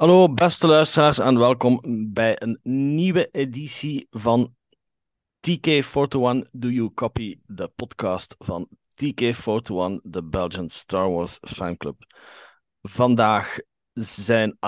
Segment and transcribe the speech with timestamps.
[0.00, 1.80] Hallo beste luisteraars en welkom
[2.12, 4.54] bij een nieuwe editie van
[5.48, 11.96] TK41 Do You Copy, de podcast van TK41, de Belgian Star Wars fanclub.
[12.82, 13.58] Vandaag
[13.92, 14.58] zijn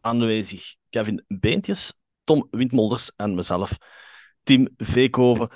[0.00, 1.92] aanwezig Kevin Beentjes,
[2.24, 3.78] Tom Windmolders en mezelf,
[4.42, 5.50] Tim Veekhoven.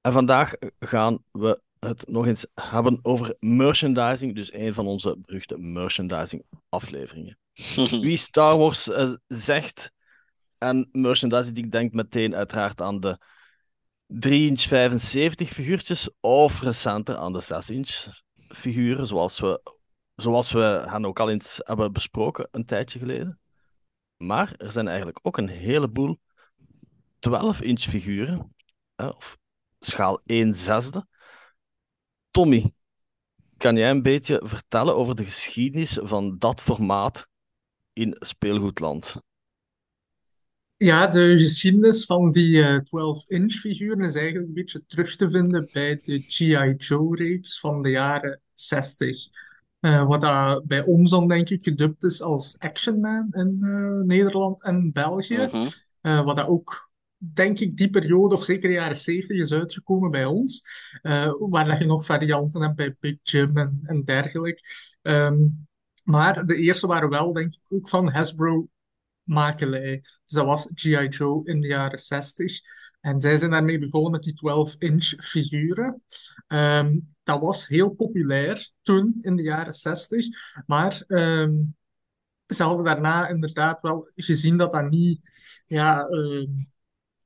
[0.00, 5.58] En vandaag gaan we het nog eens hebben over merchandising, dus een van onze beruchte
[5.58, 7.38] merchandising afleveringen.
[7.54, 9.92] Wie Star Wars uh, zegt
[10.58, 13.18] en merchandising, die denkt meteen uiteraard aan de
[14.06, 18.06] 3 inch 75 figuurtjes of recenter aan de 6 inch
[18.48, 19.60] figuren, zoals we,
[20.14, 23.40] zoals we hen ook al eens hebben besproken een tijdje geleden.
[24.16, 26.20] Maar er zijn eigenlijk ook een heleboel
[27.18, 28.54] 12 inch figuren,
[28.96, 29.38] of
[29.78, 31.06] schaal 1 zesde.
[32.30, 32.72] Tommy,
[33.56, 37.28] kan jij een beetje vertellen over de geschiedenis van dat formaat
[37.94, 39.22] in speelgoedland?
[40.76, 45.68] Ja, de geschiedenis van die 12-inch eh, figuren is eigenlijk een beetje terug te vinden
[45.72, 46.74] bij de G.I.
[46.76, 49.16] Joe-reeks van de jaren 60.
[49.80, 54.00] Uh, wat dat bij ons dan denk ik gedubt is als Action Man in uh,
[54.00, 55.34] Nederland en België.
[55.34, 55.66] Uh -huh.
[56.02, 60.10] uh, wat dat ook, denk ik, die periode, of zeker de jaren 70 is uitgekomen
[60.10, 60.62] bij ons.
[61.50, 64.62] waar dat je nog varianten hebt bij Big Jim en, en dergelijke.
[65.02, 65.66] Um,
[66.04, 68.68] maar de eerste waren wel, denk ik, ook van Hasbro
[69.22, 70.00] makelij.
[70.00, 71.08] Dus dat was G.I.
[71.08, 72.60] Joe in de jaren 60.
[73.00, 76.02] En zij zijn daarmee begonnen met die 12-inch figuren.
[76.48, 80.26] Um, dat was heel populair toen, in de jaren 60.
[80.66, 81.76] Maar um,
[82.46, 85.20] ze hadden daarna inderdaad wel gezien dat dat niet
[85.66, 86.73] ja, um,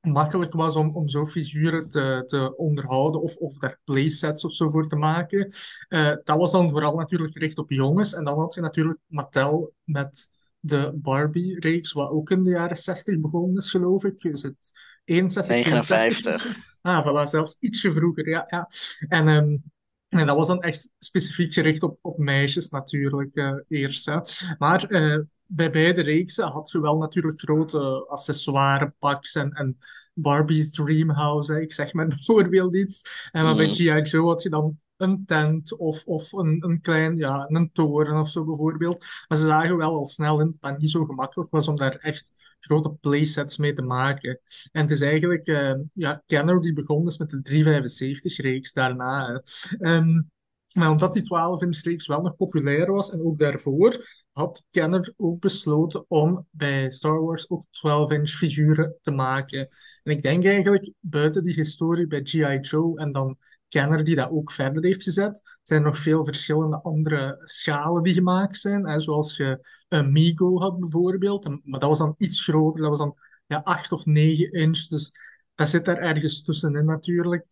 [0.01, 4.69] makkelijk was om, om zo figuren te, te onderhouden of, of daar playsets of zo
[4.69, 5.53] voor te maken.
[5.89, 8.13] Uh, dat was dan vooral natuurlijk gericht op jongens.
[8.13, 10.29] En dan had je natuurlijk Mattel met
[10.59, 14.23] de Barbie-reeks, wat ook in de jaren 60 begonnen is, geloof ik.
[14.23, 14.71] Is het
[15.03, 16.67] 61, 59.
[16.81, 18.45] Ah, voilà, zelfs ietsje vroeger, ja.
[18.49, 18.69] ja.
[19.07, 19.63] En, um,
[20.09, 24.05] en dat was dan echt specifiek gericht op, op meisjes natuurlijk uh, eerst.
[24.05, 24.19] Hè.
[24.57, 25.19] Maar uh,
[25.51, 29.77] bij beide reeksen had je wel natuurlijk grote accessoirepaks en, en
[30.13, 33.29] Barbie's Dreamhouse, ik zeg maar bijvoorbeeld iets.
[33.31, 33.73] En maar bij mm.
[33.73, 34.01] G.I.
[34.01, 38.29] Joe had je dan een tent of, of een, een klein, ja, een toren of
[38.29, 39.05] zo bijvoorbeeld.
[39.27, 41.95] Maar ze zagen wel al snel in dat het niet zo gemakkelijk was om daar
[41.95, 44.39] echt grote playsets mee te maken.
[44.71, 49.43] En het is eigenlijk, uh, ja, Kenner die begon is met de 375-reeks daarna.
[49.79, 50.31] Um,
[50.73, 55.39] maar omdat die 12-inch reeks wel nog populair was en ook daarvoor, had Kenner ook
[55.39, 59.67] besloten om bij Star Wars ook 12-inch figuren te maken.
[60.03, 62.59] En ik denk eigenlijk, buiten die historie bij G.I.
[62.59, 63.37] Joe en dan
[63.67, 68.13] Kenner die dat ook verder heeft gezet, zijn er nog veel verschillende andere schalen die
[68.13, 68.87] gemaakt zijn.
[68.87, 72.99] Hè, zoals je een Migo had bijvoorbeeld, maar dat was dan iets groter, dat was
[72.99, 73.15] dan
[73.45, 74.87] ja, 8 of 9 inch.
[74.87, 75.11] Dus
[75.55, 77.45] dat zit daar ergens tussenin natuurlijk.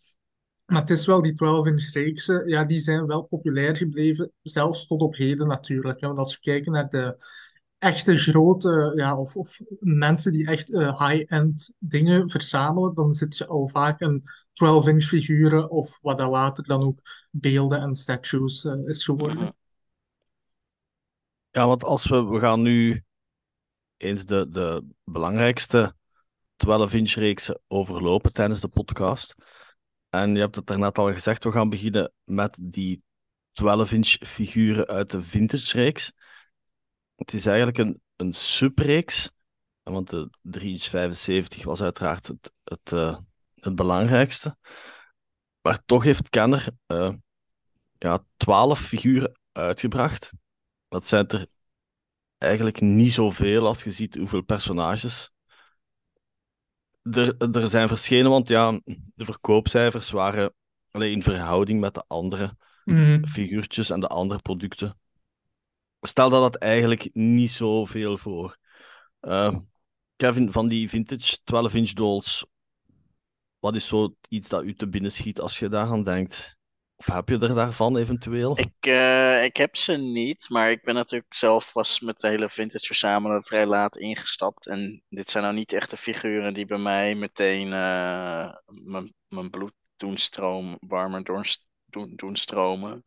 [0.67, 5.01] Maar het is wel die 12-inch reeksen, ja, die zijn wel populair gebleven, zelfs tot
[5.01, 6.01] op heden natuurlijk.
[6.01, 6.07] Hè.
[6.07, 7.23] Want als we kijken naar de
[7.77, 13.47] echte grote, ja, of, of mensen die echt uh, high-end dingen verzamelen, dan zit je
[13.47, 16.99] al vaak een 12-inch figuren of wat dan later dan ook
[17.31, 19.37] beelden en statues uh, is geworden.
[19.37, 19.51] Mhm.
[21.51, 23.03] Ja, want als we, we gaan nu
[23.97, 25.95] eens de, de belangrijkste
[26.67, 29.35] 12-inch reeksen overlopen tijdens de podcast.
[30.21, 33.03] En je hebt het daarnet al gezegd, we gaan beginnen met die
[33.63, 36.11] 12-inch figuren uit de vintage-reeks.
[37.15, 39.31] Het is eigenlijk een, een subreeks,
[39.83, 43.17] want de 3-inch 75 was uiteraard het, het, uh,
[43.55, 44.57] het belangrijkste.
[45.61, 47.13] Maar toch heeft Kenner uh,
[47.97, 50.33] ja, 12 figuren uitgebracht.
[50.87, 51.47] Dat zijn er
[52.37, 55.31] eigenlijk niet zoveel als je ziet hoeveel personages
[57.11, 58.79] er, er zijn verschenen, want ja,
[59.15, 60.53] de verkoopcijfers waren
[60.91, 63.27] alleen in verhouding met de andere mm.
[63.27, 64.97] figuurtjes en de andere producten.
[66.01, 68.57] Stel dat dat eigenlijk niet zoveel voor.
[69.21, 69.57] Uh,
[70.15, 72.45] Kevin, van die vintage 12-inch dolls,
[73.59, 76.56] wat is zo iets dat u te binnen schiet als je daaraan denkt?
[76.97, 78.59] Of heb je er daarvan eventueel?
[78.59, 82.49] Ik, uh, ik heb ze niet, maar ik ben natuurlijk zelf was met de hele
[82.49, 84.67] vintage verzamelen vrij laat ingestapt.
[84.67, 88.53] En dit zijn nou niet echte figuren die bij mij meteen uh,
[89.27, 91.43] mijn bloed doen stromen, warmer doen,
[91.85, 93.03] doen, doen stromen.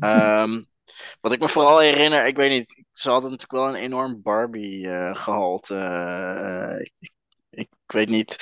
[0.00, 0.66] um,
[1.20, 4.86] wat ik me vooral herinner, ik weet niet, ze hadden natuurlijk wel een enorm Barbie
[4.86, 5.74] uh, gehalte.
[6.80, 7.12] Ik, ik,
[7.50, 8.36] ik weet niet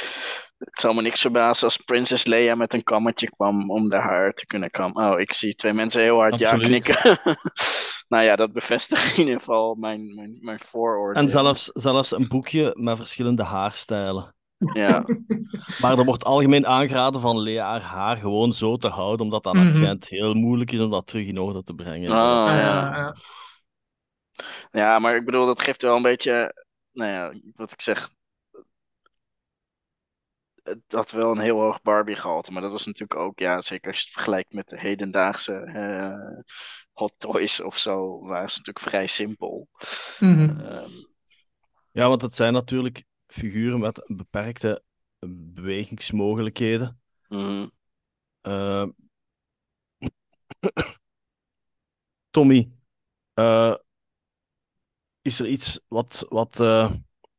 [0.70, 4.32] het zou me niks verbazen als Prinses Leia met een kammetje kwam om de haar
[4.32, 5.12] te kunnen kammen.
[5.12, 7.18] Oh, ik zie twee mensen heel hard ja knikken.
[8.08, 11.22] nou ja, dat bevestigt in ieder geval mijn, mijn, mijn vooroordeel.
[11.22, 14.34] En zelfs, zelfs een boekje met verschillende haarstijlen.
[14.72, 15.04] Ja,
[15.80, 19.54] Maar er wordt algemeen aangeraden van Lea haar haar gewoon zo te houden, omdat dat
[19.54, 22.08] mm schijnt heel moeilijk is om dat terug in orde te brengen.
[22.08, 22.56] Ja.
[22.56, 23.16] ja, ja.
[24.70, 28.10] ja, maar ik bedoel, dat geeft wel een beetje, nou ja, wat ik zeg.
[30.64, 33.88] Het had wel een heel hoog Barbie gehalte, maar dat was natuurlijk ook, ja, zeker
[33.88, 36.42] als je het vergelijkt met de hedendaagse eh,
[36.92, 39.68] hot toys of zo, waren ze natuurlijk vrij simpel.
[40.18, 40.60] Mhm.
[40.60, 40.90] Ehm,
[41.90, 44.82] Ja, want het zijn natuurlijk figuren met beperkte
[45.54, 47.00] bewegingsmogelijkheden.
[47.28, 47.68] mhm.
[48.40, 48.86] Eh,
[52.30, 52.70] Tommy,
[53.34, 53.74] eh,
[55.22, 56.92] is er iets wat, wat, eh,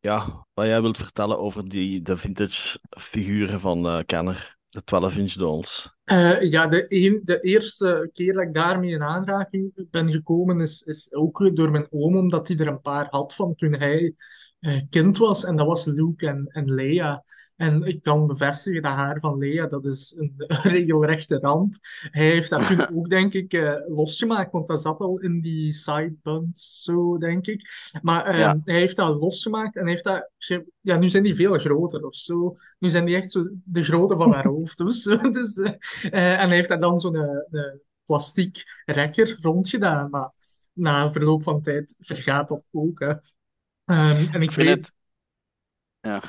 [0.06, 5.34] ja, wat jij wilt vertellen over die, de vintage figuren van eh Kenner, de 12-inch
[5.34, 5.96] dolls?
[6.04, 10.82] Eh, ja, de, een, de eerste keer dat ik daarmee in aanraking ben gekomen is,
[10.82, 14.14] is ook door mijn oom, omdat hij er een paar had van toen hij
[14.60, 15.46] eh, kind was.
[15.46, 17.24] En dat was Luke en, en Leia.
[17.56, 21.76] En ik kan bevestigen, dat haar van Leia, dat is een, regelrechte ramp.
[22.12, 25.74] Hij heeft dat toen ook, denk ik, eh, losgemaakt, want dat zat al in die
[25.74, 27.70] sidebuns, zo denk ik.
[28.02, 28.62] Maar eh, Ja.
[28.64, 30.30] hij heeft dat losgemaakt en heeft dat...
[30.82, 32.56] Ja, nu zijn die veel groter of zo.
[32.80, 35.18] Nu zijn die echt zo de grootte van haar hoofd of zo.
[35.32, 35.72] Dus, eh,
[36.02, 37.46] eh, en hij heeft daar dan zo'n
[38.06, 40.10] plastiek rekker rondgedaan.
[40.10, 40.32] Maar
[40.74, 43.00] na verloop van tijd vergaat dat ook.
[43.00, 43.14] Hè.
[43.86, 44.78] Ehm, en ik Ik vind weet...
[44.78, 44.94] het,
[46.02, 46.22] ja.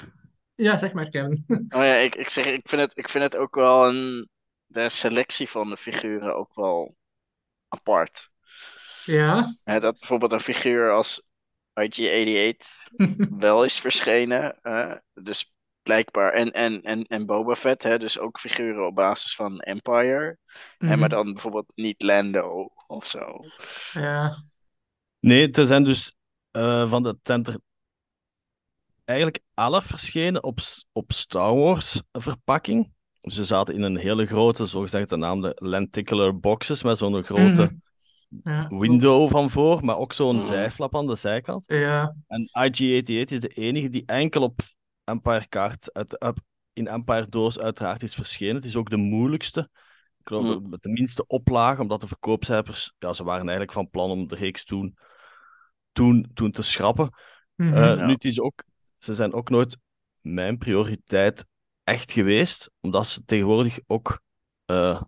[0.57, 1.45] Ja, zeg maar, Kevin.
[1.77, 4.29] Oh ja, ik, ik zeg, ik vind het, ik vind het ook wel een,
[4.67, 6.97] de selectie van de figuren ook wel
[7.69, 8.31] apart.
[9.05, 9.49] Ja.
[9.65, 11.27] Hè, dat bijvoorbeeld een figuur als
[11.81, 12.57] IG-88
[13.39, 14.59] wel is verschenen.
[14.63, 16.33] hè, dus blijkbaar.
[16.33, 20.39] En, en, en, en Boba Fett, hè, dus ook figuren op basis van Empire.
[20.79, 23.41] En maar dan bijvoorbeeld niet Lando of zo.
[23.93, 24.37] Ja.
[25.21, 26.15] Nee, er zijn dus
[26.51, 27.19] eh, van de
[29.09, 30.59] eigenlijk elf verschenen op,
[30.93, 32.93] op Star Wars verpakking.
[33.21, 37.75] Ze zaten in een hele grote, zogezegd genaamde lenticular boxes met zo'n grote Mhm.
[38.45, 38.67] Ja.
[38.69, 40.45] window van voor, maar ook zo'n Mhm.
[40.45, 41.65] zijflap aan de zijkant.
[41.67, 42.15] Ja.
[42.27, 44.61] En IG-88 is de enige die enkel op
[45.05, 46.41] Empire kaart, uit, op-
[46.73, 48.55] in Empire doos uiteraard is verschenen.
[48.55, 49.61] Het is ook de moeilijkste.
[50.19, 53.91] Ik geloof dat met de minste oplage, omdat de verkoopcijfers, ja, ze waren eigenlijk van
[53.91, 54.97] plan om de reeks toen,
[55.93, 57.11] toen, toen te schrappen.
[57.55, 57.95] Ja.
[57.95, 58.63] Nu, het is ook,
[58.99, 59.77] ze zijn ook nooit
[60.21, 61.45] mijn prioriteit
[61.85, 64.21] echt geweest, omdat ze tegenwoordig ook,
[64.65, 65.03] eh,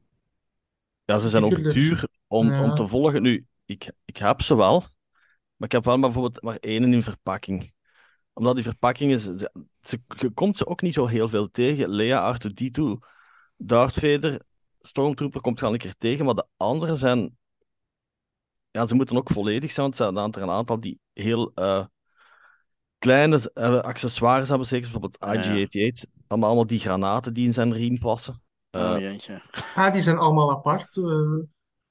[1.04, 2.62] ja, ze zijn ook duur om, Ja.
[2.62, 3.22] om te volgen.
[3.22, 4.80] Nu, ik, ik heb ze wel,
[5.56, 7.72] maar ik heb wel maar bijvoorbeeld maar één in verpakking.
[8.32, 9.50] Omdat die verpakkingen, ze,
[9.80, 11.88] ze- je komt ze ook niet zo heel veel tegen.
[11.88, 12.82] Lea, R2-D2,
[13.56, 14.42] Darth Vader,
[14.80, 17.36] Stormtrooper komt wel een keer tegen, maar de anderen zijn,
[18.70, 21.84] ja, ze moeten ook volledig zijn, want er zijn er een aantal die heel eh,
[22.98, 25.66] kleine eh, accessoires hebben, zeker bijvoorbeeld Ja, ja.
[25.66, 28.42] IG-88, allemaal, allemaal die granaten die in zijn riem passen.
[28.70, 29.42] Eh, Oh jeetje.
[29.74, 30.96] Ah, die zijn allemaal apart.
[30.96, 31.04] eh.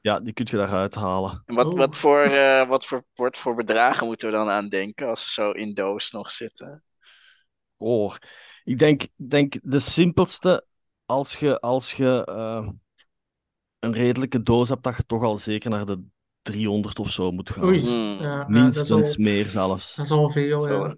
[0.02, 1.44] ja, die kun je daaruit halen.
[1.46, 1.78] En wat, Oh.
[1.78, 5.30] wat, voor, eh, wat voor, wat voor bedragen moeten we dan aan denken als ze
[5.30, 6.84] zo in doos nog zitten?
[7.78, 8.16] Oh,
[8.64, 10.66] ik denk, denk de simpelste,
[11.06, 12.70] als je, als je eh,
[13.80, 16.04] een redelijke doos hebt, dat je toch al zeker naar de
[16.52, 17.64] 300 of zo moet gaan.
[17.64, 17.82] Oei.
[17.82, 18.18] Hmm.
[18.20, 19.96] Ja, ja, dat Minstens al, meer zelfs.
[19.96, 20.62] dat is al veel.
[20.62, 20.86] Zo.
[20.86, 20.96] Ja.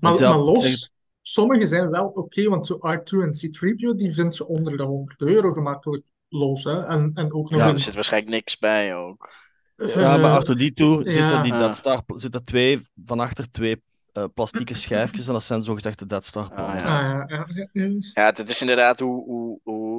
[0.00, 4.36] Maar, ja, maar los, sommige zijn wel oké, want zo R2 en C-3PO, die vind
[4.36, 6.64] je onder de 100 euro gemakkelijk los.
[6.64, 6.84] Hè?
[6.84, 9.28] En, en ook nog Ja, Er zit waarschijnlijk niks bij ook.
[9.76, 11.10] Ja, maar eh, achter die toe ja.
[11.10, 11.58] zitten, die Ah.
[11.58, 16.06] Death Star, zitten twee, van achter twee eh, plastieke schijfjes en dat zijn zogezegd de
[16.06, 16.76] Death Star Ah, plannen.
[16.76, 17.88] Ah, ja, ja, ja.
[18.14, 19.95] Ja, het is inderdaad hoe, hoe, hoe,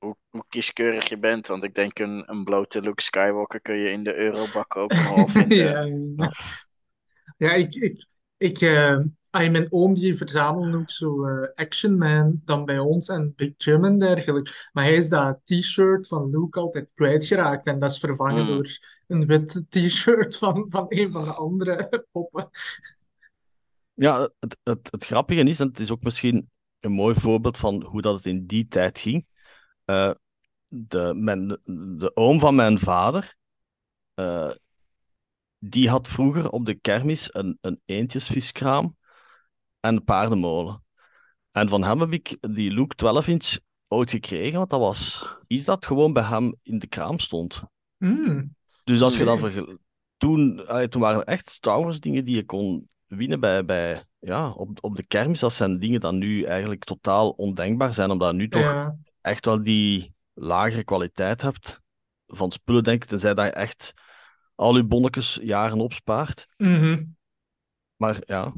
[0.00, 1.46] hoe, hoe kieskeurig je bent.
[1.46, 5.14] Want ik denk een, een blote Luke Skywalker kun je in de eurobak ook nog
[5.14, 5.56] wel vinden.
[6.16, 6.30] Ja,
[7.36, 7.52] ja.
[7.52, 8.62] Ik, ik, ik,
[9.30, 13.52] ah, mijn oom die verzamelde ook zo eh, Action Man dan bij ons en Big
[13.56, 14.50] Jim en dergelijke.
[14.72, 18.54] Maar hij is dat t-shirt van Luke altijd kwijtgeraakt en dat is vervangen Hmm.
[18.54, 22.50] door een wit t-shirt van, van een van de andere poppen.
[23.94, 27.84] Ja, het, het, het grappige is, en het is ook misschien een mooi voorbeeld van
[27.84, 29.26] hoe dat het in die tijd ging.
[29.90, 30.10] Eh,
[30.68, 31.48] de, mijn,
[31.98, 33.36] de oom van mijn vader,
[34.14, 34.50] eh,
[35.58, 38.96] die had vroeger op de kermis een, een eendjesviskraam
[39.80, 40.84] en een paardenmolen.
[41.52, 45.86] En van hem heb ik die Luke 12-inch ooit gekregen, want dat was iets dat
[45.86, 47.62] gewoon bij hem in de kraam stond.
[47.96, 48.54] Hmm.
[48.84, 49.78] Dus als je dat vergel-
[50.16, 54.50] toen, toen waren er echt Star Wars dingen die je kon winnen bij, bij, ja,
[54.50, 55.40] op, op de kermis.
[55.40, 59.62] Dat zijn dingen die nu eigenlijk totaal ondenkbaar zijn, omdat nu toch Ja, echt wel
[59.62, 61.80] die lagere kwaliteit hebt
[62.26, 63.08] van spullen, denk ik.
[63.08, 63.92] Tenzij dat je echt
[64.54, 66.46] al uw bonnetjes jaren opspaart.
[66.56, 67.02] Mhm.
[67.96, 68.52] Maar ja,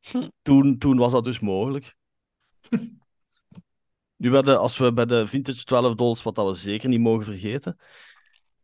[0.00, 0.28] Hm.
[0.42, 1.94] toen, toen was dat dus mogelijk.
[4.16, 7.00] Nu bij de, als we bij de vintage 12 dollars, wat dat we zeker niet
[7.00, 7.76] mogen vergeten,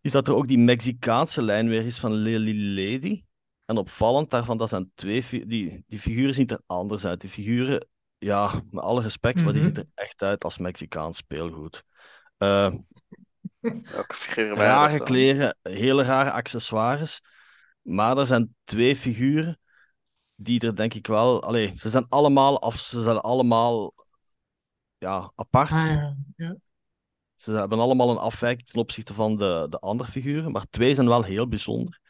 [0.00, 3.24] is dat er ook die Mexicaanse lijn weer is van Lily Lady.
[3.64, 5.46] En opvallend daarvan, dat zijn twee...
[5.46, 7.20] Die, die figuren zien er anders uit.
[7.20, 7.88] Die figuren,
[8.26, 9.72] ja, met alle respect, maar die Mhm.
[9.72, 11.84] zien er echt uit als Mexicaans speelgoed.
[13.92, 17.20] Welke figuren waren rare kleren, hele rare accessoires.
[17.82, 19.58] Maar er zijn twee figuren
[20.34, 21.42] die er denk ik wel...
[21.42, 23.94] Allee, ze zijn allemaal af, ze zijn allemaal
[24.98, 25.70] ja, apart.
[25.70, 26.56] Ah ja, ja.
[27.36, 31.08] Ze hebben allemaal een afwijking ten opzichte van de, de andere figuren, maar twee zijn
[31.08, 32.00] wel heel bijzonder.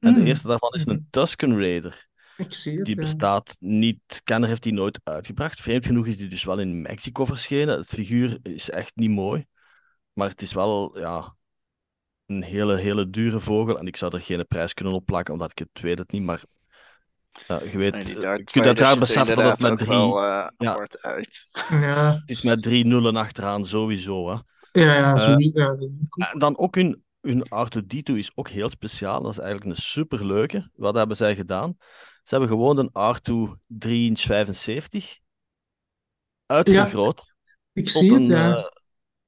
[0.00, 0.26] En de Mm.
[0.26, 2.08] eerste daarvan is een Tusken Raider.
[2.46, 3.00] Ik zie het, Die ja.
[3.00, 5.60] bestaat niet, Kenner heeft die nooit uitgebracht.
[5.60, 7.78] Vreemd genoeg is die dus wel in Mexico verschenen.
[7.78, 9.46] Het figuur is echt niet mooi,
[10.12, 11.34] maar het is wel ja,
[12.26, 13.78] een hele, hele dure vogel.
[13.78, 16.22] En ik zou er geen prijs kunnen op plakken, omdat ik het weet het niet.
[16.22, 16.42] Maar
[17.46, 20.22] ja, je weet, Nee, die je kunt uiteraard er beseffen dat het met drie, wel
[20.22, 20.86] eh, ja.
[21.00, 21.48] uit.
[21.70, 24.28] Ja, het is met drie nullen achteraan sowieso.
[24.28, 24.36] Hè.
[24.80, 26.30] ja, ja, Eh.
[26.32, 29.22] En dan ook hun, hun R2D2 is ook heel speciaal.
[29.22, 30.70] Dat is eigenlijk een superleuke.
[30.74, 31.76] Wat hebben zij gedaan?
[32.30, 35.18] Ze hebben gewoon een R2 3 inch 75
[36.46, 37.34] uitvergroot
[37.72, 38.56] Ik tot zie het, een ja.
[38.56, 38.64] eh,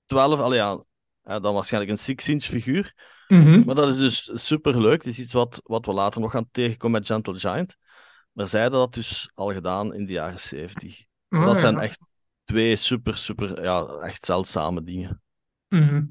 [0.05, 0.85] 12, allee, ja,
[1.23, 2.95] dan waarschijnlijk een 6 inch figuur.
[3.29, 3.65] Mhm.
[3.65, 5.05] Maar dat is dus superleuk.
[5.05, 7.77] Het is iets wat, wat we later nog gaan tegenkomen met Gentle Giant.
[8.33, 11.05] Maar zij hadden dat dus al gedaan in de jaren 70.
[11.29, 11.99] Ah, dat zijn echt
[12.45, 15.23] twee super, super, ja, echt zeldzame dingen.
[15.69, 16.05] Mhm.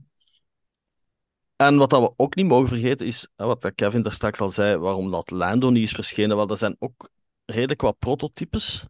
[1.62, 4.50] En wat dat we ook niet mogen vergeten is, wat dat Kevin daar straks al
[4.50, 6.36] zei, waarom dat Lando niet is verschenen.
[6.36, 7.10] Wel, dat zijn ook
[7.46, 8.86] redelijk wat prototypes.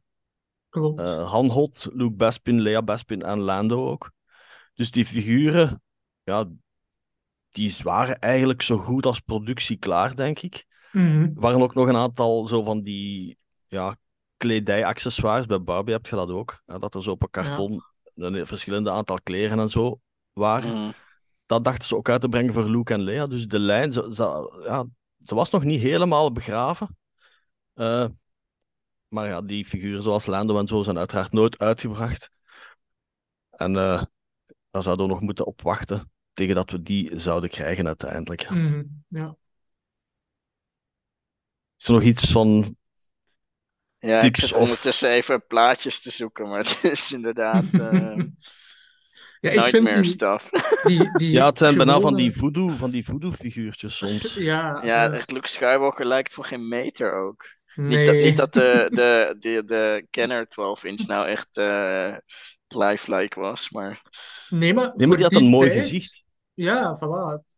[0.70, 1.00] Klopt.
[1.00, 4.12] Eh Han Hot, Luke Bespin, Lea Bespin en Lando ook.
[4.74, 5.82] Dus die figuren,
[6.24, 6.46] ja,
[7.50, 10.66] die waren eigenlijk zo goed als productie klaar, denk ik.
[10.92, 11.22] Mhm.
[11.22, 13.38] Er waren ook nog een aantal zo van die
[13.68, 13.96] ja,
[14.38, 15.46] kledij-accessoires.
[15.46, 16.62] Bij Barbie heb je dat ook.
[16.66, 20.00] Hè, dat er zo op een karton een verschillende aantal kleren en zo
[20.32, 20.94] waren Mm.
[21.52, 23.28] Dat dachten ze ook uit te brengen voor Luke en Lea.
[23.28, 24.86] Dus de lijn, ze, ze- ja,
[25.26, 26.98] ze was nog niet helemaal begraven.
[27.74, 28.08] Eh,
[29.08, 32.30] maar ja, die figuren zoals Lando en zo zijn uiteraard nooit uitgebracht.
[33.50, 34.04] En eh
[34.72, 38.50] daar zouden we nog moeten op wachten tegen dat we die zouden krijgen uiteindelijk.
[38.50, 38.84] Mhm.
[39.08, 39.36] Ja.
[41.78, 42.76] Is er nog iets van...
[44.00, 48.18] Ja, ik Tips zit of- ondertussen even plaatjes te zoeken, maar het is inderdaad eh,
[49.42, 50.50] Ja, ik vind nightmare die, stuff.
[50.84, 54.34] die, die Ja, het zijn bijna van die voodoo, van die voodoo figuurtjes soms.
[54.52, 57.46] Ja, Ja, echt Luke Skywalker lijkt voor geen meter ook.
[57.76, 57.98] nee.
[57.98, 62.16] Niet dat, niet dat de, de, de, de Kenner 12 inch nou echt eh
[62.68, 64.02] lifelike was, maar
[64.50, 66.24] Nee, maar Nee, maar voor die had die een mooi tijd- gezicht.
[66.54, 67.50] Ja, voilà.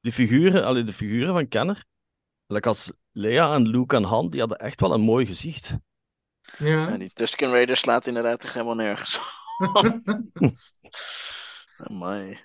[0.00, 1.84] Die figuren, allee, de figuren van Kenner,
[2.46, 5.76] like als Lea en Luke en Han, die hadden echt wel een mooi gezicht.
[6.58, 6.66] Ja.
[6.88, 9.46] ja, die Tusken Raider slaat inderdaad echt helemaal nergens op.
[11.78, 12.38] Amai.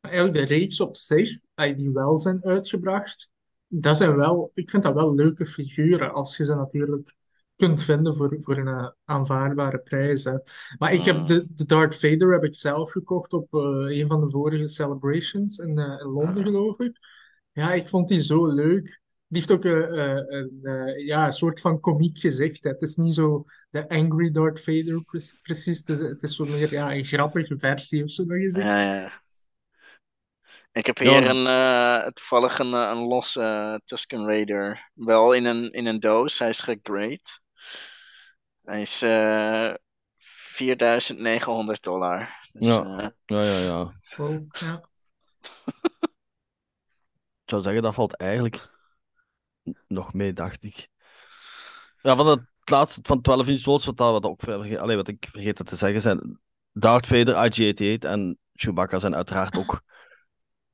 [0.00, 3.30] Eigenlijk de reeks op zich, die wel zijn uitgebracht,
[3.66, 7.14] dat zijn wel, ik vind dat wel leuke figuren, als je ze natuurlijk
[7.56, 10.24] kunt vinden voor, voor een eh, aanvaardbare prijs.
[10.24, 10.34] Hè.
[10.78, 11.26] Maar ik heb Mm.
[11.26, 15.58] de, de Darth Vader heb ik zelf gekocht op eh, een van de vorige celebrations
[15.58, 16.42] in, eh, in Londen, Ah.
[16.44, 16.98] geloof ik.
[17.52, 19.00] Ja, ik vond die zo leuk.
[19.30, 22.64] Die heeft ook eh, eh, een, eh, ja, een soort van komiek gezicht.
[22.64, 22.70] hè.
[22.70, 25.78] Het is niet zo de angry Darth Vader pre- precies.
[25.78, 28.68] Het is, het is zo meer ja, een grappige versie of zo dat je zegt.
[28.68, 29.22] Ja, ja.
[30.72, 34.90] Ik heb hier een, eh, toevallig een, een losse eh, Tusken Raider.
[34.94, 36.38] Wel in een, in een doos.
[36.38, 37.20] Hij is gegrade.
[38.62, 39.74] Hij is eh
[40.18, 42.28] 4900 dollar.
[42.52, 43.12] Dus, Ja.
[43.26, 43.92] Ja, ja, ja.
[44.18, 44.88] Oh, ja.
[47.44, 48.77] Ik zou zeggen, dat valt eigenlijk
[49.86, 50.88] nog mee, dacht ik.
[52.02, 54.48] Ja, van het laatste, van 12 inch loads, wat, dat, wat, ook,
[54.78, 56.38] allee, wat ik vergeten te zeggen zijn,
[56.72, 59.82] Darth Vader, IG-88 en Chewbacca zijn uiteraard ook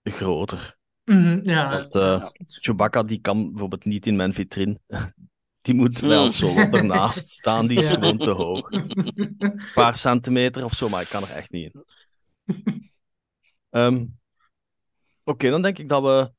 [0.03, 0.77] groter.
[1.05, 2.33] Mhm, ja, Want, eh, ja.
[2.47, 4.79] Chewbacca, die kan bijvoorbeeld niet in mijn vitrine.
[5.61, 6.25] Die moet bij Hmm.
[6.25, 7.95] ons zo ernaast staan, die is Ja.
[7.95, 8.71] gewoon te hoog.
[8.71, 11.85] Een paar centimeter of zo, maar ik kan er echt niet in.
[13.71, 14.05] Ehm,
[15.25, 16.33] Oké, dan denk ik dat we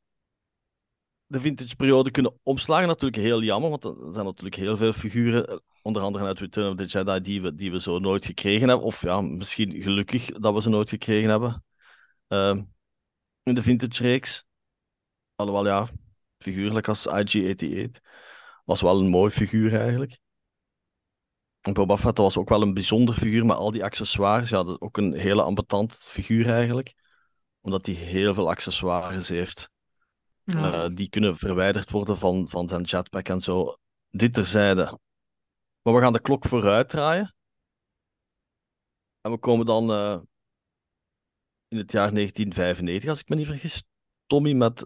[1.28, 2.88] de vintage periode kunnen omslagen.
[2.88, 6.70] Natuurlijk heel jammer, want er zijn natuurlijk heel veel figuren, eh, onder andere uit Return
[6.70, 8.86] of the Jedi, die we, die we zo nooit gekregen hebben.
[8.86, 11.64] Of ja, misschien gelukkig dat we ze nooit gekregen hebben.
[12.28, 12.64] Ehm,
[13.44, 14.46] in de vintage reeks.
[15.36, 15.88] Alhoewel, ja,
[16.38, 18.02] figuurlijk als IG-88
[18.66, 20.20] was wel een mooi figuur eigenlijk.
[21.62, 24.50] En Boba Fett was ook wel een bijzonder figuur met al die accessoires.
[24.50, 26.94] Ja, ook een hele ambetant figuur eigenlijk.
[27.62, 29.70] omdat hij heel veel accessoires heeft.
[30.46, 30.84] Ja.
[30.84, 33.76] Eh, die kunnen verwijderd worden van, van zijn jetpack en zo.
[34.10, 35.00] Dit terzijde.
[35.82, 37.36] Maar we gaan de klok vooruit draaien.
[39.22, 40.22] En we komen dan eh,
[41.68, 43.84] in het jaar 1995, als ik me niet vergis.
[44.26, 44.86] Tommy met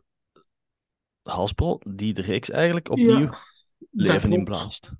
[1.21, 3.37] Hasbro, die de reeks eigenlijk opnieuw Ja,
[3.91, 4.91] leven inblaast.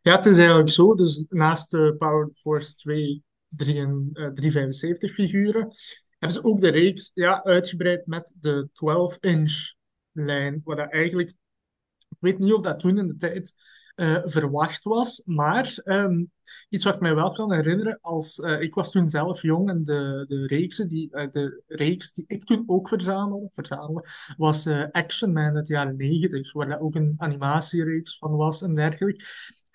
[0.00, 0.94] Ja, het is eigenlijk zo.
[0.94, 5.68] Dus naast de Power Force 2, 3 en, eh, 375 figuren,
[6.18, 9.74] hebben ze ook de reeks ja, uitgebreid met de 12-inch
[10.12, 10.60] lijn.
[10.64, 11.28] Wat dat eigenlijk,
[12.08, 13.54] ik weet niet of dat toen in de tijd
[13.96, 16.24] eh, verwacht was, maar ehm,
[16.68, 19.84] iets wat ik mij wel kan herinneren, als, eh, ik was toen zelf jong en
[19.84, 24.06] de, de, reeksen die, eh, de reeks die ik toen ook verzamelde, verzamelde
[24.36, 28.74] was Action Man uit de jaren 90, waar dat ook een animatiereeks van was en
[28.74, 29.24] dergelijke.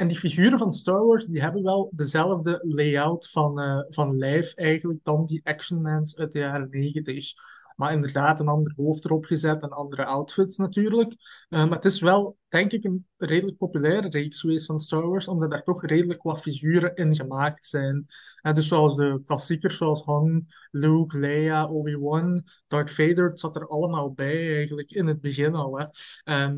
[0.01, 4.53] En die figuren van Star Wars, die hebben wel dezelfde layout van, eh, van lijf
[4.53, 7.33] eigenlijk dan die Action Mans uit de jaren 90.
[7.75, 11.15] Maar inderdaad, een ander hoofd erop gezet en andere outfits natuurlijk.
[11.49, 15.27] Eh, maar het is wel, denk ik, een redelijk populaire reeks geweest van Star Wars,
[15.27, 18.05] omdat er toch redelijk wat figuren in gemaakt zijn.
[18.41, 23.67] Eh, dus zoals de klassiekers, zoals Han, Luke, Leia, Obi-Wan, Darth Vader, het zat er
[23.67, 25.79] allemaal bij eigenlijk in het begin al.
[25.79, 25.85] Hè.
[26.23, 26.57] Ehm,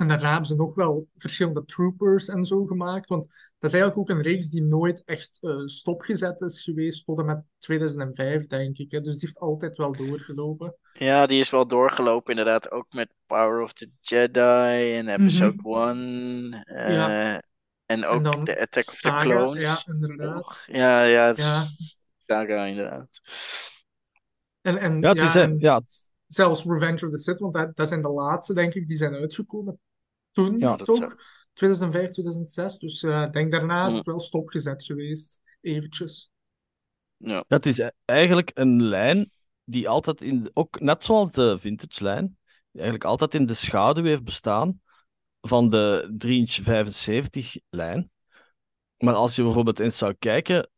[0.00, 3.08] en daarna hebben ze nog wel verschillende troopers en zo gemaakt.
[3.08, 3.26] Want
[3.58, 7.24] dat is eigenlijk ook een reeks die nooit echt eh, stopgezet is geweest tot en
[7.24, 8.90] met 2005, denk ik.
[8.90, 9.00] Hè.
[9.00, 10.74] Dus die heeft altijd wel doorgelopen.
[10.92, 16.52] Ja, die is wel doorgelopen inderdaad, ook met Power of the Jedi en Episode 1.
[16.52, 17.42] eh, Ja.
[17.86, 19.84] En ook de Attack of the Clones.
[19.84, 20.58] ja, inderdaad.
[20.66, 21.64] Ja, ja, het is Ja.
[22.26, 23.08] Saga inderdaad.
[24.60, 25.82] En, en, Ja, het ja, is, eh, en ja,
[26.26, 29.14] zelfs Revenge of the Sith, want dat, dat zijn de laatste, denk ik, die zijn
[29.14, 29.78] uitgekomen
[30.30, 30.96] toen, Ja, dat toch?
[30.96, 31.14] zou-
[31.52, 32.78] 2005, 2006.
[32.78, 34.02] Dus eh, ik denk daarna is Mm.
[34.04, 35.40] wel stopgezet geweest.
[35.60, 36.30] Eventjes.
[37.16, 37.44] Ja.
[37.48, 39.30] Dat is e- eigenlijk een lijn
[39.64, 42.24] die altijd in, ook net zoals de vintage lijn,
[42.70, 44.80] die eigenlijk altijd in de schaduw heeft bestaan
[45.40, 48.10] van de 3 inch 75 lijn.
[48.96, 50.70] Maar als je bijvoorbeeld eens zou kijken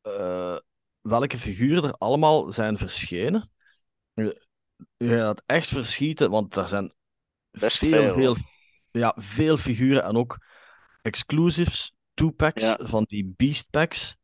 [0.00, 0.56] eh,
[1.00, 3.50] welke figuren er allemaal zijn verschenen,
[4.12, 4.46] je,
[4.96, 6.94] je gaat echt verschieten, want er zijn
[7.50, 8.14] Best veel, veel.
[8.14, 8.36] veel,
[8.98, 10.38] ja, veel figuren en ook
[11.02, 12.78] exclusives, two-packs Ja.
[12.80, 14.16] van die beast packs.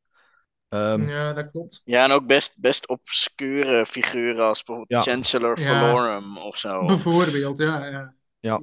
[0.68, 1.80] Ehm, Ja, dat klopt.
[1.84, 5.12] Ja, en ook best, best obscure figuren als bijvoorbeeld Ja.
[5.12, 5.66] Chancellor Ja.
[5.66, 6.84] Valorum of zo.
[6.84, 8.14] Bijvoorbeeld, ja, ja.
[8.40, 8.60] Ja.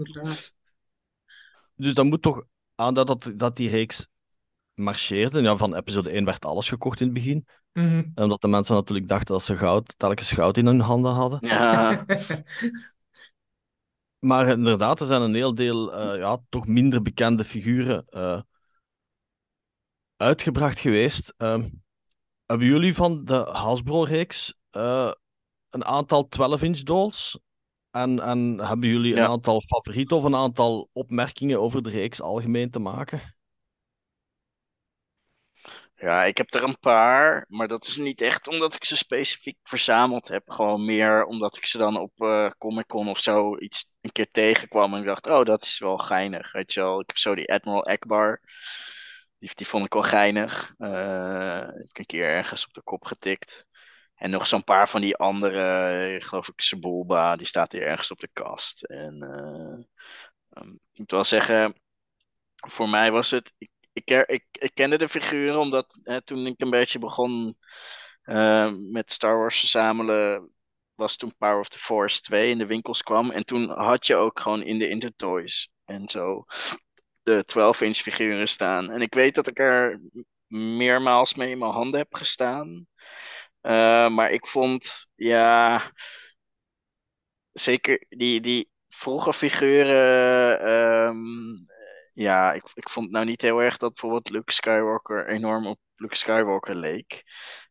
[1.76, 2.44] Dus dat moet toch
[2.76, 4.08] aan dat, dat, dat die reeks
[4.74, 5.42] marcheerde.
[5.42, 7.46] Ja, van episode 1 werd alles gekocht in het begin.
[7.74, 7.96] Mhm.
[8.16, 11.40] En omdat de mensen natuurlijk dachten dat ze goud, telkens goud in hun handen hadden.
[11.48, 12.06] Ja,
[14.22, 18.42] Maar inderdaad, er zijn een heel deel eh, ja, toch minder bekende figuren eh,
[20.16, 21.34] uitgebracht geweest.
[21.38, 21.70] Ehm,
[22.46, 25.12] hebben jullie van de Hasbro-reeks eh,
[25.70, 27.40] een aantal 12-inch dolls?
[27.92, 32.70] En, en hebben jullie een aantal favorieten of een aantal opmerkingen over de reeks algemeen
[32.70, 33.22] te maken?
[36.02, 39.58] Ja, ik heb er een paar, maar dat is niet echt omdat ik ze specifiek
[39.64, 40.50] verzameld heb.
[40.50, 44.32] Gewoon meer omdat ik ze dan op eh Comic Con of zo iets een keer
[44.32, 47.00] tegenkwam en ik dacht, oh, dat is wel geinig, weet je wel.
[47.00, 48.42] Ik heb zo die Admiral Akbar,
[49.40, 50.74] die, die vond ik wel geinig.
[50.78, 53.66] Eh, heb ik een keer ergens op de kop getikt.
[54.16, 55.62] En nog zo'n paar van die andere,
[56.18, 58.84] eh, geloof ik, Sebulba, die staat hier ergens op de kast.
[58.84, 59.86] En eh,
[60.50, 61.82] ehm, ik moet wel zeggen,
[62.56, 63.54] voor mij was het.
[63.94, 67.56] Ik, ik, ik kende de figuren omdat eh, toen ik een beetje begon
[68.22, 70.52] eh, met Star Wars verzamelen,
[70.96, 73.32] was toen Power of the Force 2 in de winkels kwam.
[73.32, 76.46] En toen had je ook gewoon in de Intertoys en zo
[77.24, 78.92] de 12-inch figuren staan.
[78.92, 80.02] En ik weet dat ik er
[80.48, 82.88] meermaals mee in mijn handen heb gestaan.
[83.62, 85.92] Eh, maar ik vond, ja,
[87.52, 91.20] zeker die, die vroege figuren, ehm,
[92.14, 96.16] ja, ik, ik vond nou niet heel erg dat bijvoorbeeld Luke Skywalker enorm op Luke
[96.16, 97.24] Skywalker leek.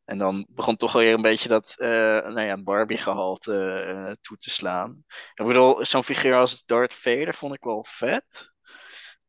[0.05, 1.89] En dan begon toch weer een beetje dat, eh
[2.27, 5.05] nou ja, Barbie-gehalte eh, toe te slaan.
[5.35, 8.53] Ik bedoel, zo'n figuur als Darth Vader vond ik wel vet.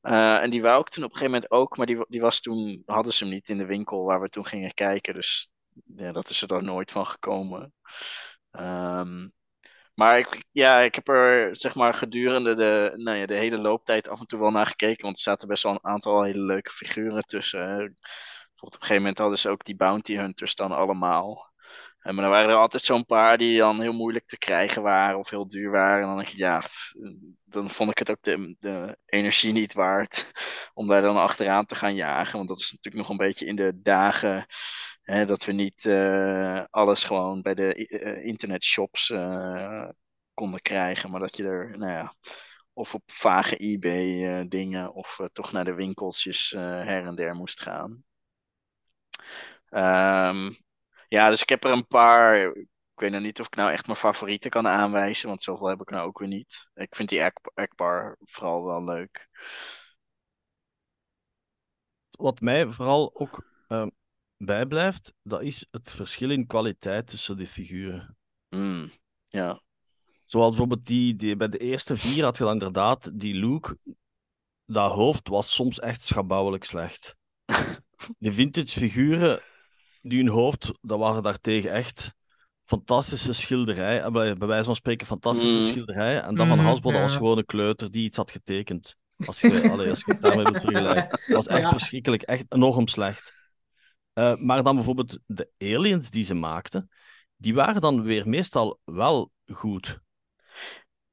[0.02, 2.39] Eh, en die wou ik toen op een gegeven moment ook, maar die, die was
[2.39, 5.13] toen, hadden ze hem niet in de winkel waar we toen gingen kijken.
[5.13, 5.50] Dus
[5.95, 7.74] ja, dat is er dan nooit van gekomen.
[8.52, 9.28] Ehm,
[9.94, 14.08] maar ik, ja, ik heb er zeg maar gedurende de, nou ja, de hele looptijd
[14.08, 15.04] af en toe wel naar gekeken.
[15.04, 17.60] Want er zaten best wel een aantal hele leuke figuren tussen.
[17.60, 17.76] hè.
[17.78, 17.96] Bijvoorbeeld
[18.60, 21.52] op een gegeven moment hadden ze ook die Bounty Hunters dan allemaal.
[22.02, 25.20] En maar dan waren er altijd zo'n paar die dan heel moeilijk te krijgen waren
[25.20, 26.02] of heel duur waren.
[26.02, 26.62] En dan denk ik, ja,
[27.46, 30.32] dan vond ik het ook de, de energie niet waard
[30.74, 32.38] om daar dan achteraan te gaan jagen.
[32.38, 34.46] Want dat is natuurlijk nog een beetje in de dagen
[35.12, 39.89] Hè, dat we niet eh, alles gewoon bij de uh, internetshops uh,
[40.34, 42.13] konden krijgen, maar dat je er, nou ja,
[42.74, 48.04] of op vage eBay dingen, of toch naar de winkeltjes her en der moest gaan.
[49.69, 50.58] Um,
[51.08, 52.41] ja, dus ik heb er een paar.
[52.41, 55.82] Ik weet nog niet of ik nou echt mijn favorieten kan aanwijzen, want zoveel heb
[55.82, 56.69] ik nou ook weer niet.
[56.74, 59.30] Ik vind die Ekbar vooral wel leuk.
[62.10, 63.88] Wat mij vooral ook uh,
[64.46, 68.18] bijblijft, dat is het verschil in kwaliteit tussen die figuren.
[68.50, 68.92] Mm,
[69.28, 69.62] ja.
[70.26, 73.78] Zoals bijvoorbeeld die, die bij de eerste vier had je dan inderdaad die Luke.
[74.66, 77.16] Dat hoofd was soms echt schabouwelijk slecht.
[78.18, 79.42] De vintage figuren,
[80.02, 82.14] die hun hoofd, dat waren daartegen echt
[82.64, 84.14] fantastische schilderijen.
[84.14, 85.64] Bij wijze van spreken fantastische mm.
[85.64, 86.24] schilderijen.
[86.24, 88.96] En dat van Hasbro, dat was gewoon een kleuter die iets had getekend.
[89.26, 91.10] Als je, allee, als je het daarmee moet vergelijken.
[91.10, 93.34] Dat was echt verschrikkelijk, echt enorm slecht.
[94.13, 96.89] Uh, maar dan bijvoorbeeld de aliens die ze maakten,
[97.36, 100.00] die waren dan weer meestal wel goed.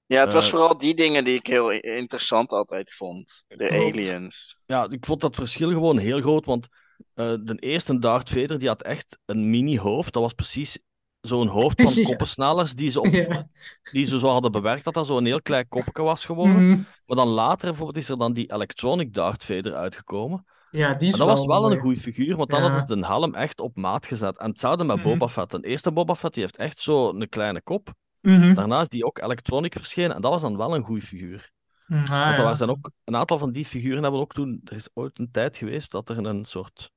[0.06, 3.44] Ja, het was uh, vooral die dingen die ik heel interessant altijd vond.
[3.46, 4.58] De aliens.
[4.66, 6.68] Ja, ik vond dat verschil gewoon heel groot, want
[7.14, 10.12] uh, de eerste Darth Vader die had echt een mini-hoofd.
[10.12, 10.78] Dat was precies
[11.20, 13.48] zo'n hoofd van koppensnellers die ze, op, ja.
[13.92, 16.68] die ze zo hadden bewerkt, dat dat zo'n heel klein kopje was geworden.
[16.68, 16.86] Mm.
[17.06, 20.44] Maar dan later bijvoorbeeld is er dan die Electronic Darth Vader uitgekomen.
[20.70, 22.68] Ja, die dat was wel een goede figuur, want dan ja.
[22.68, 24.38] hadden ze de helm echt op maat gezet.
[24.38, 25.02] En hetzelfde met mm.
[25.02, 25.50] Boba Fett.
[25.50, 27.94] De eerste Boba Fett die heeft echt zo een kleine kop.
[28.20, 28.54] Mm -hmm.
[28.54, 31.50] Daarna is die ook Electronic verschenen en dat was dan wel een goede figuur.
[31.88, 34.60] Ah, want er zijn ook, een aantal van die figuren hebben ook toen...
[34.64, 36.90] Er is ooit een tijd geweest dat er een soort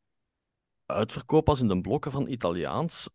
[0.85, 3.09] uitverkoop was in de blokken van Italiaans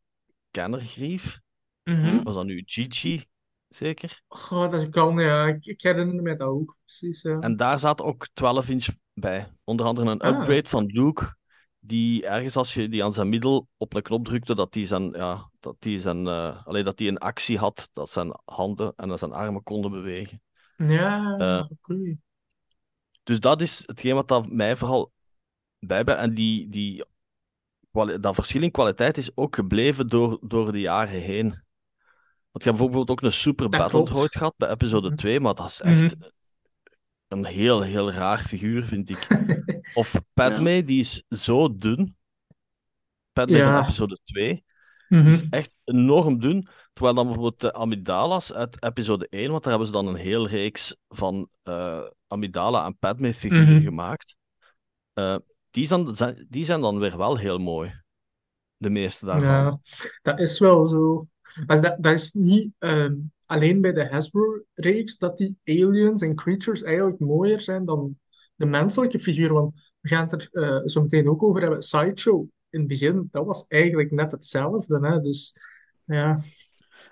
[0.50, 1.40] kennergrief.
[1.84, 2.22] Mm -hmm.
[2.22, 3.24] Was dat nu Gigi,
[3.68, 4.22] zeker?
[4.28, 5.46] Goh, dat kan, ja.
[5.46, 7.22] Ik, ik herinner me dat ook, precies.
[7.22, 7.38] Ja.
[7.38, 9.46] En daar zat ook 12 inch bij.
[9.64, 10.38] Onder andere een Ah.
[10.38, 11.36] upgrade van Luke,
[11.78, 15.10] die ergens als je die aan zijn middel op een knop drukte, dat die zijn,
[15.10, 19.18] ja, dat die zijn, uh, allee, dat die een actie had, dat zijn handen en
[19.18, 20.42] zijn armen konden bewegen.
[20.76, 21.64] Ja, Eh.
[21.64, 21.72] oké.
[21.92, 22.18] Okay.
[23.22, 25.12] Dus dat is hetgeen wat dat mij vooral
[25.78, 26.22] bijblijft.
[26.22, 27.04] En die, die,
[28.20, 31.64] dat verschil in kwaliteit is ook gebleven door, door de jaren heen.
[32.56, 35.16] Want je hebt bijvoorbeeld ook een Super Dat Battle gehad bij episode Mhm.
[35.16, 36.28] 2, maar dat is echt Mhm.
[37.28, 39.26] een heel, heel raar figuur, vind ik.
[39.94, 42.16] Of Padme, die is zo dun.
[43.32, 43.72] Padme Ja.
[43.72, 44.64] van episode 2
[45.08, 45.28] Mhm.
[45.28, 46.68] is echt enorm dun.
[46.92, 50.48] Terwijl dan bijvoorbeeld de Amidala's uit episode 1, want daar hebben ze dan een heel
[50.48, 53.82] reeks van eh Amidala en Padme figuren Mhm.
[53.82, 54.36] gemaakt.
[55.12, 55.36] Eh,
[55.70, 58.02] die, zijn, zijn- die zijn dan weer wel heel mooi.
[58.76, 59.48] De meeste daarvan.
[59.48, 59.78] Ja,
[60.22, 61.26] dat is wel zo.
[61.66, 63.14] Maar dat, dat is niet ehm,
[63.46, 68.18] alleen bij de Hasbro-reeks dat die aliens en creatures eigenlijk mooier zijn dan
[68.54, 69.52] de menselijke figuur.
[69.52, 71.82] Want we gaan het er eh, zo meteen ook over hebben.
[71.82, 75.06] Sideshow in het begin, dat was eigenlijk net hetzelfde.
[75.06, 75.20] Hè?
[75.20, 75.54] Dus
[76.04, 76.38] ja,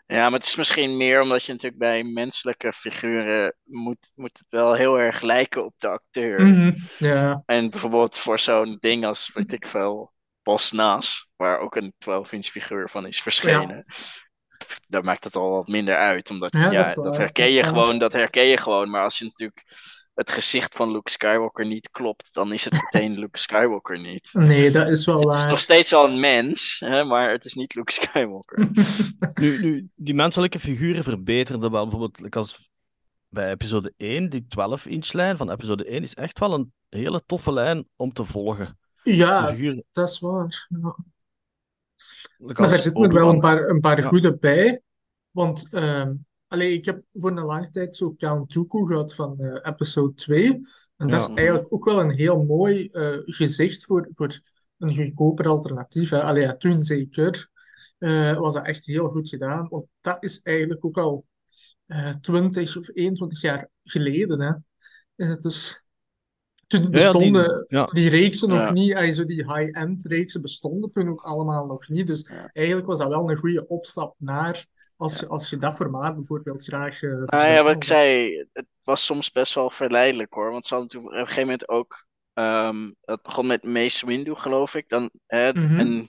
[0.06, 4.46] Ja, maar het is misschien meer omdat je natuurlijk bij menselijke figuren moet, moet het
[4.48, 6.40] wel heel erg lijken op de acteur.
[6.98, 10.12] Ja, En bijvoorbeeld voor zo'n ding als, weet ik veel,
[10.70, 13.84] Naas, waar ook een 12-inch figuur van is verschenen.
[14.88, 17.16] Daar maakt het al wat minder uit, omdat Ja, ja, dat waar.
[17.16, 17.64] herken je waar.
[17.64, 18.90] gewoon, dat herken je gewoon.
[18.90, 19.64] Maar als je natuurlijk
[20.14, 24.30] het gezicht van Luke Skywalker niet klopt, dan is het meteen Luke Skywalker niet.
[24.32, 25.58] nee, dat is wel Het is nog waar.
[25.58, 28.68] steeds wel een mens, hè, maar het is niet Luke Skywalker.
[29.34, 31.86] Nu, nu, die menselijke figuren verbeterden wel.
[31.88, 32.68] Bijvoorbeeld als
[33.28, 37.52] bij episode 1, die 12-inch lijn van episode 1 is echt wel een hele toffe
[37.52, 38.78] lijn om te volgen.
[39.02, 40.66] Ja, figuur, dat is waar.
[40.68, 40.96] Ja.
[42.38, 44.06] Maar daar zitten er wel een paar, een paar Ja.
[44.06, 44.82] goede bij.
[45.30, 46.14] Want ehm,
[46.46, 50.58] allee, ik heb voor een lange tijd zo Dooku gehad van eh, episode 2.
[50.96, 54.40] En dat is eigenlijk ook wel een heel mooi eh, gezicht voor, voor
[54.78, 56.10] een goedkoper alternatief.
[56.10, 56.22] Hè.
[56.22, 57.48] Allee, ja, toen zeker
[57.98, 59.68] eh, was dat echt heel goed gedaan.
[59.68, 61.24] Want dat is eigenlijk ook al
[61.86, 64.64] eh 20 of 21 jaar geleden.
[65.16, 65.36] Hè.
[65.36, 65.83] Dus
[66.66, 67.88] toen Ja, ja, bestonden die, ja.
[67.92, 68.70] die reeksen nog Ja.
[68.70, 72.06] niet, zo die high-end reeksen bestonden toen ook allemaal nog niet.
[72.06, 72.50] Dus Ja.
[72.52, 76.64] eigenlijk was dat wel een goede opstap naar, als je, als je dat formaat bijvoorbeeld
[76.64, 80.50] graag eh Nou ja, wat ik zei, het was soms best wel verleidelijk hoor.
[80.50, 82.06] Want ze hadden toen op een gegeven moment ook.
[82.34, 84.88] ehm het begon met Mace Windu, geloof ik.
[84.88, 85.78] Dan, hè, Mhm.
[85.78, 86.08] En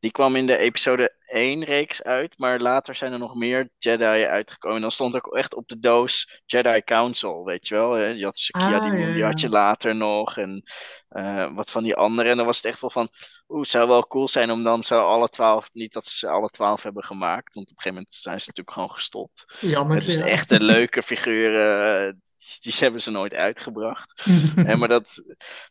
[0.00, 2.38] die kwam in de episode 1 reeks uit.
[2.38, 4.76] Maar later zijn er nog meer Jedi uitgekomen.
[4.76, 7.92] En dan stond ook echt op de doos Jedi Council, weet je wel.
[7.92, 8.04] hè.
[8.04, 10.36] Je had Sakia Ah, die ja, die had je later nog.
[10.36, 10.62] En
[11.08, 12.28] eh, wat van die andere.
[12.28, 13.08] En dan was het echt wel van.
[13.48, 15.70] Oeh, het zou wel cool zijn om dan zo alle twaalf.
[15.72, 17.54] Niet dat ze alle twaalf hebben gemaakt.
[17.54, 19.56] Want op een gegeven moment zijn ze natuurlijk gewoon gestopt.
[19.60, 20.30] Jammer, dus de ja.
[20.30, 22.12] echte leuke figuren, eh,
[22.60, 24.22] die, hebben ze nooit uitgebracht.
[24.66, 25.22] Hè, maar dat,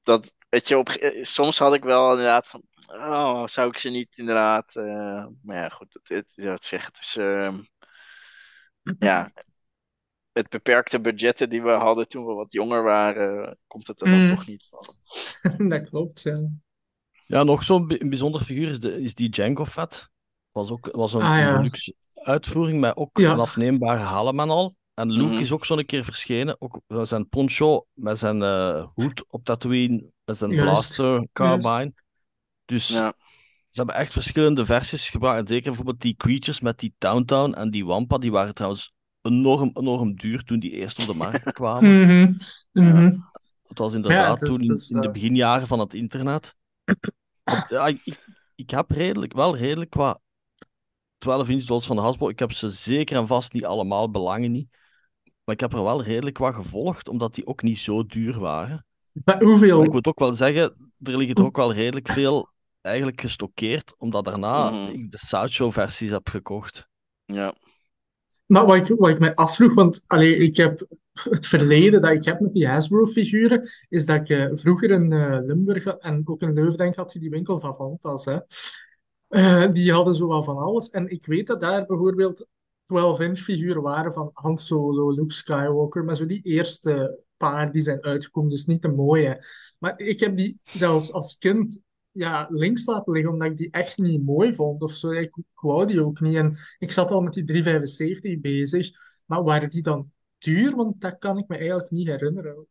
[0.04, 3.90] dat, weet je, op, eh, soms had ik wel inderdaad van, oh, zou ik ze
[3.90, 7.60] niet inderdaad, eh, maar ja, goed, het, het, ja, wat zeg, het is, ehm,
[9.00, 9.32] ja,
[10.32, 14.20] het beperkte budgetten die we hadden toen we wat jonger waren, komt het er dan
[14.20, 14.30] Mm.
[14.30, 14.96] toch niet van.
[15.70, 16.50] Dat klopt, ja.
[17.26, 20.10] Ja, nog zo'n bi- bijzonder figuur is, de, is die Django Fett.
[20.52, 21.58] Was ook was een, Ah, een ja.
[21.58, 23.32] deluxe uitvoering met ook Ja.
[23.34, 24.76] een afneembare helm en al.
[24.96, 25.42] En Luke Mhm.
[25.42, 26.62] is ook zo'n keer verschenen.
[26.62, 31.94] Ook met zijn poncho, met zijn eh, hoed op Tatooine, met zijn Juist, blaster carbine.
[32.66, 33.14] Dus Ja,
[33.72, 35.40] ze hebben echt verschillende versies gebracht.
[35.40, 39.70] En zeker bijvoorbeeld die creatures met die Towntown en die Wampa, die waren trouwens enorm,
[39.74, 42.02] enorm duur toen die eerst op de markt kwamen.
[42.02, 42.34] Mhm,
[42.72, 43.12] mhm.
[43.68, 46.56] Het was inderdaad het is- toen in, in de eh, beginjaren van het internet.
[47.70, 48.20] Ja, ik,
[48.56, 50.20] ik heb redelijk, wel redelijk qua
[51.18, 52.30] 12 inch dolls van de Hasbro.
[52.30, 54.68] Ik heb ze zeker en vast niet allemaal, belangen niet.
[55.46, 58.86] Maar ik heb er wel redelijk wat gevolgd, omdat die ook niet zo duur waren.
[59.26, 62.50] Maar hoeveel, Maar ik moet ook wel zeggen, er liggen er ook wel redelijk veel
[62.82, 64.92] eigenlijk gestockeerd, omdat daarna Mhm.
[64.92, 66.88] ik de Sideshow versies heb gekocht.
[67.26, 67.56] ja.
[68.48, 72.26] Nou, wat ik, wat ik mij afvroeg, want allee, ik heb het verleden dat ik
[72.26, 76.54] heb met die Hasbro-figuren, is dat ik eh, vroeger in eh, Limburg en ook in
[76.54, 78.26] Leuven, denk ik, had je die winkel van Vantas.
[78.26, 78.38] Hè.
[79.28, 80.90] Eh, die hadden zowel van alles.
[80.90, 82.48] En ik weet dat daar bijvoorbeeld
[82.94, 88.04] 12-inch figuren waren van Han Solo, Luke Skywalker, maar zo die eerste paar die zijn
[88.04, 89.46] uitgekomen, dus niet de mooie.
[89.80, 91.80] Maar ik heb die zelfs als kind
[92.12, 95.12] ja, links laten liggen, omdat ik die echt niet mooi vond of zo.
[95.12, 96.36] Ik, ik wou die ook niet.
[96.36, 98.90] En ik zat al met die 375 bezig.
[99.26, 100.76] Maar waren die dan duur?
[100.76, 102.68] Want dat kan ik me eigenlijk niet herinneren.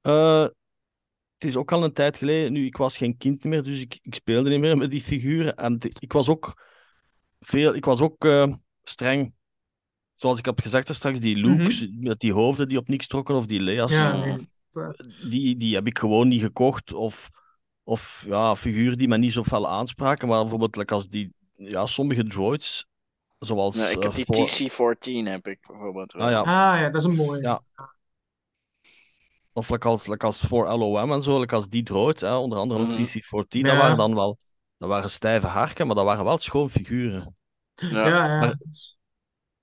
[0.00, 0.42] Eh,
[1.34, 2.52] het is ook al een tijd geleden.
[2.52, 5.56] Nu, ik was geen kind meer, dus ik, ik speelde niet meer met die figuren.
[5.56, 6.66] En ik was ook
[7.38, 8.52] veel, ik was ook eh,
[8.88, 9.34] streng.
[10.14, 13.34] Zoals ik heb gezegd er straks, die Luke's met die hoofden die op niks trokken,
[13.34, 14.20] of die Ja, Mm.
[14.20, 14.48] nee.
[14.70, 16.92] dat- die, die heb ik gewoon niet gekocht.
[16.92, 17.30] Of,
[17.82, 20.28] of ja, figuren die me niet zo fel aanspraken.
[20.28, 22.86] Maar bijvoorbeeld like als die, ja, sommige droids,
[23.38, 26.12] zoals Ja, ik heb eh, die voor- TC-14 heb ik bijvoorbeeld.
[26.12, 26.38] Ah, ja.
[26.38, 27.42] Ah ja, dat is een mooie.
[27.42, 27.62] Ja.
[29.52, 32.58] Of like als, like als voor LOM en zo, like als die droids, hè, onder
[32.58, 33.02] andere ook Mhm.
[33.04, 33.68] TC-14, Ja.
[33.70, 34.38] dat waren dan wel
[34.78, 37.36] dat waren stijve harken, maar dat waren wel schoon figuren.
[37.80, 38.08] Ja.
[38.08, 38.54] Ja,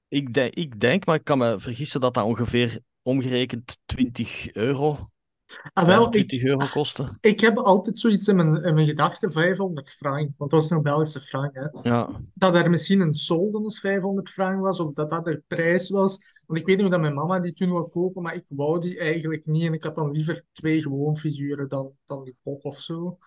[0.07, 5.09] Ik denk, ik denk, maar ik kan me vergissen dat dat ongeveer omgerekend 20 euro,
[5.73, 7.17] Ah, wel, ik, 20 euro kostte.
[7.21, 10.31] ik heb altijd zoiets in mijn, in mijn gedachten, 500 frank.
[10.37, 11.89] Want dat was nog Belgische frank, hè.
[11.89, 16.17] Ja, dat er misschien een soldenus 500 frank was, of dat dat de prijs was.
[16.45, 18.79] Want ik weet niet hoe dat mijn mama die toen wou kopen, maar ik wou
[18.79, 19.65] die eigenlijk niet.
[19.67, 23.17] En ik had dan liever twee gewoon figuren dan, dan die pop of zo.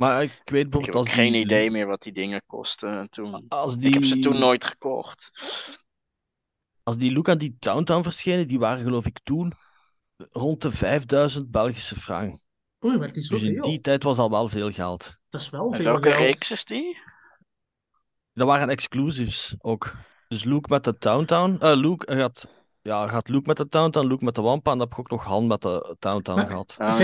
[0.00, 3.10] Maar ik weet Ik heb bijvoorbeeld als geen die, idee meer wat die dingen kosten
[3.10, 3.44] toen.
[3.48, 5.30] als Ik heb ze die, toen nooit gekocht.
[6.82, 9.52] als die en die Towntown verschenen, die waren geloof ik toen
[10.16, 12.40] rond de 5000 Belgische frank.
[12.84, 15.16] Oei, maar die is Dus in die tijd was al wel veel geld.
[15.28, 16.22] Dat is wel En veel welke geld.
[16.22, 16.98] reeks is die?
[18.32, 19.92] Dat waren exclusives ook.
[20.28, 21.56] Dus Luke met de Towntown.
[21.60, 22.48] eh Luke had,
[22.90, 24.70] ja, had Luke met de Towntown, Luke met de Wampa.
[24.72, 26.74] En dan heb ik ook nog Han met de Towntown Maar- gehad.
[26.78, 26.94] Ja.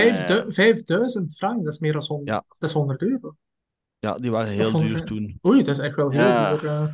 [0.49, 2.45] 5000 frank, dat is meer dan 100, Ja.
[2.59, 3.37] dat is 100 euro.
[3.99, 5.39] Ja, die waren heel duur toen.
[5.47, 6.57] Oei, dat is echt wel heel Ja.
[6.57, 6.67] duur.
[6.67, 6.89] eh.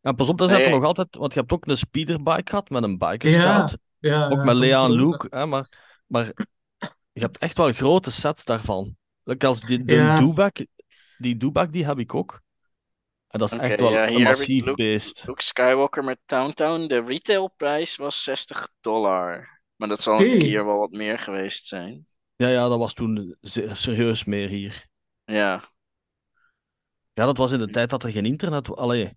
[0.00, 0.74] En pas op, daar zat er Nee.
[0.74, 1.16] nog altijd.
[1.16, 4.84] Want je hebt ook een speederbike gehad met een biker Ja, Ook ja, met Lea
[4.84, 4.90] en.
[4.90, 5.26] Luke.
[5.30, 5.68] Hè, maar,
[6.06, 6.32] maar
[7.12, 8.96] je hebt echt wel grote sets daarvan.
[9.22, 10.16] Like als die, de Ja.
[10.18, 10.66] Dewback,
[11.18, 12.41] die Dewback, die heb ik ook.
[13.32, 15.26] En dat is echt wel ja, een massief Luke- beest.
[15.26, 16.86] Luke Skywalker met Towntown.
[16.86, 19.60] De retailprijs was 60 dollar.
[19.76, 20.22] Maar dat zal Hey.
[20.22, 22.06] natuurlijk hier wel wat meer geweest zijn.
[22.36, 23.36] Ja, ja, dat was toen
[23.72, 24.86] serieus meer hier.
[25.24, 25.62] Ja.
[27.12, 28.76] Ja, dat was in de tijd dat er geen internet was.
[28.78, 29.16] Allee,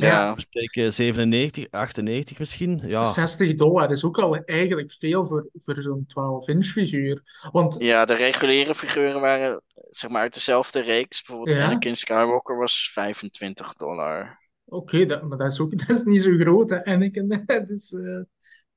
[0.00, 0.34] Ja.
[0.34, 2.80] we spreken 97, 98 misschien.
[2.84, 7.22] Ja, 60 dollar is ook al eigenlijk veel voor, voor zo'n 12-inch figuur.
[7.52, 11.22] Want Ja, de reguliere figuren waren zeg maar uit dezelfde reeks.
[11.22, 11.64] Bijvoorbeeld Ja.
[11.66, 14.44] Anakin Skywalker was 25 dollar.
[14.64, 17.28] Oké, dat, maar dat is ook dat is niet zo groot, hè, Anakin.
[17.46, 18.20] Dat is, eh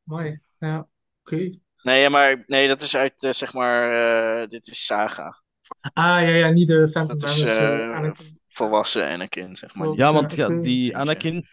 [0.04, 0.40] mooi.
[0.60, 0.88] Ja,
[1.24, 1.50] oké.
[1.82, 4.42] Nee, maar nee, dat is uit eh, zeg maar.
[4.42, 5.42] eh, dit is Saga.
[5.94, 8.24] Ah, ja, ja, niet de Phantom Dat is, Menace.
[8.60, 8.67] Anakin.
[8.67, 9.88] Volwassen Anakin, zeg maar.
[9.95, 10.98] Ja want ja, die.
[10.98, 11.48] Anakin,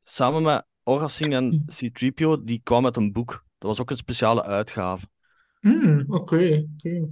[0.00, 1.36] samen met Orasing Hm.
[1.36, 3.44] en C-3PO, die kwam met een boek.
[3.58, 5.06] Dat was ook een speciale uitgave,
[5.60, 6.66] Hmm, oké,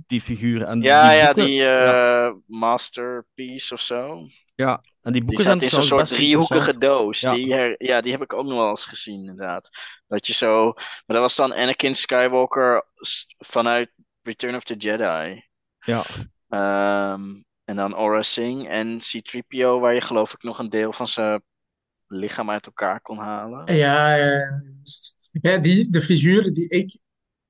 [0.07, 0.67] die figuren.
[0.67, 4.27] En Ja, die ja, boeken, die ja, eh, Masterpiece of zo.
[4.55, 7.21] ja, en die Die boeken staat zijn in zo'n soort driehoekige doos.
[7.21, 7.33] Ja.
[7.35, 9.69] Die her- ja, die heb ik ook nog wel eens gezien, inderdaad.
[10.07, 10.73] Dat je zo.
[10.75, 12.87] Maar dat was dan Anakin Skywalker
[13.39, 13.91] vanuit
[14.23, 15.45] Return of the Jedi.
[15.81, 16.05] Ja,
[16.49, 17.23] Ehm,
[17.65, 21.43] en dan Aura Singh en C-3PO, waar je geloof ik nog een deel van zijn
[22.07, 23.75] lichaam uit elkaar kon halen.
[23.75, 24.63] Ja, ja, ja.
[25.33, 26.99] Ja, die, de figuren die ik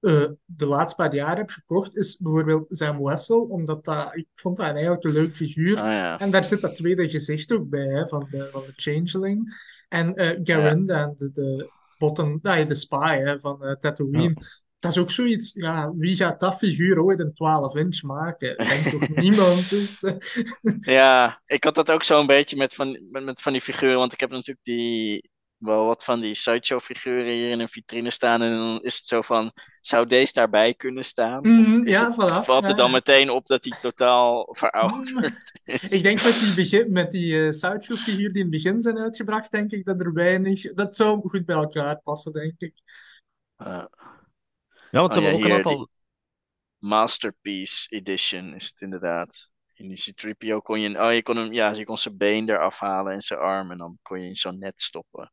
[0.00, 4.56] eh, de laatste paar jaar heb gekocht, is bijvoorbeeld Sam Wessel, omdat dat, ik vond
[4.56, 5.76] dat eigenlijk een leuk figuur.
[5.76, 6.18] Ja.
[6.18, 9.54] En daar zit dat tweede gezicht ook bij, hè, van de, van de Changeling.
[9.88, 14.34] En eh Garinda, de, de, bottom, nee, de spy hè, van eh, Tatooine.
[14.84, 18.56] Dat is ook zoiets, ja, wie gaat dat figuur ooit een 12 inch maken?
[18.56, 20.04] Denkt toch niemand, dus...
[20.80, 24.12] Ja, ik had dat ook zo'n beetje met van, met, met van die figuren, want
[24.12, 28.42] ik heb natuurlijk die, wel wat van die sideshow figuren hier in een vitrine staan.
[28.42, 31.40] En dan is het zo van, zou deze daarbij kunnen staan?
[31.42, 32.44] Mhm, ja, het, voilà.
[32.44, 32.92] valt ja, er dan ja.
[32.92, 35.92] meteen op dat hij totaal verouderd Mm, is?
[35.96, 38.98] Ik denk met die, begin, met die eh sideshow figuur die in het begin zijn
[38.98, 40.74] uitgebracht, denk ik dat er weinig...
[40.74, 42.74] Dat zou goed bij elkaar passen, denk ik.
[43.56, 43.84] Eh,
[44.94, 45.88] Ja, want ze Oh, hebben ja, ook een aantal...
[46.78, 49.52] Masterpiece Edition is het inderdaad.
[49.74, 52.78] In die C-3PO kon je, oh, je kon hem, ja, je kon zijn been eraf
[52.78, 55.30] halen en zijn arm en dan kon je in zo'n net stoppen.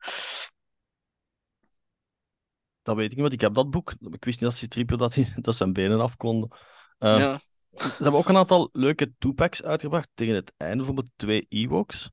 [2.82, 3.92] Dat weet ik niet, want ik heb dat boek.
[3.92, 6.50] Ik wist niet dat Citripio dat, hij- dat zijn benen af konden.
[6.98, 7.40] Eh, Ja,
[7.72, 12.10] Ze hebben ook een aantal leuke two-packs uitgebracht tegen het einde, bijvoorbeeld twee Ewoks.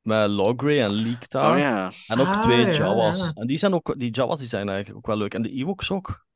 [0.00, 1.52] Met Logray en Leektar.
[1.52, 1.92] oh ja.
[2.06, 3.18] En ook Ah, twee ja, Jawas.
[3.18, 3.30] ja.
[3.34, 5.34] En die, zijn ook, die Jawas die zijn eigenlijk ook wel leuk.
[5.34, 6.26] En de Ewoks ook.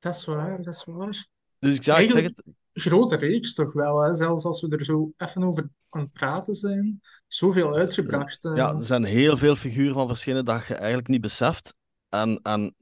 [0.00, 1.26] Dat is waar, dat is waar.
[1.58, 4.14] Dus ik, zeg het, grote reeks toch wel, hè?
[4.14, 7.00] Zelfs als we er zo even over aan het praten zijn.
[7.26, 8.44] Zoveel uitgebracht.
[8.44, 8.56] eh.
[8.56, 11.78] ja, er zijn heel veel figuren van verschillende dat je eigenlijk niet beseft.
[12.08, 12.74] En, en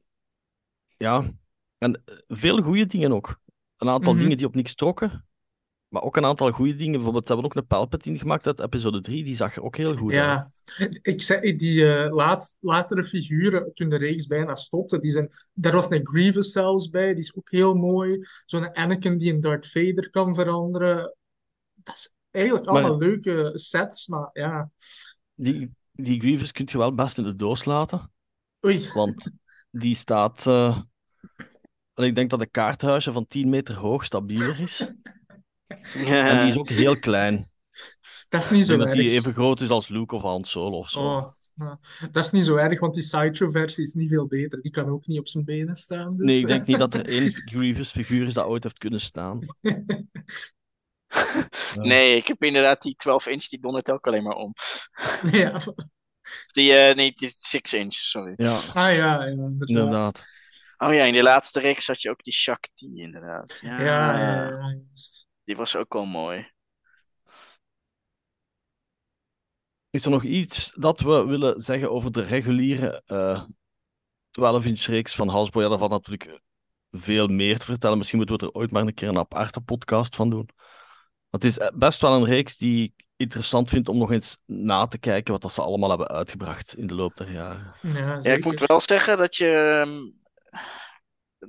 [0.96, 1.24] ja,
[1.78, 3.40] en eh, veel goede dingen ook.
[3.76, 4.22] Een aantal Mhm.
[4.22, 5.27] dingen die op niks trokken.
[5.88, 6.92] Maar ook een aantal goede dingen.
[6.92, 9.24] Bijvoorbeeld, ze hebben ook een Palpatine gemaakt uit episode 3.
[9.24, 10.20] Die zag er ook heel goed uit.
[10.20, 10.48] Ja,
[11.02, 15.90] ik zei, die laat, latere figuren, toen de reeks bijna stopte, die zijn, daar was
[15.90, 18.26] een Grievous zelfs bij, die is ook heel mooi.
[18.44, 21.14] Zo'n Anakin die een Darth Vader kan veranderen.
[21.74, 24.70] Dat is eigenlijk Maar- allemaal leuke sets, maar ja.
[25.34, 28.12] Die, die Grievous kun je wel best in de doos laten.
[28.66, 29.30] Oei, Want
[29.70, 30.46] die staat.
[30.46, 30.78] eh,
[31.94, 34.90] ik denk dat een kaarthuisje van 10 meter hoog stabieler is.
[35.94, 37.50] En die is ook heel klein.
[38.28, 39.18] dat is niet zo denk dat die erg.
[39.18, 41.00] even groot is als Luke of Han Solo of zo.
[41.00, 41.78] Oh, ja.
[42.10, 44.62] Dat is niet zo erg, want die sideshow-versie is niet veel beter.
[44.62, 46.16] Die kan ook niet op zijn benen staan.
[46.16, 49.00] Dus, Nee, ik denk niet dat er één Grievous figuur is dat ooit heeft kunnen
[49.00, 49.46] staan.
[51.74, 54.54] Nee, ik heb inderdaad die 12 inch, die dondert ook alleen maar om.
[55.30, 55.60] ja.
[56.52, 58.32] Die, eh nee, die 6 inch, sorry.
[58.36, 59.68] Ja, Ah ja, ja, inderdaad.
[59.68, 60.24] inderdaad.
[60.78, 63.58] Oh ja, in de laatste reeks had je ook die Shakti, inderdaad.
[63.62, 65.27] Ja, Ja, ja, ja, juist.
[65.48, 66.50] Die was ook wel mooi.
[69.90, 73.44] Is er nog iets dat we willen zeggen over de reguliere eh
[74.30, 75.60] 12-inch reeks van Hasbro?
[75.62, 76.40] Ja, daar valt natuurlijk
[76.90, 77.98] veel meer te vertellen.
[77.98, 80.48] Misschien moeten we er ooit maar een keer een aparte podcast van doen.
[81.30, 84.86] Het is eh, best wel een reeks die ik interessant vind om nog eens na
[84.86, 87.74] te kijken wat dat ze allemaal hebben uitgebracht in de loop der jaren.
[87.82, 90.10] Ja, Ja, ik moet wel zeggen dat je, ehm,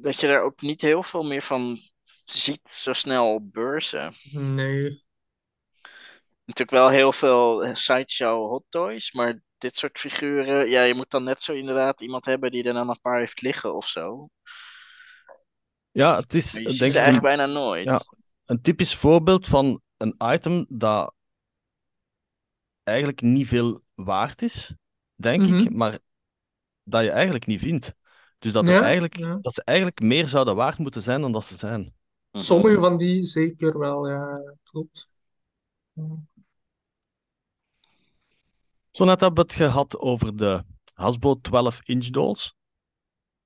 [0.01, 1.79] dat je er ook niet heel veel meer van
[2.32, 4.13] ziet zo snel op beurzen.
[4.32, 5.04] Nee.
[6.46, 11.24] Natuurlijk wel heel veel sideshow hot toys, maar dit soort figuren, ja, je moet dan
[11.24, 14.30] net zo inderdaad iemand hebben die er dan een paar heeft liggen of zo.
[15.92, 17.88] Ja, het is Maar je ziet denk ze eigenlijk een, bijna nooit.
[17.88, 18.04] ja,
[18.46, 21.13] een typisch voorbeeld van een item dat
[22.84, 24.74] eigenlijk niet veel waard is,
[25.15, 25.78] denk ik, Mhm.
[25.78, 26.00] maar
[26.84, 27.94] dat je eigenlijk niet vindt.
[28.39, 29.38] Dus dat, er Ja, eigenlijk, ja.
[29.42, 31.94] dat ze eigenlijk meer zouden waard moeten zijn dan dat ze zijn.
[32.32, 32.44] Mhm.
[32.44, 35.08] Sommige van die zeker wel, ja, klopt.
[38.92, 40.63] Zo net hebben we het gehad over de
[40.94, 42.56] Hasbro 12-inch dolls.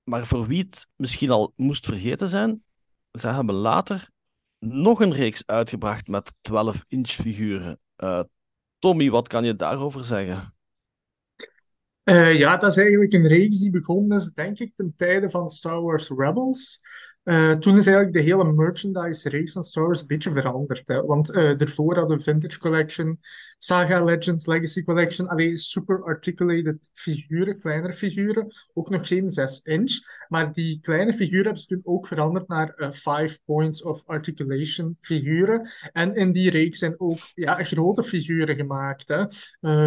[0.03, 2.63] Maar voor wie het misschien al moest vergeten zijn,
[3.11, 4.09] ze hebben later
[4.59, 7.79] nog een reeks uitgebracht met 12-inch figuren.
[7.95, 8.23] Eh,
[8.79, 10.55] Tommy, wat kan je daarover zeggen?
[12.03, 15.49] Eh, ja, dat is eigenlijk een reeks die begonnen is, denk ik, ten tijde van
[15.49, 16.81] Star Wars Rebels.
[17.23, 20.87] Eh, toen is eigenlijk de hele merchandise-reeks van Star Wars een beetje veranderd.
[20.87, 21.01] Hè?
[21.01, 23.19] Want eh daarvoor hadden we Vintage Collection,
[23.57, 29.91] Saga Legends, Legacy Collection, alleen super articulated figuren, kleinere figuren, ook nog geen 6 inch.
[30.27, 34.97] Maar die kleine figuren hebben ze toen ook veranderd naar eh 5 points of articulation
[35.01, 35.69] figuren.
[35.93, 39.07] En in die reeks zijn ook ja, grote figuren gemaakt.
[39.07, 39.25] Hè?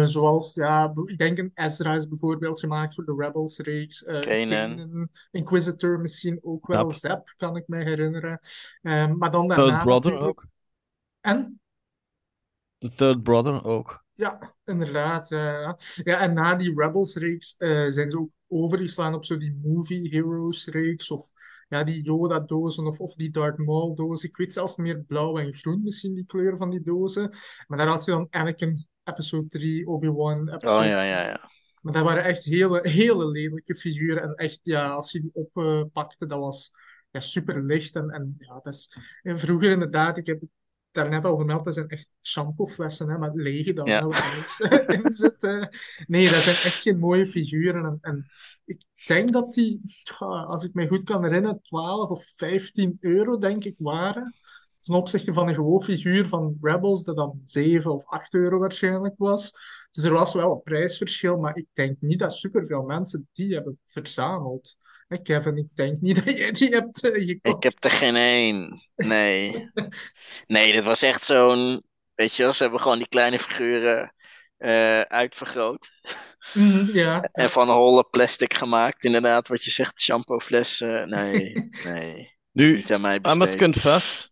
[0.07, 4.03] Zoals, ja, ik denk een Ezra is bijvoorbeeld gemaakt voor de Rebels-reeks.
[4.03, 4.75] eh Kanan.
[4.75, 6.91] Kanan, Inquisitor misschien ook wel.
[6.91, 7.26] Zap.
[7.35, 8.39] Kan ik me herinneren.
[8.81, 10.45] Eh, maar dan daarna Third Brother ook.
[11.21, 11.59] En?
[12.77, 14.05] De Third Brother ook.
[14.13, 15.29] Ja, inderdaad.
[15.29, 21.11] ja, en na die Rebels-reeks eh, zijn ze ook overgeslaan op zo die Movie Heroes-reeks.
[21.11, 21.31] Of
[21.67, 24.29] ja, die Yoda-dozen of, of die Darth Maul-dozen.
[24.29, 27.35] Ik weet zelfs meer blauw en groen misschien, die kleuren van die dozen.
[27.67, 31.49] Maar daar had je dan Anakin Episode 3, Obi-Wan Oh Episode ja, ja, ja.
[31.81, 34.23] Maar dat waren echt hele, hele lelijke figuren.
[34.23, 36.71] En echt, ja, als je die oppakte, dat was
[37.17, 37.95] ja, super licht.
[37.95, 38.91] En, en ja, dat is...
[39.21, 40.49] En vroeger inderdaad, ik heb het
[40.91, 43.99] daarnet al vermeld, dat zijn echt shampooflessen, hè, met lege dan Ja.
[43.99, 44.59] wel niks
[45.03, 45.43] in zit.
[45.43, 45.65] eh.
[46.07, 47.85] Nee, dat zijn echt geen mooie figuren.
[47.85, 48.25] En, en
[48.65, 49.81] ik denk dat die,
[50.19, 54.33] als ik me goed kan herinneren, 12 of 15 euro, denk ik, waren.
[54.81, 59.15] Ten opzichte van een gewoon figuur van Rebels, dat dan 7 of 8 euro waarschijnlijk
[59.17, 59.51] was.
[59.91, 63.79] Dus er was wel een prijsverschil, maar ik denk niet dat superveel mensen die hebben
[63.85, 64.75] verzameld.
[65.07, 67.55] Hè, Kevin, ik denk niet dat jij die hebt eh, gekocht.
[67.55, 68.79] Ik heb er geen één.
[68.95, 69.69] Nee.
[70.47, 71.83] Nee, dit was echt zo'n.
[72.15, 74.13] Weet je wel, ze hebben gewoon die kleine figuren
[74.57, 75.91] eh, uitvergroot.
[76.53, 81.09] Mhm, ja, En van holle plastic gemaakt, inderdaad, wat je zegt, shampooflessen.
[81.09, 82.35] Nee, nee.
[82.51, 84.31] Nu, Niet aan mij I must confess,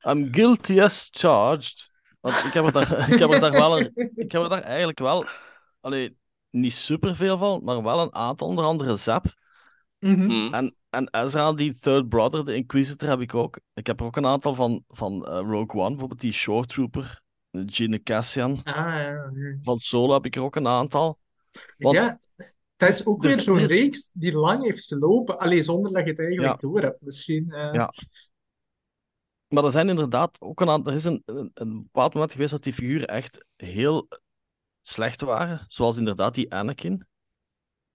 [0.00, 1.90] I'm guilty as charged.
[2.24, 4.62] Want ik heb er daar, ik heb er daar wel een, ik heb er daar
[4.62, 5.26] eigenlijk wel,
[5.80, 6.16] allee,
[6.50, 9.24] niet superveel van, maar wel een aantal, onder andere Zap.
[9.98, 10.30] Mhm.
[10.30, 10.54] Hm.
[10.54, 13.60] En, en Ezra, die Third Brother, de Inquisitor, heb ik ook.
[13.74, 17.22] Ik heb er ook een aantal van, van eh, Rogue One, bijvoorbeeld die Shore Trooper,
[17.50, 18.60] Gene Cassian.
[18.64, 19.30] Ah, ja.
[19.62, 21.18] Van Solo heb ik er ook een aantal.
[21.78, 22.18] Want- Ja,
[22.76, 25.38] dat is ook er weer zo'n is- reeks die lang heeft gelopen.
[25.38, 26.68] Alleen zonder dat je het eigenlijk Ja.
[26.68, 27.50] door hebt, misschien.
[27.50, 27.72] eh.
[27.72, 27.92] Ja.
[29.48, 30.92] Maar er zijn inderdaad ook een aantal.
[30.92, 34.08] Er is een, een, een bepaald moment geweest dat die figuren echt heel
[34.82, 35.64] slecht waren.
[35.68, 37.06] Zoals inderdaad die Anakin.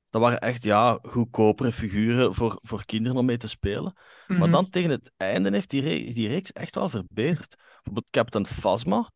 [0.10, 3.94] Dat waren echt, ja, goedkopere figuren voor, voor kinderen om mee te spelen.
[4.28, 4.52] Maar Mhm.
[4.52, 7.56] dan tegen het einde heeft die, re- die reeks echt wel verbeterd.
[7.56, 9.10] Bijvoorbeeld Captain Phasma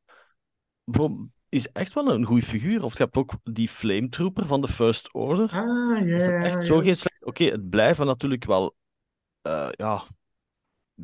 [1.49, 2.83] is echt wel een goede figuur.
[2.83, 5.49] Of je hebt ook die Flame Trooper van de First Order.
[5.51, 7.23] Ah, ja, Dat is ja, echt zo geen slecht.
[7.25, 8.75] Oké, het blijven natuurlijk wel
[9.41, 10.03] eh, ja,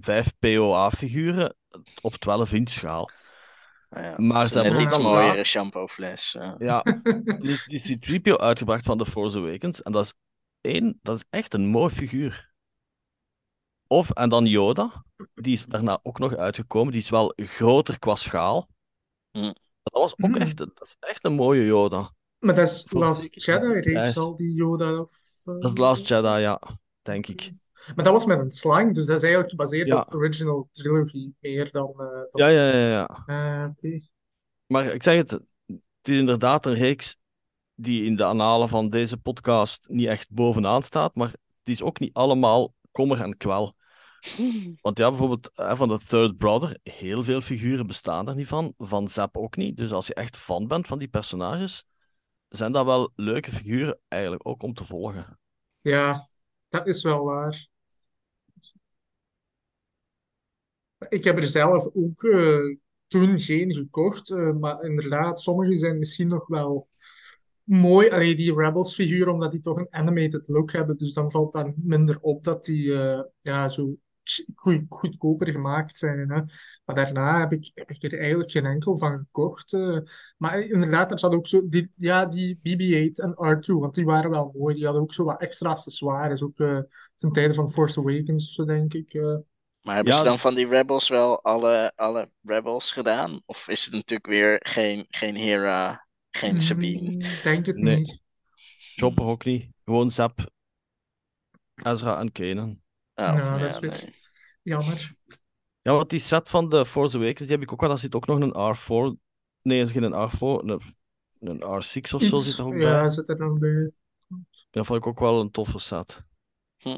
[0.01, 1.55] vijf POA-figuren
[2.01, 3.09] op 12 inch schaal.
[3.89, 6.35] Nou ja, Maar is ze hebben iets mooiere laat- shampoofles.
[6.35, 6.53] eh.
[6.57, 6.81] Ja,
[7.39, 9.81] die, die C-3PO uitgebracht van The Force Awakens.
[9.81, 10.13] En dat is
[10.61, 12.47] één, dat is echt een mooi figuur.
[13.87, 16.91] Of, en dan Yoda, die is daarna ook nog uitgekomen.
[16.91, 18.69] Die is wel groter qua schaal.
[19.31, 19.41] Hm.
[19.83, 20.41] Dat was ook Hm.
[20.41, 22.13] echt, dat is echt een mooie Yoda.
[22.39, 24.17] Maar dat is Last Jedi-reeks prijs.
[24.17, 24.99] al, die Yoda.
[24.99, 25.11] Of,
[25.45, 26.61] eh, Dat is The Last Jedi, ja,
[27.01, 27.51] denk ik.
[27.95, 29.99] Maar dat was met een slang, dus dat is eigenlijk gebaseerd Ja.
[30.01, 31.89] op de original trilogy meer dan...
[31.91, 32.27] eh, dan...
[32.31, 32.87] Ja, ja, ja,
[33.27, 33.65] ja.
[33.67, 34.01] Oké.
[34.67, 35.41] Maar ik zeg het, het
[36.01, 37.17] is inderdaad een reeks
[37.75, 41.99] die in de annalen van deze podcast niet echt bovenaan staat, maar het is ook
[41.99, 43.75] niet allemaal kommer en kwel.
[44.81, 48.73] Want ja, bijvoorbeeld hè, van de Third Brother, heel veel figuren bestaan er niet van.
[48.77, 49.77] Van Zap ook niet.
[49.77, 51.83] Dus als je echt fan bent van die personages,
[52.49, 55.39] zijn dat wel leuke figuren eigenlijk ook om te volgen.
[55.81, 56.27] Ja,
[56.69, 57.68] dat is wel waar.
[61.07, 62.75] Ik heb er zelf ook eh,
[63.07, 66.87] toen geen gekocht, eh, maar inderdaad, sommige zijn misschien nog wel
[67.63, 68.09] mooi.
[68.09, 71.71] Alleen die Rebels figuren, omdat die toch een animated look hebben, dus dan valt dat
[71.75, 73.95] minder op dat die eh, ja, zo
[74.55, 76.19] goed, goedkoper gemaakt zijn.
[76.19, 76.41] Hè.
[76.85, 79.71] Maar daarna heb ik, heb ik er eigenlijk geen enkel van gekocht.
[80.37, 84.29] maar inderdaad, er zat ook zo die, ja, die BB-8 en R2, want die waren
[84.29, 84.75] wel mooi.
[84.75, 86.55] Die hadden ook zo wat extra accessoires, ook
[87.15, 89.13] ten tijde van Force Awakens zo, denk ik.
[89.81, 90.19] Maar hebben Ja.
[90.19, 93.41] ze dan van die Rebels wel alle, alle Rebels gedaan?
[93.45, 97.11] Of is het natuurlijk weer geen, geen Hera, geen Sabine?
[97.11, 97.97] Mm, denk het Nee.
[97.97, 98.21] niet.
[98.95, 99.71] Chopper ook niet.
[99.85, 100.49] Gewoon Zap,
[101.83, 102.69] Ezra en Kanan.
[102.69, 104.13] Oh, Ja, dat is weer- nee.
[104.61, 105.15] Jammer.
[105.81, 107.89] Ja, want die set van de Force Awakens, die heb ik ook wel.
[107.89, 109.17] Daar zit ook nog een R4.
[109.61, 110.63] Nee, er is geen R4.
[110.63, 110.81] Een,
[111.39, 112.81] een R6 of zo Iets, zit er ook bij.
[112.81, 113.91] ja, zit er nog bij.
[114.69, 116.23] Dat vond ik ook wel een toffe set.
[116.77, 116.97] Hm.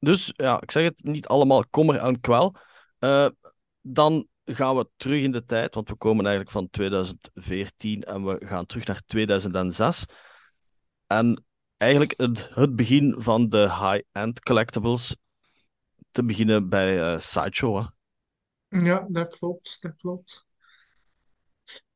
[0.00, 2.56] Dus ja, ik zeg het, niet allemaal kommer en kwel.
[2.98, 3.28] Eh,
[3.80, 8.46] dan gaan we terug in de tijd, want we komen eigenlijk van 2014 en we
[8.46, 10.04] gaan terug naar 2006.
[11.06, 11.44] En
[11.76, 15.16] eigenlijk het, het begin van de high-end collectibles.
[16.10, 17.86] Te beginnen bij eh, Sideshow.
[18.68, 20.46] Ja, dat klopt, dat klopt.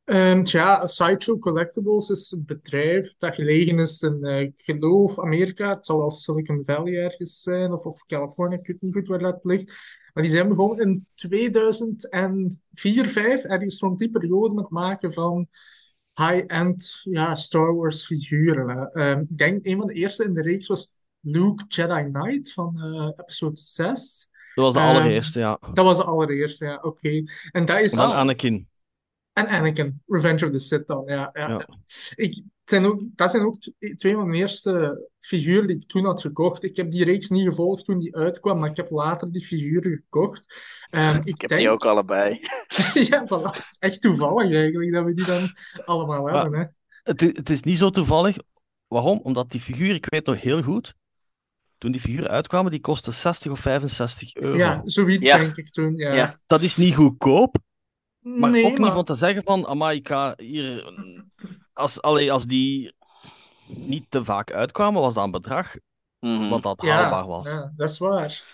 [0.05, 5.69] Ehm, tja, Sideshow Collectibles is een bedrijf dat gelegen is in, eh, ik geloof, Amerika.
[5.75, 9.19] Het zal wel Silicon Valley ergens zijn, of, of Californië, ik weet niet goed waar
[9.19, 9.73] dat ligt.
[10.13, 15.49] Maar die zijn begonnen in 2004, 5, ergens rond die periode met het maken van
[16.15, 18.91] high-end ja, Star Wars figuren.
[18.93, 20.89] Ehm, ik denk, een van de eerste in de reeks was
[21.21, 24.29] Luke Jedi Knight van eh, episode 6.
[24.55, 25.59] Dat was de Ehm, allereerste, ja.
[25.73, 27.23] Dat was de allereerste, ja, oké.
[27.51, 28.69] En dat is Van al- Anakin.
[29.35, 31.30] En Anakin, Revenge of the Sith dan, ja.
[31.32, 31.49] ja, Ja.
[31.49, 31.68] ja.
[32.14, 33.57] Ik, zijn ook, dat zijn ook
[33.97, 36.62] twee van de eerste figuren die ik toen had gekocht.
[36.64, 39.93] Ik heb die reeks niet gevolgd toen die uitkwam, maar ik heb later die figuren
[39.93, 40.55] gekocht.
[40.91, 42.41] Ehm, ik Ik heb denk, die ook allebei.
[43.11, 43.76] ja, voilà.
[43.78, 46.64] Echt toevallig eigenlijk dat we die dan allemaal Maar- hebben, hè.
[47.03, 48.37] Het, het is niet zo toevallig.
[48.87, 49.20] Waarom?
[49.22, 50.95] Omdat die figuur, ik weet nog heel goed,
[51.78, 54.57] toen die figuren uitkwamen, die kostten 60 of 65 euro.
[54.57, 55.37] Ja, zoiets Ja.
[55.37, 55.97] denk ik toen.
[55.97, 56.14] Ja.
[56.14, 56.39] Ja.
[56.47, 57.57] Dat is niet goedkoop,
[58.25, 60.93] maar nee, ook niet van te zeggen van, amai, ik ga hier...
[61.72, 62.95] Als, allee, als die
[63.66, 65.75] niet te vaak uitkwamen, was dat een bedrag
[66.25, 66.49] Mhm.
[66.49, 67.47] wat dat Ja, haalbaar was.
[67.47, 68.45] ja, dat is waar.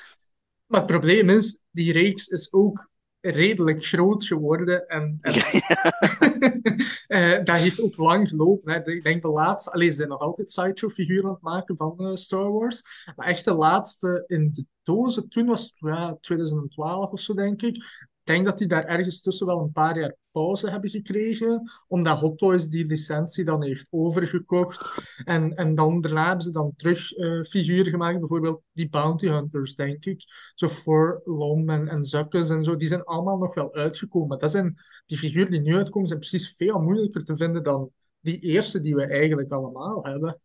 [0.67, 2.89] Maar het probleem is, die reeks is ook
[3.21, 4.87] redelijk groot geworden.
[4.87, 5.33] En, en
[7.07, 8.73] eh, dat heeft ook lang gelopen.
[8.73, 8.91] Hè.
[8.91, 12.15] Ik denk de laatste, alleen ze zijn nog altijd sideshow-figuren aan het maken van eh,
[12.15, 12.83] Star Wars.
[13.17, 17.63] Maar echt de laatste in de dozen, toen was het ja, 2012 of zo, denk
[17.63, 18.09] ik.
[18.31, 22.39] Denk dat die daar ergens tussen wel een paar jaar pauze hebben gekregen, omdat Hot
[22.39, 24.91] Toys die licentie dan heeft overgekocht.
[25.25, 29.75] En, en dan daarna hebben ze dan terug eh, figuren gemaakt, bijvoorbeeld die Bounty Hunters,
[29.75, 30.25] denk ik.
[30.55, 34.39] Zo voor Lom en, en Zuckes en zo, die zijn allemaal nog wel uitgekomen.
[34.39, 34.75] Dat zijn,
[35.07, 38.95] die figuren die nu uitkomen, zijn precies veel moeilijker te vinden dan die eerste die
[38.95, 40.41] we eigenlijk allemaal hebben.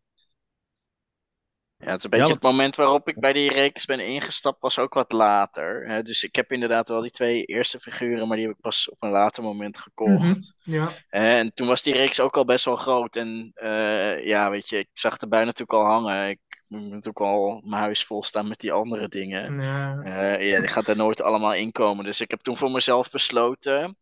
[1.86, 4.62] Ja, het is een beetje Ja, het moment waarop ik bij die reeks ben ingestapt,
[4.62, 5.88] was ook wat later.
[5.88, 6.02] Hè?
[6.02, 8.96] Dus ik heb inderdaad wel die twee eerste figuren, maar die heb ik pas op
[9.02, 10.18] een later moment gekocht.
[10.22, 10.92] Mhm, Ja.
[11.08, 13.16] En toen was die reeks ook al best wel groot.
[13.16, 16.28] En eh, ja, weet je, ik zag de bui natuurlijk al hangen.
[16.28, 19.60] Ik moet natuurlijk al mijn huis vol staan met die andere dingen.
[19.60, 20.00] Ja.
[20.02, 22.04] Eh, ja, die gaat er nooit allemaal inkomen.
[22.04, 23.98] Dus ik heb toen voor mezelf besloten.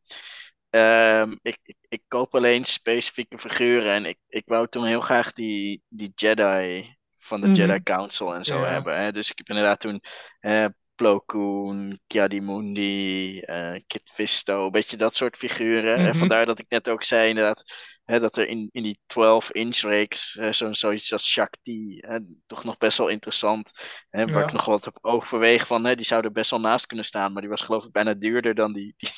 [0.70, 3.92] ehm, ik, ik, ik koop alleen specifieke figuren.
[3.92, 7.54] En ik, ik wou toen heel graag die, die Jedi van de Mhm.
[7.56, 8.68] Jedi Council en zo Ja.
[8.70, 8.98] hebben.
[9.00, 9.12] Hè?
[9.12, 10.00] Dus ik heb inderdaad toen
[10.40, 16.02] eh Plo Koon, Kiadimundi, eh Kit Fisto, een beetje dat soort figuren.
[16.02, 16.14] En Mhm.
[16.14, 17.62] vandaar dat ik net ook zei inderdaad,
[18.04, 22.64] hè, dat er in, in die 12-inch reeks eh, zo, zoiets als Shakti, hè, toch
[22.64, 23.70] nog best wel interessant,
[24.10, 24.46] hè, waar Ja.
[24.46, 27.32] ik nog wat op overweeg van, hè, die zou er best wel naast kunnen staan,
[27.32, 29.10] maar die was geloof ik bijna duurder dan die, die,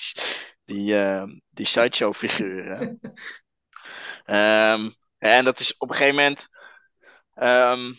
[0.65, 2.99] die, eh, die sideshow figuren.
[4.25, 6.49] Ehm, en dat is op een gegeven moment,
[7.37, 7.93] ehm,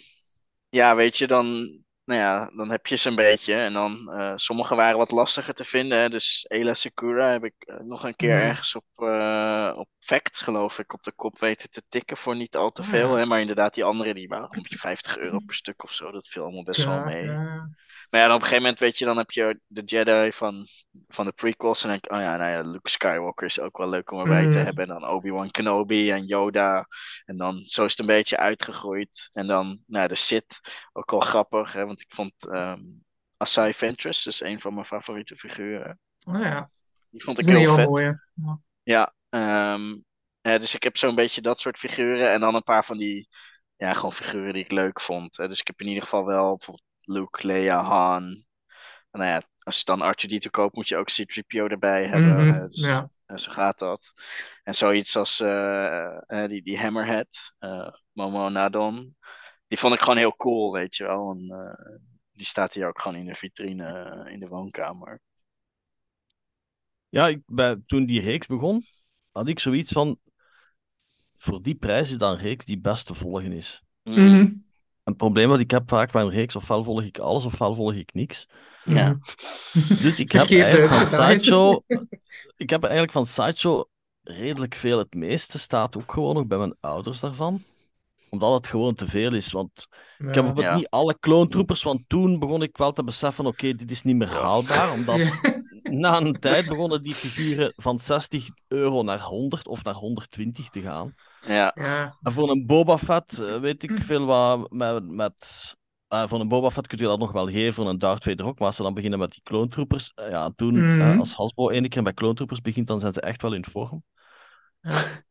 [0.69, 1.45] ja, weet je, dan,
[2.05, 3.53] nou ja, dan heb je ze een beetje.
[3.55, 5.97] En dan, eh, sommige waren wat lastiger te vinden.
[5.99, 6.09] Hè?
[6.09, 8.41] Dus Ela Sakura heb ik eh, nog een keer Mhm.
[8.41, 12.55] ergens op, eh op Fact, geloof ik, op de kop weten te tikken voor niet
[12.55, 13.13] al te veel.
[13.13, 13.17] ja.
[13.17, 13.25] Hè?
[13.25, 16.11] Maar inderdaad, die andere die waren beetje 50 euro per stuk of zo.
[16.11, 17.41] Dat viel allemaal best wel mee.
[18.09, 20.65] Maar ja, dan op een gegeven moment, weet je, dan heb je de Jedi van,
[21.07, 21.83] van de prequels.
[21.83, 24.19] En dan denk ik, oh ja, nou ja, Luke Skywalker is ook wel leuk om
[24.19, 24.63] erbij te Mm.
[24.65, 24.83] hebben.
[24.83, 26.87] En dan Obi-Wan Kenobi en Yoda.
[27.25, 29.29] En dan, zo is het een beetje uitgegroeid.
[29.33, 30.59] En dan, nou, de Sith,
[30.93, 31.73] ook wel grappig.
[31.73, 32.79] Hè, want ik vond ehm
[33.37, 35.99] Asai Ventress, dus een van mijn favoriete figuren.
[36.23, 36.69] Ah, ja.
[37.09, 37.85] Die vond ik heel hele vet.
[37.87, 38.21] mooie.
[38.33, 38.59] Ja.
[38.83, 39.95] Ja, ehm,
[40.41, 42.31] dus ik heb zo'n beetje dat soort figuren.
[42.31, 43.27] En dan een paar van die,
[43.75, 45.35] ja, gewoon figuren die ik leuk vond.
[45.35, 48.23] Dus ik heb in ieder geval wel bijvoorbeeld Luke, Leia, Han.
[49.11, 52.35] En nou ja, als je dan R2-D2 koopt, moet je ook C-3PO erbij hebben.
[52.35, 52.67] Mhm, hè.
[52.67, 53.09] Dus ja.
[53.25, 54.13] eh, zo gaat dat.
[54.63, 59.15] En zoiets als eh, eh, die, die Hammerhead, eh, Momo Nadon.
[59.67, 61.31] Die vond ik gewoon heel cool, weet je wel.
[61.31, 61.99] En, eh,
[62.31, 65.21] die staat hier ook gewoon in de vitrine in de woonkamer.
[67.09, 68.83] Ja, ik, bij, toen die reeks begon,
[69.31, 70.19] had ik zoiets van,
[71.35, 73.83] voor die prijs is dat een reeks die best te volgen is.
[74.03, 74.47] Mhm,
[75.07, 77.93] Een probleem wat ik heb vaak bij een reeks, ofwel volg ik alles, ofwel volg
[77.93, 78.47] ik niks.
[78.83, 79.17] Ja.
[80.03, 81.05] Dus ik heb eigenlijk van.
[81.05, 81.81] Sideshow,
[82.57, 83.85] ik heb eigenlijk van Sideshow
[84.23, 84.97] redelijk veel.
[84.97, 87.63] Het meeste staat ook gewoon nog bij mijn ouders daarvan.
[88.29, 89.51] Omdat het gewoon te veel is.
[89.51, 89.87] Want
[90.17, 90.75] ik heb bijvoorbeeld Ja.
[90.75, 94.15] niet alle clone troopers, want toen begon ik wel te beseffen, oké, dit is niet
[94.15, 94.91] meer haalbaar.
[94.93, 95.61] Omdat Ja.
[95.83, 100.81] na een tijd begonnen die figuren van 60 euro naar 100 of naar 120 te
[100.81, 101.13] gaan.
[101.47, 101.71] Ja.
[101.75, 102.17] Ja.
[102.21, 105.09] En voor een Boba Fett eh, weet ik veel wat met...
[105.11, 105.75] met
[106.07, 108.45] eh, voor een Boba Fett kun je dat nog wel geven, voor een Darth Vader
[108.45, 108.59] ook.
[108.59, 111.69] Maar als ze dan beginnen met die clone troopers, eh, ja, toen, eh, als Hasbro
[111.69, 114.03] ene keer bij clone troopers begint, dan zijn ze echt wel in vorm.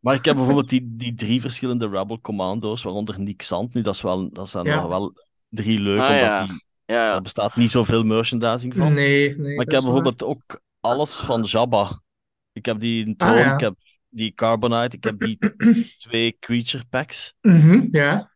[0.00, 3.74] Maar ik heb bijvoorbeeld die, die drie verschillende Rebel Commando's, waaronder Nick Sand.
[3.74, 4.74] Nu, dat, is wel, dat zijn Ja.
[4.80, 5.12] nog wel
[5.48, 6.46] drie leuke, Ah, omdat ja.
[6.46, 8.92] die, Ja, er bestaat niet zoveel merchandising van.
[8.92, 9.54] Nee, nee.
[9.54, 9.82] Maar ik heb waar.
[9.82, 12.00] bijvoorbeeld ook alles van Jabba.
[12.52, 13.54] Ik heb die in Ah, ja.
[13.54, 13.74] ik heb
[14.16, 15.38] die Carbonite, ik heb die
[16.08, 17.34] twee Creature Packs.
[17.40, 18.30] Mhm, ja.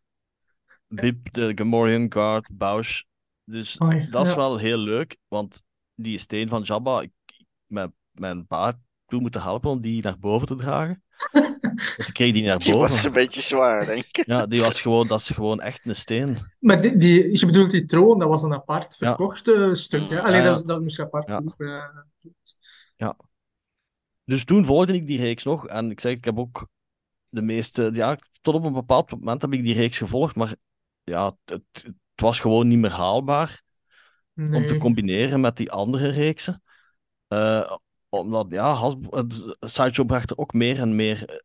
[0.87, 3.01] Bib, de Gamorrean Guard, Bausch.
[3.43, 3.77] Dus
[4.09, 4.35] dat is ja.
[4.35, 5.63] wel heel leuk, want
[5.95, 7.11] die steen van Jabba, ik,
[7.65, 11.03] mijn, mijn pa toen moeten helpen om die naar boven te dragen.
[11.71, 13.05] Want ik kreeg die naar die was boven.
[13.05, 14.25] een beetje zwaar, denk ik.
[14.25, 16.37] Ja, die was gewoon, dat is gewoon echt een steen.
[16.59, 19.07] Maar die, die, je bedoelt die troon, dat was een apart Ja.
[19.07, 20.09] verkocht eh, stuk.
[20.09, 20.15] Hè?
[20.15, 20.53] Ja, Alleen ja.
[20.53, 21.39] dat, dat moest je apart Ja.
[21.45, 21.67] kopen.
[22.95, 23.17] ja.
[24.31, 25.67] Dus toen volgde ik die reeks nog.
[25.67, 26.67] En ik zeg, ik heb ook
[27.29, 27.89] de meeste...
[27.93, 30.35] Ja, tot op een bepaald moment heb ik die reeks gevolgd.
[30.35, 30.55] Maar
[31.03, 33.63] ja, het, het was gewoon niet meer haalbaar
[34.35, 36.63] om te combineren met die andere reeksen.
[37.27, 37.77] Eh,
[38.09, 39.25] omdat, ja, Hasbro,
[39.59, 41.35] Sideshow bracht er ook meer en meer eh,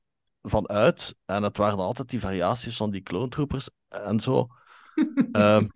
[0.43, 1.15] vanuit.
[1.25, 4.47] En het waren altijd die variaties van die clone troopers en zo.
[5.33, 5.67] Ehm,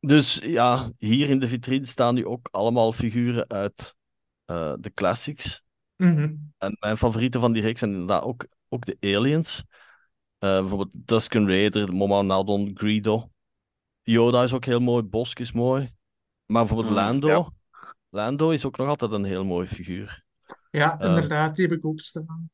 [0.00, 3.94] dus ja, hier in de vitrine staan nu ook allemaal figuren uit
[4.44, 5.66] eh, de classics.
[5.98, 6.34] Mhm.
[6.58, 9.64] En mijn favorieten van die reeks zijn inderdaad ook, ook de aliens.
[10.38, 13.30] Eh, bijvoorbeeld Tusken Raider, Moma Nadon, Greedo.
[14.02, 15.90] Yoda is ook heel mooi, Bosk is mooi.
[16.46, 17.28] Maar bijvoorbeeld Mm, Lando.
[17.28, 17.50] ja.
[18.08, 20.24] Lando is ook nog altijd een heel mooi figuur.
[20.70, 21.08] Ja, Eh.
[21.08, 22.50] inderdaad, die heb ik ook staan.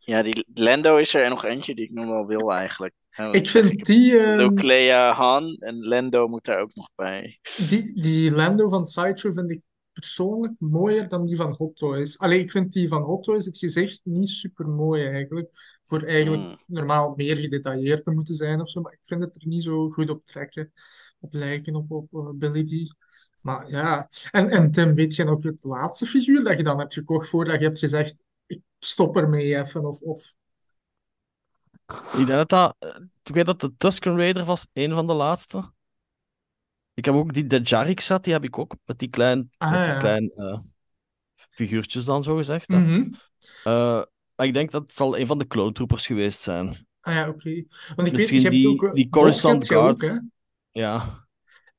[0.00, 2.94] Ja, die Lando is er nog eentje die ik nog wel wil eigenlijk.
[3.10, 7.38] En Ik vind die, ehm, Luke, Leia, Han en Lando moet daar ook nog bij.
[7.68, 9.62] die, die Lando van Sideshow vind ik
[9.92, 12.18] persoonlijk mooier dan die van Hot Toys.
[12.18, 15.78] Allee, ik vind die van Hot Toys, het gezicht, niet super mooi eigenlijk.
[15.82, 16.58] Voor eigenlijk Mm.
[16.66, 18.80] normaal meer gedetailleerd te moeten zijn of zo.
[18.80, 20.72] Maar ik vind het er niet zo goed op trekken,
[21.20, 22.94] op lijken op, op eh, Billy D.
[23.40, 26.94] Maar ja, en, en Tim, weet je nog het laatste figuur dat je dan hebt
[26.94, 30.34] gekocht voordat je hebt gezegd, ik stop ermee even, of, of
[31.86, 32.76] Ik denk dat dat,
[33.22, 35.72] ik weet dat de Tusken Raider was een van de laatste.
[37.02, 39.84] Ik heb ook die Dejarik set, die heb ik ook met die klein, Ah, met
[39.84, 39.98] die ja.
[39.98, 40.58] klein eh,
[41.34, 42.68] figuurtjes dan zo gezegd.
[42.68, 43.04] Mhm.
[43.64, 44.02] Eh,
[44.34, 46.86] maar ik denk dat het zal een van de clone troopers geweest zijn.
[47.00, 47.50] Ah ja, oké.
[47.54, 50.22] Want ik weet, Misschien je hebt die- ook, eh, die Coruscant je ook, Guard.
[50.70, 51.26] Ja,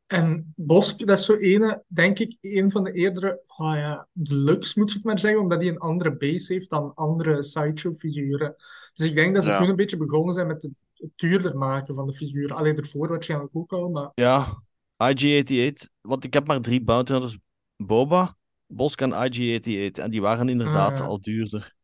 [0.07, 4.80] En Bosk, dat is zo ene, denk ik, een van de eerdere, oh ja, deluxe
[4.80, 8.55] moet je het maar zeggen, omdat hij een andere base heeft dan andere sideshow-figuren.
[8.93, 9.57] Dus ik denk dat ze Ja.
[9.57, 12.55] toen een beetje begonnen zijn met het, het duurder maken van de figuren.
[12.55, 14.61] Alleen ervoor waarschijnlijk ook al, maar ja.
[14.97, 17.37] IG-88, want ik heb maar drie bounty hunters.
[17.75, 18.35] Boba,
[18.67, 19.91] Bosk en IG-88.
[19.91, 21.03] En die waren inderdaad Ah, ja.
[21.03, 21.75] al duurder.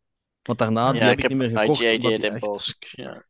[0.42, 1.82] Want daarna die ja, heb ik heb niet meer gekocht.
[1.82, 2.84] omdat IG-88 die en echt- Bosk.
[2.84, 3.14] Ja.
[3.14, 3.24] En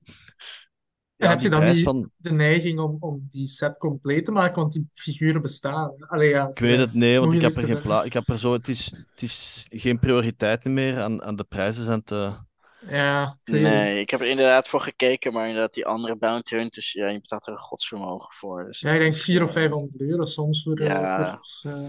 [1.27, 2.11] ja, heb je dan niet van...
[2.15, 5.93] de neiging om, om die set compleet te maken, want die figuren bestaan.
[6.05, 8.05] Allee, ja, Ik weet het, nee, want ik heb er geen plaats.
[8.05, 11.83] Ik heb er zo, het is, het is geen prioriteit meer en, en de prijzen
[11.83, 12.47] zijn te.
[12.89, 13.37] Ja.
[13.43, 17.19] Nee, ik heb er inderdaad voor gekeken, maar inderdaad die andere Bounty Hunters, ja, je
[17.21, 18.65] betaalt er een godsvermogen voor.
[18.65, 20.79] Dus Ja, ik denk het is, 400 of eh, 500 euro soms voor...
[20.79, 21.39] eh, Ja.
[21.61, 21.79] voor eh,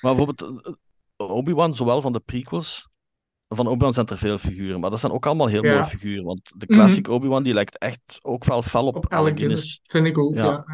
[0.00, 2.88] Maar bijvoorbeeld eh, Obi-Wan, zowel van de prequels.
[3.48, 5.72] Van Obi-Wan zijn er veel figuren, maar dat zijn ook allemaal heel Ja.
[5.72, 6.24] mooie figuren.
[6.24, 9.80] Want de classic Obi-Wan die lijkt echt ook wel fel op, Op Alec elk Guinness.
[9.82, 10.64] vind ik ook, Ja.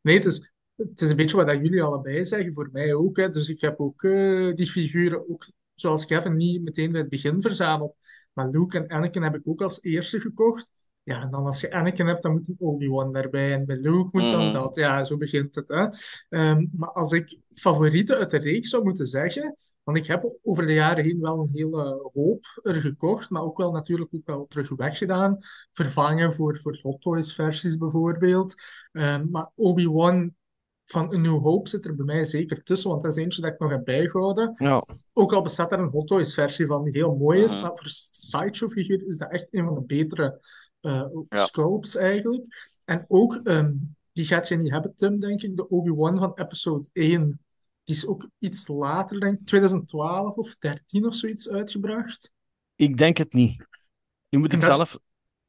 [0.00, 3.16] Nee, het is, het is een beetje wat dat jullie allebei zeggen, voor mij ook.
[3.16, 3.30] Hè.
[3.30, 7.40] Dus ik heb ook eh, die figuren, ook zoals Kevin, niet meteen bij het begin
[7.42, 7.94] verzameld.
[8.38, 10.70] Maar Luke en Anakin heb ik ook als eerste gekocht.
[11.02, 13.52] Ja, en dan als je Anakin hebt, dan moet een Obi-Wan daarbij.
[13.52, 14.52] En bij Luke moet dan Mhm.
[14.52, 14.74] dat.
[14.74, 15.68] Ja, zo begint het.
[15.68, 15.86] Hè.
[16.28, 20.66] Ehm, maar als ik favorieten uit de reeks zou moeten zeggen, want ik heb over
[20.66, 24.46] de jaren heen wel een hele hoop er gekocht, maar ook wel natuurlijk ook wel
[24.46, 25.38] terug weggedaan.
[25.72, 28.54] Vervangen voor, voor Hot Toys versies bijvoorbeeld.
[28.92, 30.34] Ehm, maar Obi-Wan
[30.90, 33.52] van A New Hope zit er bij mij zeker tussen, want dat is eentje dat
[33.52, 34.52] ik nog heb bijgehouden.
[34.54, 34.82] Ja,
[35.12, 37.88] Ook al bestaat er een Hot Toys versie van die heel mooi is, maar voor
[38.10, 40.40] sideshow figuur is dat echt een van de betere
[40.80, 41.44] eh Ja.
[41.44, 42.46] sculpts eigenlijk.
[42.84, 43.72] En ook, ehm,
[44.12, 47.40] die gaat je niet hebben, Tim, denk ik, de Obi-Wan van episode 1.
[47.84, 52.32] Die is ook iets later, denk ik, 2012 of 13 of zoiets uitgebracht.
[52.74, 53.66] ik denk het niet.
[54.28, 54.98] Nu moet is- zelf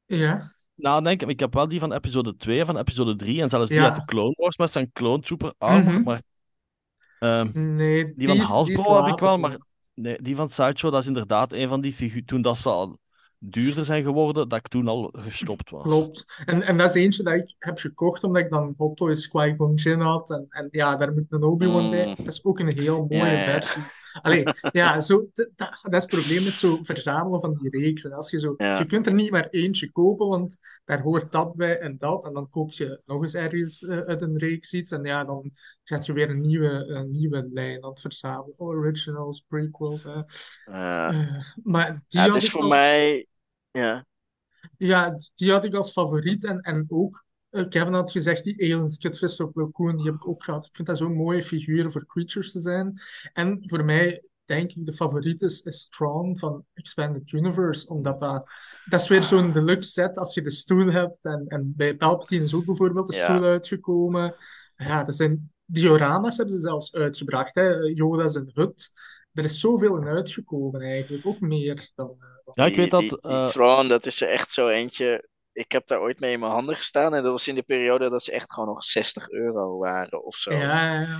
[0.05, 0.51] Ja,
[0.81, 1.27] nadenken.
[1.29, 3.83] Ik heb wel die van episode 2 en van episode 3 en zelfs die Ja.
[3.85, 5.93] uit de Clone Wars met zijn Clone Trooper armor.
[5.93, 6.03] Mhm.
[6.03, 6.21] Maar
[7.19, 9.57] ehm, nee, die van is- die is Hasbro heb ik wel, maar
[9.93, 12.25] nee, die van Sideshow, dat is inderdaad een van die figuren.
[12.25, 12.97] Toen dat ze al
[13.41, 15.83] duurder zijn geworden, dat ik toen al gestopt was.
[15.83, 16.41] Klopt.
[16.45, 19.73] En, en dat is eentje dat ik heb gekocht omdat ik dan Hot Toys Qui-Gon
[19.73, 20.29] Jinn had.
[20.31, 22.05] En, en ja, daar moet een Obi-Wan bij.
[22.05, 22.15] Mm.
[22.15, 23.81] Dat is ook een heel mooie versie.
[24.21, 28.13] Allee, ja, zo, dat, dat is het probleem met zo verzamelen van die reeksen.
[28.13, 28.77] Als je, zo, Ja.
[28.79, 32.25] je kunt er niet maar eentje kopen, want daar hoort dat bij en dat.
[32.25, 34.91] En dan koop je nog eens ergens eh, uit een reeks iets.
[34.91, 35.51] En ja, dan
[35.83, 38.59] gaat je weer een nieuwe, een nieuwe lijn aan het verzamelen.
[38.59, 40.03] Originals, prequels.
[40.05, 40.21] eh,
[41.63, 43.27] maar die ja, had is ik voor als- mij,
[43.71, 44.05] ja,
[44.77, 46.45] ja, die had ik als favoriet.
[46.45, 50.27] En, en ook, Kevin had gezegd, die Aliens, Kid Fisto, Plo Koon, die heb ik
[50.27, 50.65] ook gehad.
[50.65, 52.93] Ik vind dat zo'n mooie figuren voor creatures te zijn.
[53.33, 57.87] En voor mij, denk ik, de favoriet is, is Thrawn van Expanded Universe.
[57.87, 58.49] Omdat dat,
[58.85, 61.25] dat is weer zo'n deluxe set als je de stoel hebt.
[61.25, 63.23] En, en bij Palpatine is ook bijvoorbeeld de Ja.
[63.23, 64.35] stoel uitgekomen.
[64.75, 67.55] Ja, dat zijn diorama's hebben ze zelfs uitgebracht.
[67.55, 67.69] Hè?
[67.79, 68.89] Yoda zijn hut.
[69.33, 71.25] Er is zoveel in uitgekomen eigenlijk.
[71.25, 72.09] Ook meer dan...
[72.09, 73.09] eh, dan- Ja, ik weet die, dat.
[73.09, 75.28] die, die eh, Thrawn, dat is er echt zo eentje.
[75.59, 78.09] Ik heb daar ooit mee in mijn handen gestaan en dat was in de periode
[78.09, 80.53] dat ze echt gewoon nog 60 euro waren of zo.
[80.53, 81.19] Ja, ja.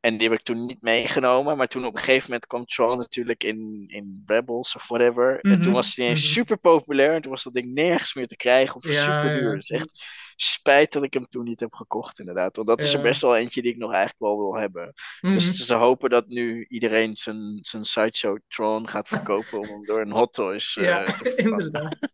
[0.00, 1.56] En die heb ik toen niet meegenomen.
[1.56, 5.40] Maar toen op een gegeven moment kwam Tron natuurlijk in, in Rebels of whatever.
[5.40, 6.30] En toen Mhm, was die ineens mhm.
[6.32, 7.14] super populair.
[7.14, 9.50] En toen was dat ding nergens meer te krijgen of Ja, super duur.
[9.50, 9.56] ja.
[9.56, 9.90] Dus echt
[10.36, 12.56] spijt dat ik hem toen niet heb gekocht inderdaad.
[12.56, 14.92] Want dat is er best wel eentje die ik nog eigenlijk wel wil hebben.
[15.20, 15.34] Mhm.
[15.34, 20.00] Dus ze hopen dat nu iedereen zijn, zijn sideshow Tron gaat verkopen om hem door
[20.00, 21.66] een Hot Toys eh, Ja, te vervangen.
[21.66, 22.12] inderdaad.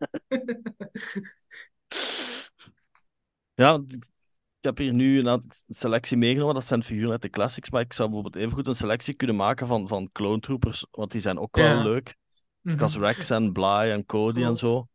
[3.54, 3.80] Ja,
[4.64, 6.54] heb hier nu een selectie meegenomen.
[6.54, 7.70] Dat zijn figuren uit de classics.
[7.70, 10.86] Maar ik zou bijvoorbeeld evengoed een selectie kunnen maken van, van Clone Troopers.
[10.90, 11.82] Want die zijn ook wel Ja.
[11.82, 12.16] leuk.
[12.60, 12.76] Mhm.
[12.76, 14.88] Zoals Rex en Bly en Cody en zo.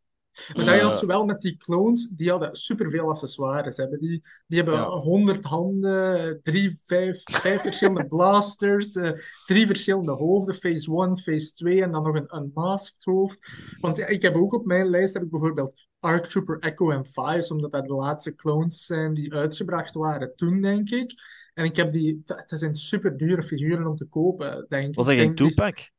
[0.54, 3.76] Maar Eh, had ze wel met die clones, die hadden superveel accessoires.
[3.76, 3.98] Hebben.
[3.98, 9.12] Die, die hebben honderd handen, drie, vijf, vijf verschillende blasters, eh,
[9.46, 13.48] drie verschillende hoofden, phase 1, phase 2 en dan nog een unmasked hoofd.
[13.80, 17.50] Want ik heb ook op mijn lijst heb ik bijvoorbeeld Arc Trooper Echo en Fives,
[17.50, 21.12] omdat dat de laatste clones zijn die uitgebracht waren toen, denk ik.
[21.54, 24.94] En ik heb die, dat zijn super dure figuren om te kopen, denk ik.
[24.94, 25.90] was dat geen denk die- two-pack?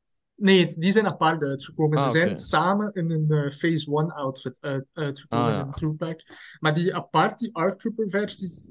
[0.42, 1.98] Nee, die zijn apart uitgekomen.
[2.00, 2.38] Ze Ah, zijn oké.
[2.40, 5.66] samen in een eh, Phase 1 outfit uit, uitgekomen, Ah, ja.
[5.66, 6.22] een two-pack.
[6.60, 8.68] Maar die apart, die Arc Trooper versies,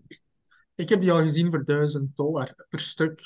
[0.74, 3.20] ik heb die al gezien voor 1000 dollar per stuk.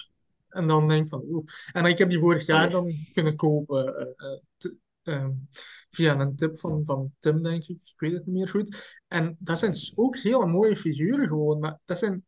[0.48, 1.44] En dan denk ik van, oeh.
[1.72, 4.72] En ik heb die vorig jaar dan kunnen kopen eh, eh,
[5.02, 5.30] ehm,
[5.90, 7.80] via een tip van, van Tim, denk ik.
[7.80, 8.96] Ik weet het niet meer goed.
[9.08, 11.58] En dat zijn ook hele mooie figuren gewoon.
[11.58, 12.24] Maar dat zijn,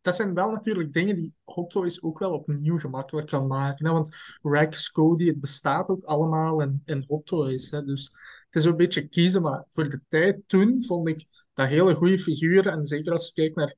[0.00, 3.92] dat zijn wel natuurlijk dingen die Hot Toys ook wel opnieuw gemakkelijk kan maken.
[3.92, 7.70] Want Rex, Cody, het bestaat ook allemaal in, in Hot Toys.
[7.70, 8.12] Dus
[8.44, 9.42] het is een beetje kiezen.
[9.42, 12.72] Maar voor de tijd toen vond ik dat hele goede figuren.
[12.72, 13.76] En zeker als je kijkt naar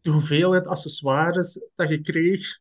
[0.00, 2.60] de hoeveelheid accessoires dat je kreeg.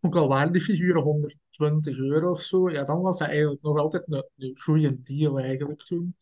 [0.00, 3.78] Ook al waren die figuren 120 euro of zo, ja, dan was dat eigenlijk nog
[3.78, 6.16] altijd een, een goede deal eigenlijk toen.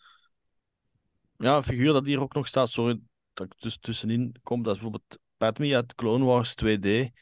[1.37, 3.01] Ja, een figuur dat hier ook nog staat, sorry
[3.33, 7.13] dat ik dus tussenin kom, dat is bijvoorbeeld Padme uit Clone Wars 2D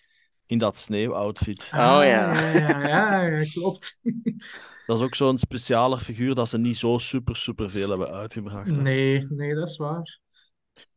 [0.47, 1.63] in dat sneeuwoutfit.
[1.63, 1.99] Oh, ja.
[1.99, 3.99] Ah, ja, ja, ja, ja, klopt.
[4.87, 8.71] Dat is ook zo'n specialer figuur dat ze niet zo super, super veel hebben uitgebracht.
[8.71, 8.83] hè.
[8.83, 10.21] Nee, nee, dat is waar.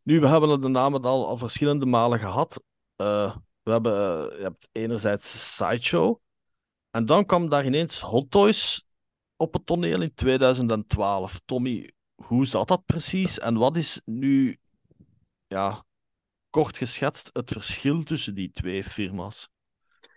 [0.03, 2.63] Nu, we hebben de namen al, al verschillende malen gehad.
[2.95, 6.20] Eh, we hebben, eh, je hebt enerzijds Sideshow.
[6.91, 8.86] En dan kwam daar ineens Hot Toys
[9.38, 11.41] op het toneel in 2012.
[11.45, 13.39] Tommy, hoe zat dat precies?
[13.39, 14.59] En wat is nu,
[15.47, 15.84] ja,
[16.55, 19.49] kort geschetst, het verschil tussen die twee firma's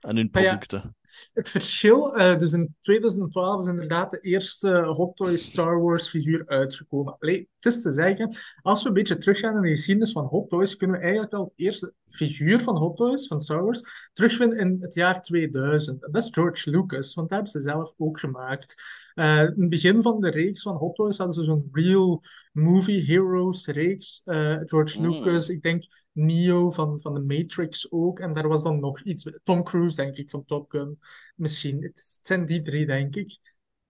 [0.00, 0.96] en hun ja, producten?
[1.32, 6.46] Het verschil, eh, dus in 2012 is inderdaad de eerste Hot Toys Star Wars figuur
[6.46, 7.16] uitgekomen.
[7.18, 10.48] Allee, het is te zeggen, als we een beetje teruggaan in de geschiedenis van Hot
[10.48, 13.82] Toys, kunnen we eigenlijk al de eerste figuur van Hot Toys, van Star Wars,
[14.12, 16.04] terugvinden in het jaar 2000.
[16.04, 18.82] En dat is George Lucas, want dat hebben ze zelf ook gemaakt.
[19.14, 22.22] Eh, in het begin van de reeks van Hot Toys hadden ze zo'n Real
[22.52, 24.20] Movie Heroes reeks.
[24.24, 25.10] Eh, George Mm.
[25.10, 25.84] Lucas, ik denk
[26.18, 28.20] Neo van, van de Matrix ook.
[28.20, 29.40] En daar was dan nog iets.
[29.44, 30.98] Tom Cruise, denk ik, van Top Gun.
[31.36, 31.82] Misschien.
[31.82, 33.38] Het, zijn die drie, denk ik.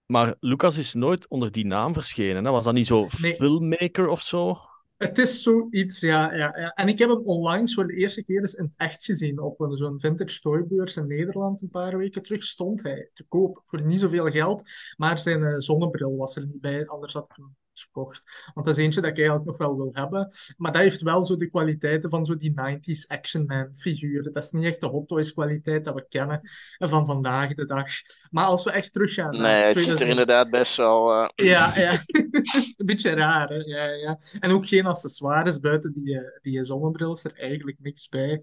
[0.07, 2.45] Maar Lucas is nooit onder die naam verschenen.
[2.45, 2.51] Hè?
[2.51, 3.35] Was dat niet zo Nee.
[3.35, 4.57] filmmaker of zo?
[4.97, 6.73] Het is zoiets, ja, ja, ja.
[6.75, 9.41] En ik heb hem onlangs voor de eerste keer eens in het echt gezien.
[9.41, 13.83] Op zo'n vintage toybeurs in Nederland een paar weken terug stond hij te koop voor
[13.83, 14.71] niet zoveel geld.
[14.97, 18.23] Maar zijn eh, zonnebril was er niet bij, anders had ik hem gekocht.
[18.55, 20.33] Want dat is eentje dat ik eigenlijk nog wel wil hebben.
[20.57, 24.33] Maar dat heeft wel zo de kwaliteiten van zo die 90s Action Man figuren.
[24.33, 26.41] Dat is niet echt de Hot Toys kwaliteit dat we kennen
[26.79, 27.87] van vandaag de dag.
[28.31, 31.13] Maar als we echt teruggaan naar Nee, het ziet er 2000 inderdaad best wel.
[31.13, 31.93] eh, Ja, ja.
[32.77, 33.57] Een beetje raar, hè?
[33.57, 34.19] Ja, ja.
[34.41, 38.43] En ook geen accessoires buiten die, eh, die zonnebril is er eigenlijk niks bij.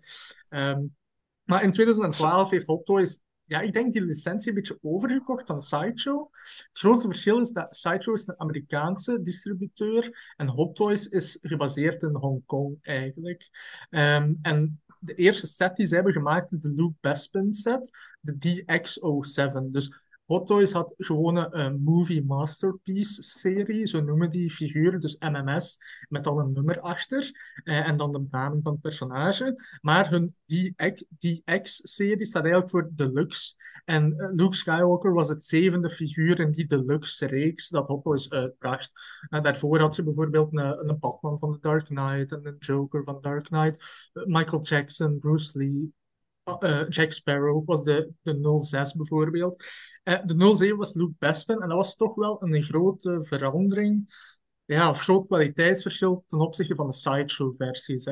[0.49, 0.81] Ehm,
[1.43, 5.61] maar in 2012 heeft Hot Toys, ja, ik denk die licentie een beetje overgekocht van
[5.61, 6.33] Sideshow.
[6.33, 12.03] Het grote verschil is dat Sideshow is een Amerikaanse distributeur en Hot Toys is gebaseerd
[12.03, 13.49] in Hongkong eigenlijk.
[13.89, 17.89] Ehm, en de eerste set die ze hebben gemaakt is de Luke Bespin set,
[18.19, 19.71] de DX07.
[19.71, 25.77] Dus Hot Toys had gewoon een, Movie Masterpiece serie, zo noemen die figuren, dus MMS,
[26.09, 27.31] met dan een nummer achter
[27.63, 29.55] eh, en dan de benaming van het personage.
[29.81, 33.55] Maar hun DX, DX-serie staat eigenlijk voor Deluxe.
[33.85, 38.93] En eh, Luke Skywalker was het zevende figuur in die Deluxe-reeks dat Hot Toys uitbracht.
[39.29, 43.03] En daarvoor had je bijvoorbeeld een, een Batman van The Dark Knight en een Joker
[43.03, 45.93] van Dark Knight, eh, Michael Jackson, Bruce Lee,
[46.63, 49.63] uh, Jack Sparrow was de, de 06 bijvoorbeeld.
[50.05, 54.13] Uh, de 07 was Luke Bespin en dat was toch wel een grote verandering.
[54.65, 58.05] Ja, of groot kwaliteitsverschil ten opzichte van de sideshow-versies.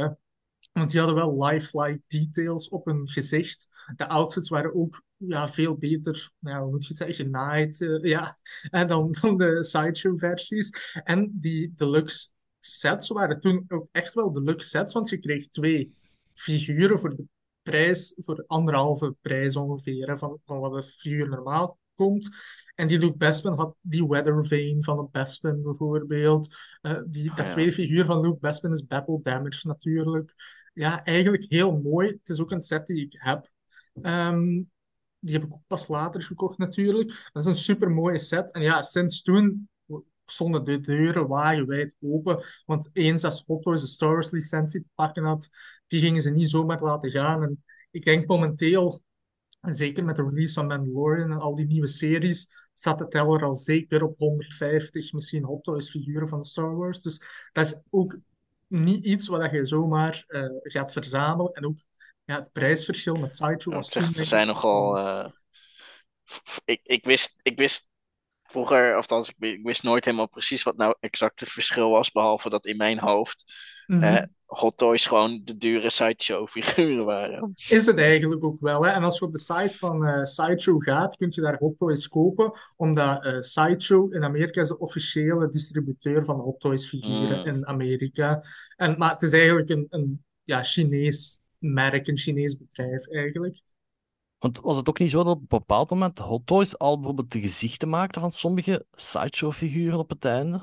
[0.71, 3.67] Want die hadden wel lifelike details op hun gezicht.
[3.95, 8.03] De outfits waren ook ja, veel beter, ja, hoe moet je het zeggen, genaaid uh,
[8.03, 8.37] ja,
[8.87, 10.91] dan, dan de sideshow-versies.
[11.03, 12.29] En die deluxe
[12.59, 15.93] sets waren toen ook echt wel deluxe sets, want je kreeg twee
[16.31, 17.25] figuren voor de
[17.61, 22.29] prijs voor anderhalve prijs ongeveer van, van wat een figuur normaal komt.
[22.75, 26.55] En die Luke Bespin had die Weather Vane van de Bespin bijvoorbeeld.
[26.81, 27.51] Eh, die, Ah, dat ja.
[27.51, 30.33] tweede figuur van Luke Bespin is Battle Damage natuurlijk.
[30.73, 32.07] Ja, eigenlijk heel mooi.
[32.07, 33.51] Het is ook een set die ik heb.
[34.01, 34.63] Ehm,
[35.19, 37.29] die heb ik ook pas later gekocht natuurlijk.
[37.33, 38.51] Dat is een super mooie set.
[38.51, 39.69] En ja, sinds toen
[40.25, 42.43] stonden de deuren wagenwijd open.
[42.65, 45.49] Want eens als Hot Toys de Star Wars licentie te pakken had,
[45.87, 47.43] die gingen ze niet zomaar laten gaan.
[47.43, 49.01] En ik denk momenteel,
[49.63, 53.43] en zeker met de release van Mandalorian en al die nieuwe series, staat de teller
[53.43, 57.01] al zeker op 150, misschien Hot Toys figuren van Star Wars.
[57.01, 58.17] Dus dat is ook
[58.67, 61.51] niet iets wat je zomaar eh, gaat verzamelen.
[61.51, 61.77] En ook
[62.25, 64.97] ja, het prijsverschil met Sideshow was toen ze zijn nogal.
[66.31, 67.89] f- ik, ik, wist, ik wist
[68.43, 72.49] vroeger, of althans, ik wist nooit helemaal precies wat nou exact het verschil was, behalve
[72.49, 73.53] dat in mijn hoofd
[74.01, 77.51] Eh, Hot Toys gewoon de dure sideshow figuren waren.
[77.69, 78.85] Is het eigenlijk ook wel.
[78.85, 78.91] Hè?
[78.91, 82.07] En als je op de site van eh, Sideshow gaat, kun je daar Hot Toys
[82.07, 87.45] kopen, omdat eh, Sideshow in Amerika is de officiële distributeur van Hot Toys figuren Mm.
[87.45, 88.43] in Amerika.
[88.75, 93.61] En, maar het is eigenlijk een, een ja, Chinees merk, een Chinees bedrijf eigenlijk.
[94.37, 97.31] Want was het ook niet zo dat op een bepaald moment Hot Toys al bijvoorbeeld
[97.31, 100.61] de gezichten maakten van sommige sideshow-figuren op het einde?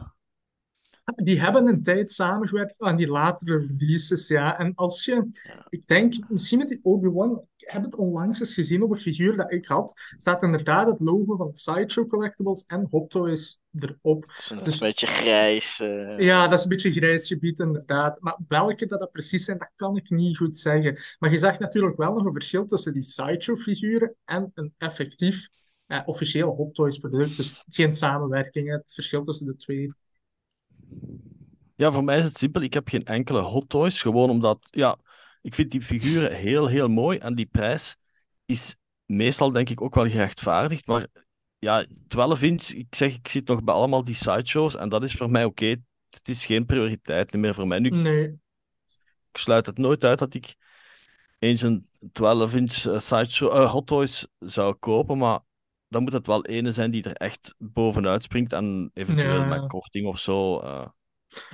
[1.16, 4.58] Die hebben een tijd samengewerkt aan die latere releases, ja.
[4.58, 5.28] En als je,
[5.68, 9.36] ik denk, misschien met die Obi-Wan, ik heb het onlangs eens gezien op een figuur
[9.36, 14.24] dat ik had, staat inderdaad het logo van Sideshow Collectibles en Hot Toys erop.
[14.26, 15.80] Het is een, Dus- een beetje grijs.
[15.80, 18.20] eh, Ja, dat is een beetje grijs gebied, inderdaad.
[18.20, 20.98] Maar welke dat, dat precies zijn, dat kan ik niet goed zeggen.
[21.18, 25.48] Maar je zag natuurlijk wel nog een verschil tussen die Sideshow-figuren en een effectief,
[25.86, 27.36] eh, officieel Hot Toys-product.
[27.36, 29.92] Dus geen samenwerking, het verschil tussen de twee.
[31.76, 32.62] Ja, voor mij is het simpel.
[32.62, 34.02] Ik heb geen enkele Hot Toys.
[34.02, 34.98] Gewoon omdat, ja,
[35.42, 37.18] ik vind die figuren heel, heel mooi.
[37.18, 37.96] En die prijs
[38.44, 38.76] is
[39.06, 40.86] meestal, denk ik, ook wel gerechtvaardigd.
[40.86, 41.06] Maar
[41.58, 44.76] ja, 12 inch, ik zeg, ik zit nog bij allemaal die sideshows.
[44.76, 45.76] En dat is voor mij oké.
[46.10, 47.78] Het is geen prioriteit meer voor mij.
[47.78, 48.24] Nu, Nee,
[49.32, 50.54] ik sluit het nooit uit dat ik
[51.38, 55.18] eens een 12 inch eh, sideshow, eh, Hot Toys zou kopen.
[55.18, 55.40] Maar
[55.90, 58.52] dan moet het wel ene zijn die er echt bovenuit springt.
[58.52, 59.46] En eventueel Ja.
[59.48, 60.60] met korting of zo.
[60.60, 60.88] eh.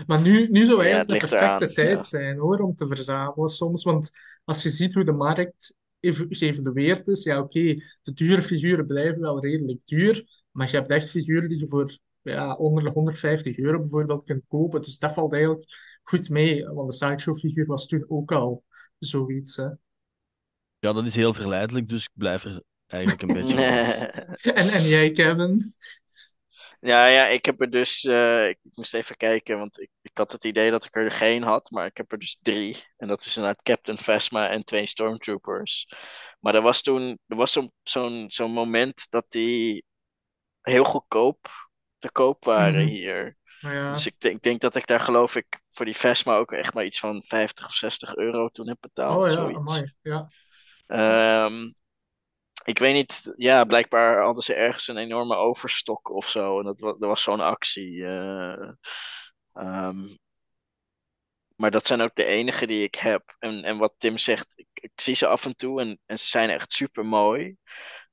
[0.06, 2.00] Maar nu, nu zou eigenlijk de perfecte eraan, tijd ja.
[2.00, 3.84] zijn hoor, om te verzamelen soms.
[3.84, 4.10] Want
[4.44, 5.74] als je ziet hoe de markt
[6.28, 11.10] geëvalueerd is, ja oké, de dure figuren blijven wel redelijk duur, maar je hebt echt
[11.10, 14.82] figuren die je voor ja, onder de 150 euro bijvoorbeeld kunt kopen.
[14.82, 15.64] Dus dat valt eigenlijk
[16.02, 18.64] goed mee, want de sideshow figuur was toen ook al
[18.98, 19.56] zoiets.
[19.56, 19.68] Hè.
[20.78, 23.56] Ja, dat is heel verleidelijk, dus ik blijf er eigenlijk een beetje.
[24.42, 25.60] En, en jij, Kevin?
[26.80, 28.04] Ja, ja, ik heb er dus.
[28.04, 31.42] eh, ik moest even kijken, want ik, ik had het idee dat ik er geen
[31.42, 32.84] had, maar ik heb er dus drie.
[32.96, 35.88] En dat is inderdaad Captain Phasma en twee Stormtroopers.
[36.40, 37.18] Maar er was toen.
[37.26, 39.84] Er was zo'n zo'n zo'n moment dat die
[40.62, 41.48] heel goedkoop
[41.98, 42.88] te koop waren Mhm.
[42.88, 43.36] hier.
[43.60, 46.36] Nou ja, Dus ik denk, ik denk dat ik daar geloof ik voor die Phasma
[46.36, 49.16] ook echt maar iets van 50 of 60 euro toen heb betaald.
[49.16, 50.28] oh ja, amai, ja.
[50.86, 51.70] Ehm,
[52.66, 56.58] ik weet niet, ja, blijkbaar hadden ze ergens een enorme overstok of zo.
[56.58, 58.04] En dat, er was zo'n actie.
[58.06, 58.70] eh,
[59.52, 60.06] ehm,
[61.56, 63.36] maar dat zijn ook de enige die ik heb.
[63.38, 66.26] En, en wat Tim zegt, ik, ik zie ze af en toe en, en ze
[66.26, 67.56] zijn echt super mooi.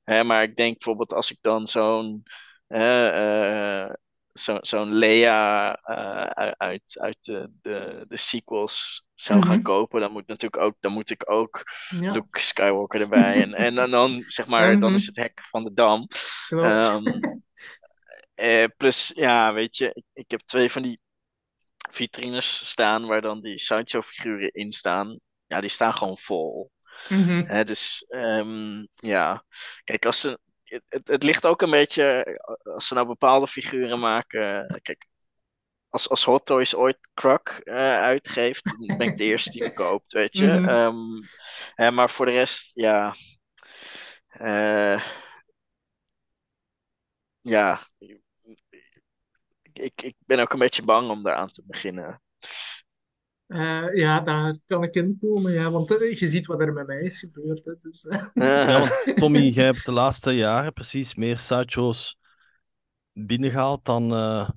[0.04, 2.22] Maar ik denk bijvoorbeeld als ik dan zo'n
[2.66, 3.92] eh, eh,
[4.32, 9.62] zo, zo'n Leia eh, uit, uit de, de, de sequels zou gaan Mhm.
[9.62, 11.62] kopen, dan moet, natuurlijk ook, dan moet ik ook
[12.00, 13.42] Ja, Luke Skywalker erbij.
[13.42, 14.94] En, en dan, dan, zeg maar, dan Mhm.
[14.94, 16.06] is het hek van de dam.
[16.50, 17.02] Ehm,
[18.34, 21.00] eh, plus, ja, weet je, ik, ik heb twee van die
[21.90, 25.18] vitrines staan waar dan die sideshow figuren in staan.
[25.46, 26.70] Ja, die staan gewoon vol.
[27.08, 27.64] Mhm.
[27.64, 29.44] Dus ehm, ja,
[29.84, 32.24] kijk, als ze, het, het, het ligt ook een beetje,
[32.62, 34.80] als ze nou bepaalde figuren maken.
[34.82, 35.06] Kijk,
[35.94, 39.72] als, als Hot Toys ooit Kruk eh, uitgeeft, dan ben ik de eerste die hem
[39.72, 40.46] koopt, weet je.
[40.46, 40.68] Mhm.
[40.68, 40.96] Ehm,
[41.74, 43.14] hè, maar voor de rest, ja.
[44.28, 45.04] eh,
[47.40, 47.80] ja,
[49.72, 52.22] ik, ik ben ook een beetje bang om daaraan te beginnen.
[53.46, 57.00] Eh, ja, daar kan ik in komen, ja, want je ziet wat er met mij
[57.00, 57.64] is gebeurd.
[57.64, 58.06] Hè, dus.
[58.34, 62.18] Ja, want Tommy, jij hebt de laatste jaren precies meer sideshows
[63.12, 64.48] binnengehaald dan eh,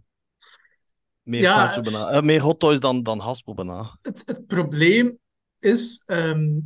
[1.27, 1.59] meer, Ja.
[1.71, 3.97] sideshow bijna, eh, meer Hot Toys dan, dan Hasbro bijna.
[4.01, 5.17] Het, het probleem
[5.59, 6.59] is, ehm,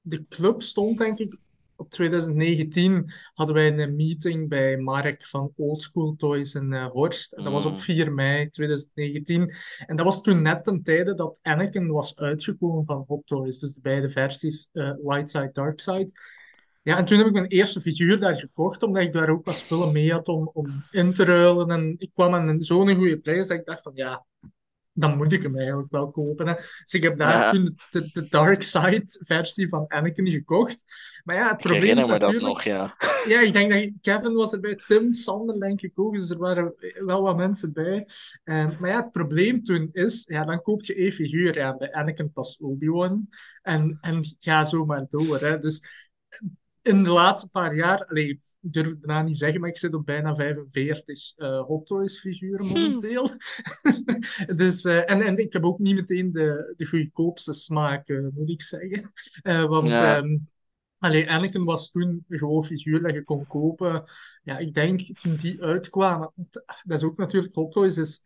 [0.00, 1.38] de club stond denk ik
[1.76, 7.32] op 2019 hadden wij een meeting bij Mark van Old School Toys in uh, Horst.
[7.32, 7.78] En dat was op Mm.
[7.78, 9.50] 4 mei 2019.
[9.86, 13.58] En dat was toen net ten tijde dat Anakin was uitgekomen van Hot Toys.
[13.58, 16.12] Dus de beide versies, uh, Light Side, Dark Side.
[16.84, 19.56] Ja, en toen heb ik mijn eerste figuur daar gekocht, omdat ik daar ook wat
[19.56, 21.70] spullen mee had om, om in te ruilen.
[21.70, 24.24] En ik kwam aan zo'n goede prijs dat ik dacht van ja,
[24.92, 26.46] dan moet ik hem eigenlijk wel kopen.
[26.48, 26.54] Hè.
[26.54, 27.50] Dus ik heb daar Ja.
[27.50, 30.84] toen de, de Dark Side versie van Anakin gekocht.
[31.24, 32.44] Maar ja, het probleem is me dat natuurlijk...
[32.44, 32.94] nog, ja.
[33.28, 36.74] Ja, ik denk dat Kevin was erbij, Tim, Sander denk ik ook, dus er waren
[37.04, 38.08] wel wat mensen bij.
[38.44, 41.92] En, maar ja, het probleem toen is, ja, dan koop je één figuur, ja, bij
[41.92, 43.28] Anakin pas Obi-Wan,
[43.62, 45.40] en, en ga zo maar door.
[45.40, 45.58] Hè.
[45.58, 45.82] Dus
[46.84, 49.94] in de laatste paar jaar, allee, ik durf het bijna niet zeggen, maar ik zit
[49.94, 53.30] op bijna 45 eh Hot Toys figuren momenteel.
[54.56, 58.50] dus, eh, en, en ik heb ook niet meteen de, de goedkoopste smaak, eh, moet
[58.50, 59.12] ik zeggen.
[59.42, 60.16] Eh, want Ja.
[60.16, 60.36] ehm,
[60.98, 64.04] allee, Anakin was toen gewoon figuur dat je kon kopen.
[64.42, 68.22] Ja, ik denk toen die uitkwamen, want dat is ook natuurlijk Hot Toys, is,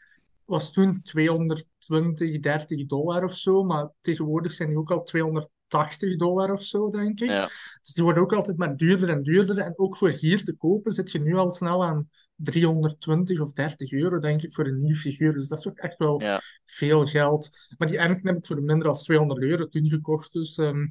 [0.48, 6.52] was toen 220, 30 dollar of zo, maar tegenwoordig zijn die ook al 280 dollar
[6.52, 7.28] of zo, denk ik.
[7.28, 7.48] Ja.
[7.82, 9.58] Dus die worden ook altijd maar duurder en duurder.
[9.58, 13.92] En ook voor hier te kopen zit je nu al snel aan 320 of 30
[13.92, 15.32] euro, denk ik, voor een nieuw figuur.
[15.32, 16.42] Dus dat is ook echt wel Ja.
[16.64, 17.50] veel geld.
[17.78, 20.32] Maar die Anakin heb ik voor minder dan 200 euro toen gekocht.
[20.32, 20.86] Dus, ehm,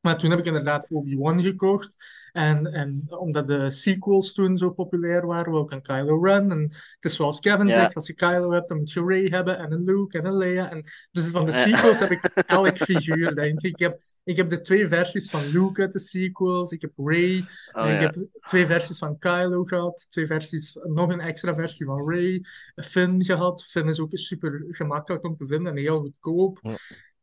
[0.00, 1.96] maar toen heb ik inderdaad Obi-Wan gekocht.
[2.34, 6.50] En, en omdat de sequels toen zo populair waren, wou ik een Kylo Ren.
[6.50, 9.58] En het is zoals Kevin zegt, als je Kylo hebt, dan moet je Rey hebben
[9.58, 10.70] en een Luke en een Leia.
[10.70, 13.70] En dus van de sequels heb ik elk figuur, denk ik.
[13.70, 16.72] Ik heb, ik heb de twee versies van Luke uit de sequels.
[16.72, 17.44] Ik heb Rey.
[17.72, 18.06] Oh, En ik ja.
[18.06, 23.24] heb twee versies van Kylo gehad, twee versies, nog een extra versie van Rey, Finn
[23.24, 23.64] gehad.
[23.64, 26.58] Finn is ook super gemakkelijk om te vinden en heel goedkoop.
[26.62, 26.76] Ja.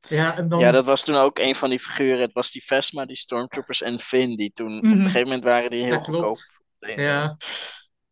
[0.09, 0.59] Ja, en dan...
[0.59, 2.19] Ja, dat was toen ook een van die figuren.
[2.21, 4.35] Het was die Vesma, die Stormtroopers en Finn.
[4.35, 4.91] Die toen, op Mhm.
[4.93, 6.41] een gegeven moment waren die heel klopt.
[6.79, 6.99] goedkoop.
[6.99, 7.37] Ja.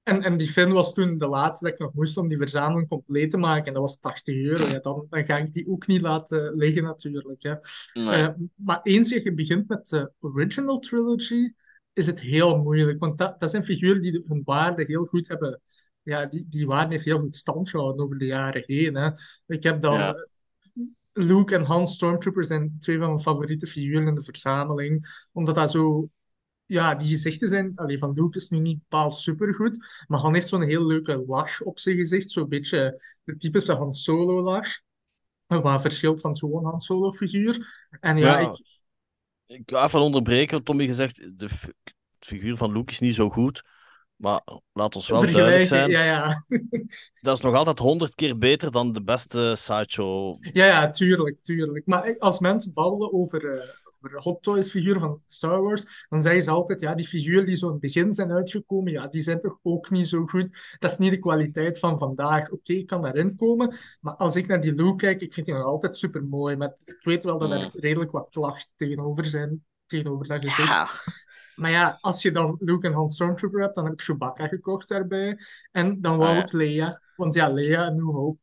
[0.03, 2.87] En, en die Finn was toen de laatste dat ik nog moest om die verzameling
[2.89, 3.65] compleet te maken.
[3.65, 4.65] En dat was 80 euro.
[4.67, 7.43] Ja, dan, dan ga ik die ook niet laten liggen, natuurlijk.
[7.43, 7.53] Hè.
[7.93, 8.21] Nee.
[8.23, 11.51] Eh, maar eens je begint met de original trilogy,
[11.93, 12.99] is het heel moeilijk.
[12.99, 15.61] Want dat, dat zijn figuren die hun waarde heel goed hebben.
[16.01, 18.95] Ja, die, die waarde heeft heel goed stand gehouden over de jaren heen.
[18.95, 19.09] Hè.
[19.47, 20.13] Ik heb dan Ja.
[21.23, 25.27] Luke en Han Stormtrooper zijn twee van mijn favoriete figuren in de verzameling.
[25.31, 26.09] Omdat dat zo
[26.65, 30.47] ja, die gezichten zijn, allee, van Luke is nu niet bepaald supergoed, maar Han heeft
[30.47, 34.67] zo'n heel leuke lach op zijn gezicht, zo'n beetje de typische Han Solo lach,
[35.47, 37.87] wat verschilt van zo'n Han Solo figuur.
[37.99, 38.49] En ja, Ja.
[38.49, 38.65] ik,
[39.45, 41.71] Ik ga even onderbreken, Tommy gezegd, de fi-
[42.19, 43.63] figuur van Luke is niet zo goed.
[44.19, 44.41] Maar
[44.73, 46.45] laat ons wel duidelijk zijn, ja, ja.
[47.21, 50.37] dat is nog altijd honderd keer beter dan de beste sideshow.
[50.53, 51.85] Ja, ja, tuurlijk, tuurlijk.
[51.85, 53.69] Maar als mensen babbelen over, eh,
[54.01, 57.55] over Hot Toys figuren van Star Wars, dan zeggen ze altijd, ja, die figuren die
[57.55, 60.75] zo in het begin zijn uitgekomen, ja, die zijn toch ook niet zo goed.
[60.79, 62.49] Dat is niet de kwaliteit van vandaag.
[62.49, 65.55] Oké, ik kan daarin komen, maar als ik naar die Luke kijk, ik vind die
[65.55, 66.55] nog altijd super mooi.
[66.55, 67.69] Maar ik weet wel dat er Mm.
[67.73, 70.67] redelijk wat klachten tegenover zijn, tegenover dat gezicht.
[70.67, 70.89] Ja,
[71.59, 74.87] Maar ja, als je dan Luke en Han Stormtrooper hebt, dan heb ik Chewbacca gekocht
[74.87, 75.37] daarbij.
[75.71, 76.41] En dan wou Ah, ja.
[76.43, 77.01] ik Leia.
[77.15, 78.39] Want ja, Leia en New Hope,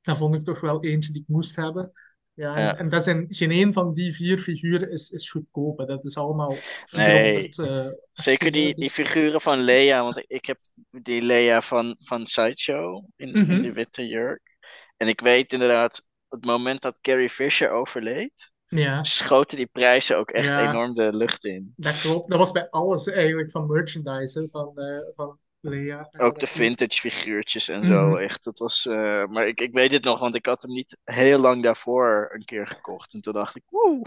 [0.00, 1.92] dat vond ik toch wel eentje die ik moest hebben.
[2.34, 2.76] Ja, en, Ja.
[2.76, 5.78] en dat zijn, geen een van die vier figuren is, is goedkoop.
[5.78, 5.84] hè.
[5.84, 6.56] Dat is allemaal
[6.92, 7.52] Nee.
[7.52, 7.58] 400.
[7.58, 10.02] eh, zeker die, die figuren van Leia.
[10.02, 10.58] Want ik, heb
[10.90, 13.62] die Leia van, van Sideshow in, in Mhm.
[13.62, 14.56] die witte jurk.
[14.96, 20.30] En ik weet inderdaad, het moment dat Carrie Fisher overleed, ja, schoten die prijzen ook
[20.30, 20.68] echt Ja.
[20.68, 21.72] enorm de lucht in.
[21.76, 22.30] dat klopt.
[22.30, 26.08] Dat was bij alles eigenlijk van merchandise van, eh, van Leia.
[26.18, 28.16] Ook de vintage figuurtjes en zo, Mhm.
[28.16, 28.44] echt.
[28.44, 31.38] Dat was, eh, maar ik, ik weet het nog, want ik had hem niet heel
[31.38, 33.14] lang daarvoor een keer gekocht.
[33.14, 34.02] En toen dacht ik, woe.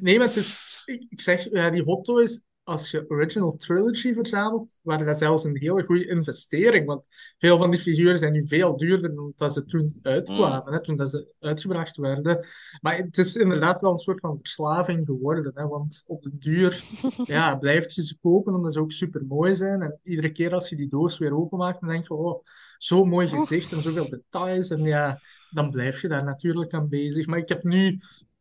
[0.00, 4.78] Nee, maar het is, ik, zeg, ja, die Hot Toys, als je Original Trilogy verzamelt,
[4.82, 6.86] waren dat zelfs een hele goede investering.
[6.86, 7.06] Want
[7.38, 10.96] veel van die figuren zijn nu veel duurder dan dat ze toen uitkwamen, hè, toen
[10.96, 12.46] dat ze uitgebracht werden.
[12.80, 16.84] Maar het is inderdaad wel een soort van verslaving geworden, hè, want op de duur
[17.24, 19.82] ja, blijf je ze kopen omdat ze ook super mooi zijn.
[19.82, 22.44] En iedere keer als je die doos weer openmaakt, dan denk je, oh,
[22.78, 24.70] zo'n mooi gezicht en zoveel details.
[24.70, 27.26] En ja, dan blijf je daar natuurlijk aan bezig.
[27.26, 28.00] Maar ik heb nu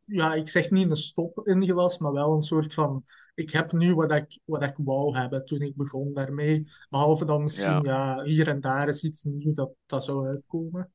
[0.09, 3.03] ja, ik zeg niet een stop ingelast, maar wel een soort van.
[3.39, 6.67] Ik heb nu wat ik, wat ik wou hebben toen ik begon daarmee.
[6.89, 10.91] Behalve dan misschien, ja, hier en daar is iets nieuws dat, dat zou uitkomen.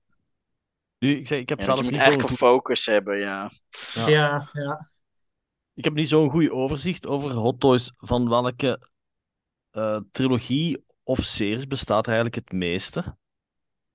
[0.98, 3.50] Nu, ik, zeg, ik heb Ja, zelf je moet niet een focus hebben, ja.
[3.94, 4.08] Ja.
[4.08, 4.80] Ja, ja.
[5.74, 8.88] ik heb niet zo'n goed overzicht over Hot Toys van welke
[9.70, 13.16] eh, trilogie of series bestaat er eigenlijk het meeste.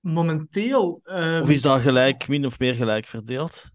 [0.00, 1.00] Momenteel.
[1.04, 3.70] ehm, Of is dat gelijk, min of meer gelijk verdeeld?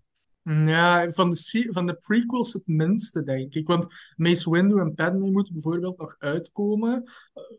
[0.48, 3.68] Ja, van de, van de prequels het minste, denk ik.
[3.68, 7.04] Want Mace Windu en Padme moeten bijvoorbeeld nog uitkomen.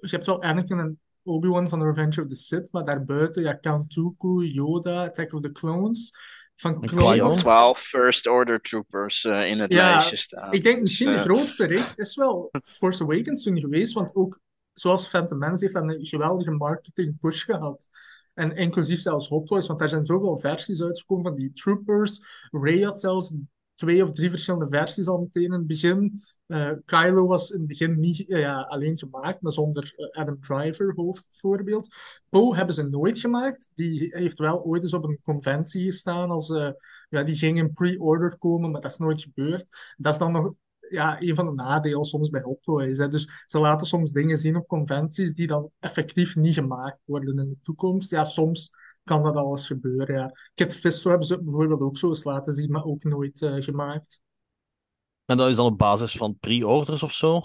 [0.01, 3.95] Je hebt wel Anakin en Obi-Wan van Revenge of the Sith, maar daarbuiten, ja, Count
[3.95, 6.13] Dooku, Yoda, Attack of the Clones.
[6.55, 7.31] Van En Ik Clone zie Qui-Gon?
[7.31, 7.43] ook Wars.
[7.43, 10.53] 12 First Order Troopers eh, in het Ja, lijstje staan.
[10.53, 14.15] ik denk Dus misschien de eh, grootste reeks is wel Force Awakens toen geweest, want
[14.15, 14.41] ook
[14.73, 17.89] zoals Phantom Menace heeft een geweldige marketing push gehad.
[18.37, 22.21] En inclusief zelfs Hot Toys, want daar zijn zoveel versies uitgekomen van die Troopers.
[22.51, 23.33] Ray had zelfs
[23.75, 26.23] twee of drie verschillende versies al meteen in het begin.
[26.47, 30.41] Eh, Kylo was in het begin niet eh, ja, alleen gemaakt, maar zonder eh, Adam
[30.41, 31.89] Driver hoofdvoorbeeld.
[32.29, 33.71] Poe hebben ze nooit gemaakt.
[33.75, 36.49] Die heeft wel ooit eens op een conventie gestaan als...
[37.09, 39.95] ja, die ging in pre-order komen, maar dat is nooit gebeurd.
[39.97, 40.55] Dat is dan nog
[40.89, 42.99] ja, een van de nadelen soms bij Hot Toys.
[42.99, 43.09] Hè.
[43.09, 47.49] Dus ze laten soms dingen zien op conventies die dan effectief niet gemaakt worden in
[47.49, 48.11] de toekomst.
[48.11, 48.71] Ja, soms
[49.05, 50.17] kan dat alles gebeuren.
[50.17, 50.33] Ja.
[50.55, 54.21] Kit Fisto hebben ze bijvoorbeeld ook zo eens laten zien, maar ook nooit eh, gemaakt.
[55.25, 57.41] En dat is dan op basis van pre-orders of zo?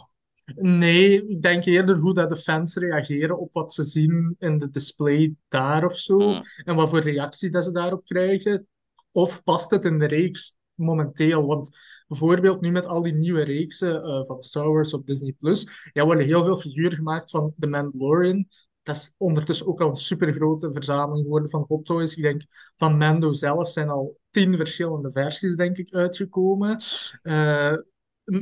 [0.56, 4.70] Nee, ik denk eerder hoe dat de fans reageren op wat ze zien in de
[4.70, 6.18] display daar of zo.
[6.20, 8.68] mm, En wat voor reactie dat ze daarop krijgen.
[9.12, 11.45] Of past het in de reeks momenteel?
[11.45, 11.77] Want
[12.07, 16.05] bijvoorbeeld nu met al die nieuwe reeksen eh, van Star Wars op Disney Plus, ja,
[16.05, 18.47] worden heel veel figuren gemaakt van The Mandalorian.
[18.84, 22.15] Dat is ondertussen ook al een supergrote verzameling geworden van Hot Toys.
[22.15, 22.41] Ik denk
[22.75, 26.82] van Mando zelf zijn al tien verschillende versies, denk ik, uitgekomen.
[27.21, 27.73] Eh,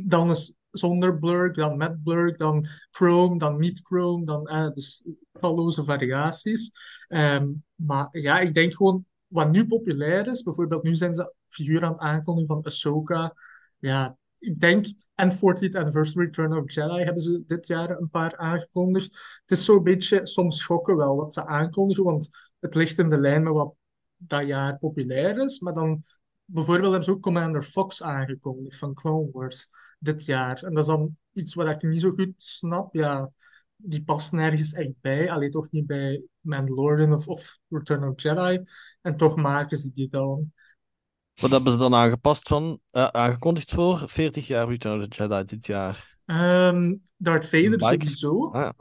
[0.06, 5.04] dan is zonder blur, dan met blur, dan chrome, dan niet chrome, dan eh, dus
[5.40, 6.72] talloze variaties.
[7.08, 11.84] Ehm, maar ja, ik denk gewoon wat nu populair is, bijvoorbeeld nu zijn ze figuren
[11.84, 13.34] aan het aankondigen van Ahsoka.
[13.78, 18.38] Ja, ik denk, en 40th Anniversary Return of Jedi hebben ze dit jaar een paar
[18.38, 19.06] aangekondigd.
[19.42, 23.20] Het is zo'n beetje soms schokken wel wat ze aankondigen, want het ligt in de
[23.20, 23.74] lijn met wat
[24.18, 25.60] dat jaar populair is.
[25.60, 26.04] Maar dan
[26.46, 29.70] bijvoorbeeld hebben ze ook Commander Fox aangekondigd van Clone Wars
[30.00, 30.64] dit jaar.
[30.64, 32.94] En dat is dan iets wat ik niet zo goed snap.
[32.94, 33.32] Ja,
[33.82, 35.32] die past nergens echt bij.
[35.32, 38.64] Alleen toch niet bij Mandalorian of, of Return of Jedi.
[39.02, 40.54] En toch maken ze die dan.
[41.42, 45.44] Wat hebben ze dan aangepast van, eh, aangekondigd voor 40 jaar Return of the Jedi
[45.46, 46.18] dit jaar?
[46.26, 48.52] Ehm Darth Vader sowieso.
[48.52, 48.74] Ah, ja.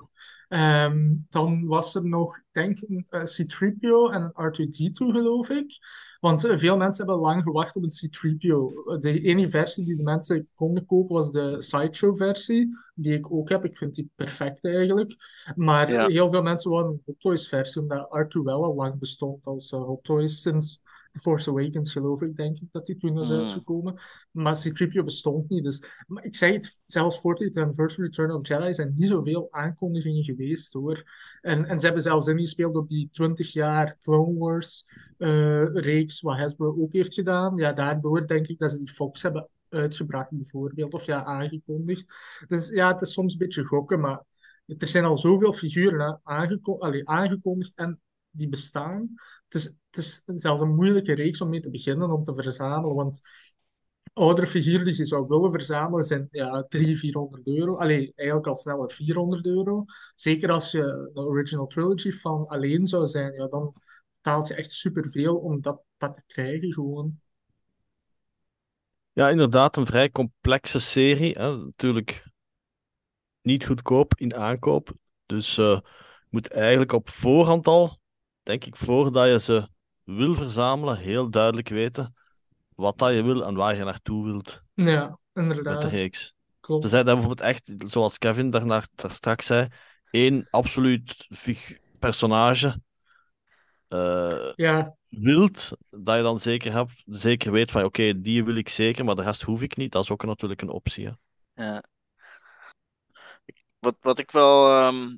[0.49, 5.79] Ehm, dan was er nog, ik een eh, C-3PO en een R2-D2, geloof ik.
[6.21, 8.99] Want eh, veel mensen hebben lang gewacht op een C-3PO.
[8.99, 13.65] De enige versie die de mensen konden kopen was de Sideshow-versie, die ik ook heb.
[13.65, 15.15] Ik vind die perfect eigenlijk.
[15.55, 16.07] Maar ja.
[16.07, 19.85] heel veel mensen wilden een Hot Toys-versie, omdat R2 wel al lang bestond als eh,
[19.85, 20.81] Hot Toys sinds
[21.19, 23.39] The Force Awakens, geloof ik, denk ik, dat die toen is Mm.
[23.39, 24.01] uitgekomen.
[24.31, 25.65] Maar C-3PO bestond niet.
[25.65, 30.25] Dus maar ik zeg het, zelfs 40th Anniversary Return of Jedi zijn niet zoveel aankondigingen
[30.25, 31.03] geweest hoor.
[31.41, 34.85] En, en ze hebben zelfs ingespeeld op die 20 jaar Clone Wars
[35.19, 37.57] eh, reeks, wat Hasbro ook heeft gedaan.
[37.57, 42.13] Ja, daardoor denk ik dat ze die Fox hebben uitgebracht bijvoorbeeld, of ja, aangekondigd.
[42.47, 44.25] Dus ja, het is soms een beetje gokken, maar
[44.79, 48.01] er zijn al zoveel figuren aan- aangeko allee, aangekondigd en
[48.39, 49.15] die bestaan.
[49.49, 52.95] Het is, het is zelfs een moeilijke reeks om mee te beginnen, om te verzamelen,
[52.95, 53.21] want
[54.13, 57.77] oudere figuren die je zou willen verzamelen zijn ja, 300, 400 euro.
[57.77, 59.85] Allee, eigenlijk al sneller 400 euro.
[60.15, 63.75] Zeker als je de original trilogy van alleen zou zijn, ja, dan
[64.15, 67.21] betaalt je echt superveel om dat, dat te krijgen gewoon.
[69.13, 71.39] Ja, inderdaad, een vrij complexe serie.
[71.39, 71.57] Hè.
[71.57, 72.25] Natuurlijk
[73.43, 74.93] niet goedkoop in aankoop.
[75.27, 77.99] Dus eh, je moet eigenlijk op voorhand al,
[78.49, 79.69] denk ik, voordat je ze
[80.05, 82.15] wil verzamelen, heel duidelijk weten
[82.75, 85.85] wat dat je wil en waar je naartoe wilt Ja, met de inderdaad.
[85.85, 86.35] reeks.
[86.61, 86.81] Klopt.
[86.83, 89.69] Tenzij dat bijvoorbeeld echt, zoals Kevin daarna, daar straks zei,
[90.11, 92.81] één absoluut fig- personage
[93.89, 98.69] eh, Ja, wilt, dat je dan zeker, hebt, zeker weet van oké, die wil ik
[98.69, 99.93] zeker, maar de rest hoef ik niet.
[99.93, 101.07] Dat is ook natuurlijk een optie.
[101.07, 101.13] Hè.
[101.65, 101.83] Ja.
[103.79, 105.17] Wat, wat ik wel, ehm,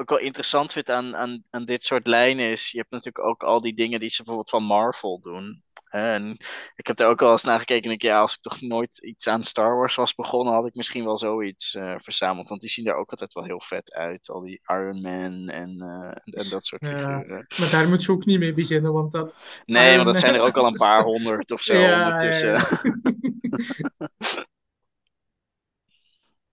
[0.00, 3.42] ook wel interessant vind aan, aan, aan dit soort lijnen is, je hebt natuurlijk ook
[3.42, 5.62] al die dingen die ze bijvoorbeeld van Marvel doen.
[5.84, 6.36] Hè, En
[6.74, 8.98] ik heb daar ook wel eens naar gekeken en ik, ja, als ik toch nooit
[8.98, 12.48] iets aan Star Wars was begonnen, had ik misschien wel zoiets eh, verzameld.
[12.48, 14.28] Want die zien daar ook altijd wel heel vet uit.
[14.28, 17.18] Al die Iron Man en, eh, en, en dat soort Ja.
[17.20, 17.46] figuren.
[17.58, 19.34] maar daar moet je ook niet mee beginnen, want dat...
[19.64, 22.48] Nee, want dat zijn er ook al een paar honderd of zo Ja, ondertussen.
[22.48, 22.68] ja,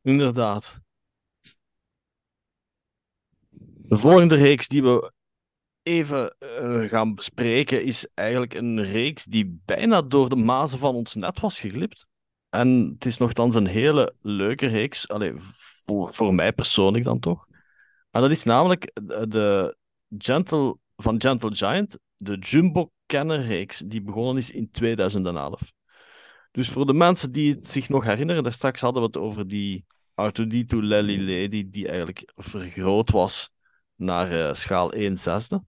[0.02, 0.84] Inderdaad.
[3.88, 5.12] De volgende reeks die we
[5.84, 11.16] even eh, gaan bespreken is eigenlijk een reeks die bijna door de mazen van ons
[11.16, 12.08] net was geglipt.
[12.50, 17.46] En het is nogthans een hele leuke reeks, allee, voor, voor mij persoonlijk dan toch.
[18.12, 18.92] En dat is namelijk
[19.28, 19.78] de,
[20.18, 25.72] Gentle, van Gentle Giant, de Jumbo Kenner reeks, die begonnen is in 2011.
[26.52, 29.48] Dus voor de mensen die het zich nog herinneren, daar straks hadden we het over
[29.48, 29.86] die
[30.22, 33.54] R2D2 Lely Lady, die eigenlijk vergroot was
[33.96, 35.66] naar eh, schaal 1 zesde.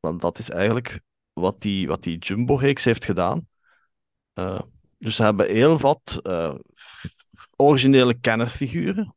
[0.00, 1.00] Want dat is eigenlijk
[1.32, 3.48] wat die, wat die Jumbo-reeks heeft gedaan.
[4.34, 4.60] Uh,
[4.98, 6.54] dus ze hebben heel wat uh,
[7.56, 9.14] originele kennerfiguren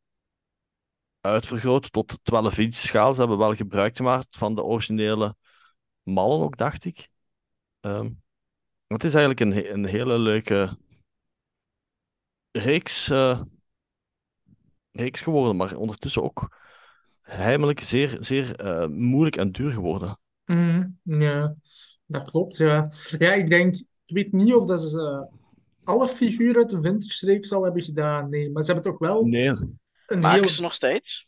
[1.21, 3.13] uitvergroot tot 12 inch schaal.
[3.13, 5.35] Ze hebben wel gebruik gemaakt van de originele
[6.03, 7.09] mallen ook, dacht ik.
[7.81, 8.23] Um,
[8.87, 10.77] het is eigenlijk een, een hele leuke
[12.51, 13.41] reeks, uh,
[14.91, 16.57] reeks geworden, maar ondertussen ook
[17.25, 20.19] heimelijk zeer, zeer uh, moeilijk en duur geworden.
[20.45, 21.55] Mm, ja,
[22.05, 22.57] dat klopt.
[22.57, 22.91] Ja.
[23.17, 23.75] ja, ik denk,
[24.05, 25.39] ik weet niet of dat ze uh,
[25.83, 28.29] alle figuren uit de vintage reeks al hebben gedaan.
[28.29, 29.47] Nee, maar ze hebben toch wel nee.
[29.47, 30.49] een Maken heel...
[30.49, 31.27] ze nog steeds?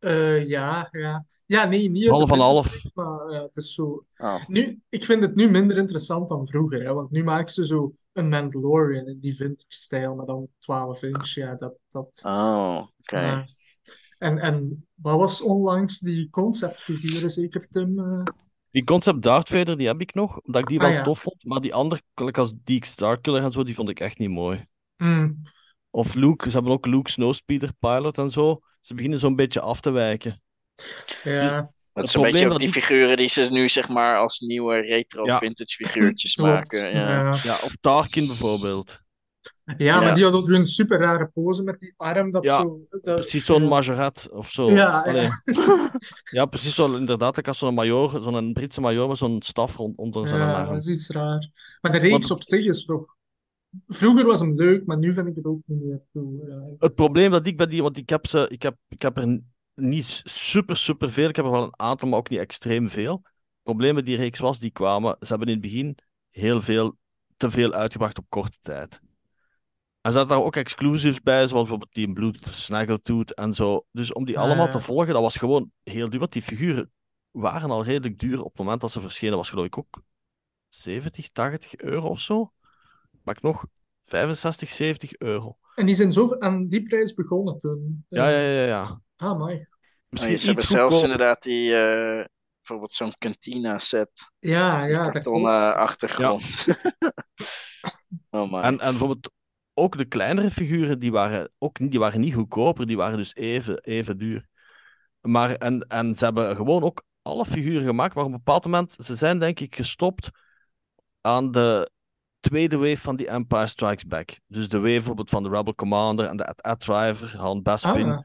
[0.00, 1.26] Uh, ja, ja.
[1.46, 2.84] Ja, nee, niet half en half.
[2.94, 4.04] Maar ja, het is zo.
[4.16, 4.46] Oh.
[4.46, 7.92] Nu, ik vind het nu minder interessant dan vroeger, hè, want nu maken ze zo
[8.12, 11.34] een Mandalorian in die vintage stijl, maar dan 12 inch.
[11.34, 11.74] Ja, dat.
[11.88, 13.46] dat Oh, oké.
[14.18, 17.98] En, en wat was onlangs die conceptfiguren, zeker Tim?
[17.98, 18.22] Uh...
[18.70, 21.02] Die concept Darth Vader, die heb ik nog, omdat ik die wel Ah, ja.
[21.02, 21.44] tof vond.
[21.44, 24.64] Maar die andere, als Deke Starkiller en zo, die vond ik echt niet mooi.
[24.96, 25.42] Mm.
[25.90, 28.60] Of Luke, ze hebben ook Luke Snowspeeder Pilot en zo.
[28.80, 30.40] Ze beginnen zo'n beetje af te wijken.
[31.22, 33.88] Ja, Dat Het is een beetje probleem ook dat die figuren die ze nu zeg
[33.88, 35.38] maar als nieuwe retro Ja.
[35.38, 36.52] vintage figuurtjes klopt.
[36.52, 36.90] maken.
[36.90, 37.08] Ja.
[37.10, 37.38] Ja.
[37.42, 39.00] Ja, of Tarkin bijvoorbeeld.
[39.76, 40.14] Ja, maar Ja.
[40.14, 42.30] die had ook een super rare pose met die arm.
[42.30, 43.68] Dat Ja, zo, dat, Precies zo'n ja.
[43.68, 44.70] majoret of zo.
[44.70, 45.30] Ja, ja.
[46.30, 47.38] Ja, precies zo, inderdaad.
[47.38, 50.74] Ik had zo'n major, zo'n Britse major met zo'n staf rond, onder zijn Ja, arm.
[50.74, 51.48] dat is iets raar.
[51.80, 53.16] Maar de reeks op zich is toch...
[53.86, 56.00] Vroeger was hem leuk, maar nu vind ik het ook niet meer.
[56.12, 56.76] Ja.
[56.78, 59.40] Het probleem dat ik bij die, want ik heb, ze, ik heb, ik heb er
[59.74, 61.28] niet super, super veel.
[61.28, 63.12] Ik heb er wel een aantal, maar ook niet extreem veel.
[63.14, 65.96] Het probleem met die reeks was, die kwamen, ze hebben in het begin
[66.30, 66.96] heel veel,
[67.36, 69.00] te veel uitgebracht op korte tijd.
[70.08, 73.84] En ze hadden daar ook exclusives bij, zoals bijvoorbeeld die in bloed, Snaggletooth en zo.
[73.92, 74.72] Dus om die Ah, allemaal ja.
[74.72, 76.18] te volgen, dat was gewoon heel duur.
[76.18, 76.92] Want die figuren
[77.30, 78.38] waren al redelijk duur.
[78.40, 80.02] Op het moment dat ze verschenen, was geloof ik ook
[80.68, 82.52] 70, 80 euro of zo.
[83.24, 83.66] Pak nog
[84.04, 85.58] 65, 70 euro.
[85.74, 88.04] En die zijn zo aan die prijs begonnen toen.
[88.08, 89.00] Ja, ja, ja, ja.
[89.16, 89.54] Ah, mooi.
[89.54, 89.64] Oh,
[90.08, 92.24] Misschien ze hebben zelfs inderdaad die, eh,
[92.56, 96.66] bijvoorbeeld zo'n cantina set, Ja, ja, dat kartonnen achtergrond.
[98.30, 98.62] oh man.
[98.62, 99.36] En, en bijvoorbeeld
[99.78, 103.34] ook de kleinere figuren, die waren, ook niet, die waren niet goedkoper, die waren dus
[103.34, 104.48] even, even duur.
[105.20, 108.96] Maar, en, en ze hebben gewoon ook alle figuren gemaakt, maar op een bepaald moment,
[108.98, 110.30] ze zijn denk ik gestopt
[111.20, 111.90] aan de
[112.40, 114.38] tweede wave van die Empire Strikes Back.
[114.46, 118.20] Dus de wave bijvoorbeeld van de Rebel Commander en de Ad Driver, Han Bespin, Ah,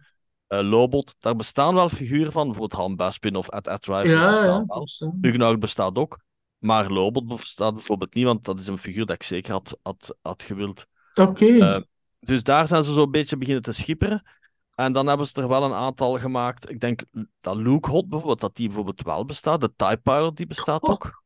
[0.48, 1.16] eh, Lobot.
[1.20, 4.66] Daar bestaan wel figuren van, bijvoorbeeld Han Bespin of Ad Driver ja, bestaan ja.
[4.68, 5.16] wel.
[5.22, 6.22] Hugenout bestaat ook.
[6.58, 10.18] Maar Lobot bestaat bijvoorbeeld niet, want dat is een figuur dat ik zeker had, had,
[10.22, 10.86] had gewild.
[11.16, 11.58] Oké.
[11.58, 11.82] Eh,
[12.20, 14.24] dus daar zijn ze zo'n beetje beginnen te schipperen.
[14.76, 16.70] En dan hebben ze er wel een aantal gemaakt.
[16.70, 17.04] Ik denk
[17.42, 19.62] dat Luke Hot bijvoorbeeld, dat die bijvoorbeeld wel bestaat.
[19.62, 20.90] De TIE Pilot, die bestaat Oh.
[20.90, 21.22] ook.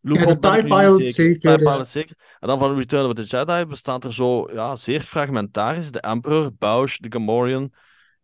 [0.00, 1.36] Luke Ja, de Hot ik TIE Pilot zeker.
[1.40, 1.56] TIE ja.
[1.56, 2.16] Pilot zeker.
[2.40, 5.90] En dan van Return of the Jedi bestaat er zo ja, zeer fragmentarisch.
[5.90, 7.72] De Emperor, Bausch, de Gamorrean,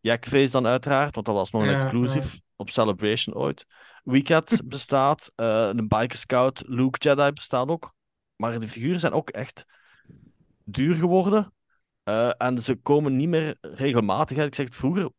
[0.00, 3.66] Jackface dan uiteraard, want dat was nog een Ja, exclusive op Celebration ooit.
[4.04, 7.92] Weekend bestaat, eh de Biker Scout, Luke Jedi bestaat ook.
[8.36, 9.64] Maar de figuren zijn ook echt
[10.70, 11.52] duur geworden.
[12.02, 14.36] Eh, en ze komen niet meer regelmatig.
[14.36, 15.10] Ik zeg het, vroeger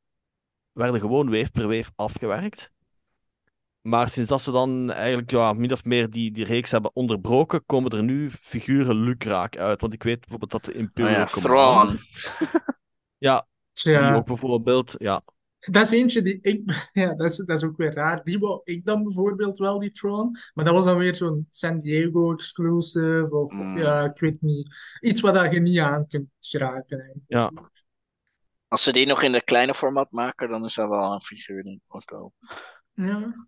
[0.71, 2.71] werden gewoon weef per weef afgewerkt.
[3.81, 7.65] Maar sinds dat ze dan eigenlijk ja, min of meer die, die reeks hebben onderbroken,
[7.65, 9.81] komen er nu figuren lukraak uit.
[9.81, 11.59] Want ik weet bijvoorbeeld dat de oh Imperial ja, Commander...
[11.59, 11.97] Thrawn.
[13.17, 14.95] Ja, die Ja, ook bijvoorbeeld...
[14.97, 15.21] Ja,
[15.59, 16.61] dat is eentje die ik...
[16.93, 18.23] Ja, dat is, dat is ook weer raar.
[18.23, 20.37] Die wou ik dan bijvoorbeeld wel, die Tron.
[20.53, 23.29] Maar dat was dan weer zo'n San Diego exclusive.
[23.35, 23.77] Of, of Mm.
[23.77, 24.75] ja, ik weet niet.
[24.99, 26.97] Iets wat dat je niet aan kunt geraken.
[26.99, 27.25] eigenlijk.
[27.27, 27.51] ja.
[28.67, 31.63] Als ze die nog in de kleine formaat maken, dan is dat wel een figuur
[31.63, 32.33] wil kopen.
[32.93, 33.47] Ja,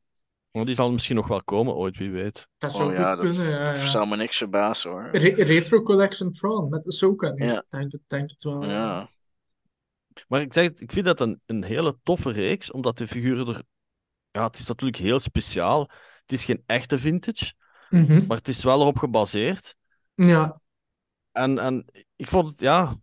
[0.51, 2.47] Want die zal misschien nog wel komen ooit, wie weet.
[2.57, 3.49] dat zou Oh ja, dat kunnen.
[3.49, 3.85] Ja, ja.
[3.85, 5.09] zou me niks verbazen hoor.
[5.11, 7.45] Re- Retro Collection Tron met Ahsoka nu.
[7.45, 7.63] Ja.
[7.69, 8.65] Denk, het- denk het wel.
[8.65, 9.07] Ja.
[10.27, 13.64] Maar ik zeg, ik vind dat een, een hele toffe reeks, omdat de figuren er...
[14.31, 15.81] Ja, het is natuurlijk heel speciaal.
[16.22, 17.53] Het is geen echte vintage,
[17.89, 18.26] Mhm.
[18.27, 19.76] maar het is wel erop gebaseerd.
[20.15, 20.60] Ja,
[21.31, 21.85] En, en
[22.15, 22.95] ik vond het, ja...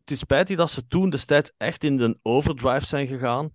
[0.00, 3.50] Het is spijtig dat ze toen destijds echt in de overdrive zijn gegaan.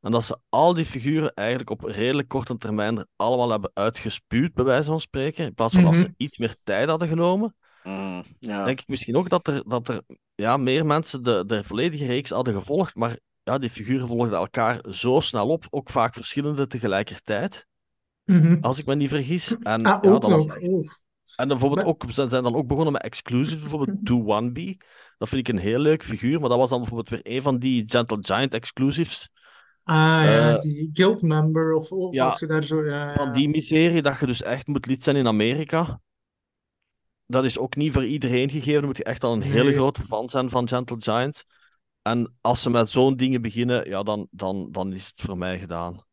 [0.00, 4.52] En dat ze al die figuren eigenlijk op redelijk korte termijn er allemaal hebben uitgespuwd,
[4.54, 5.44] bij wijze van spreken.
[5.44, 6.06] In plaats van als Mhm.
[6.06, 8.64] ze iets meer tijd hadden genomen, Mm, ja.
[8.64, 10.02] denk ik misschien ook dat er, dat er
[10.34, 12.94] ja, meer mensen de, de volledige reeks hadden gevolgd.
[12.94, 17.66] Maar ja, die figuren volgden elkaar zo snel op, ook vaak verschillende tegelijkertijd.
[18.24, 18.56] Mhm.
[18.60, 19.56] Als ik me niet vergis.
[19.62, 20.98] En Ah, ja, ook dat was echt.
[21.36, 24.82] En bijvoorbeeld ook, ze zijn dan ook begonnen met exclusives, bijvoorbeeld To One B.
[25.18, 27.58] Dat vind ik een heel leuk figuur, maar dat was dan bijvoorbeeld weer een van
[27.58, 29.30] die Gentle Giant exclusives.
[29.84, 32.84] Ah ja, Eh, die guild member of, of ja, als je daar zo...
[32.84, 33.32] Ja, Van ja.
[33.32, 36.00] die miserie, dat je dus echt moet lid zijn in Amerika.
[37.30, 38.74] Dat is ook niet voor iedereen gegeven.
[38.78, 41.44] Dan moet je echt al een hele grote fan zijn van Gentle Giant.
[42.02, 45.58] En als ze met zo'n dingen beginnen, ja, dan, dan, dan is het voor mij
[45.58, 46.04] gedaan.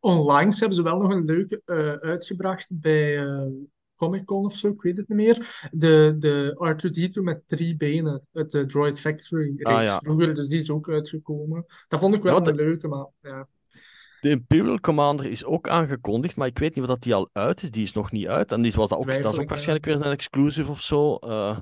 [0.00, 3.46] Onlangs hebben ze wel nog een leuke eh, uitgebracht bij eh,
[3.94, 5.68] Comic Con of zo, ik weet het niet meer.
[5.72, 9.98] De, de R2D2 met drie benen uit de Droid Factory reeks Ah, ja.
[10.02, 11.64] vroeger, dus die is ook uitgekomen.
[11.88, 13.48] Dat vond ik wel Ja, een leuke, maar ja.
[14.24, 17.62] De Imperial Commander is ook aangekondigd, maar ik weet niet of dat die al uit
[17.62, 17.70] is.
[17.70, 18.52] Die is nog niet uit.
[18.52, 21.16] En die was dat ook, dat is ook waarschijnlijk weer een exclusive of zo.
[21.16, 21.58] Eh,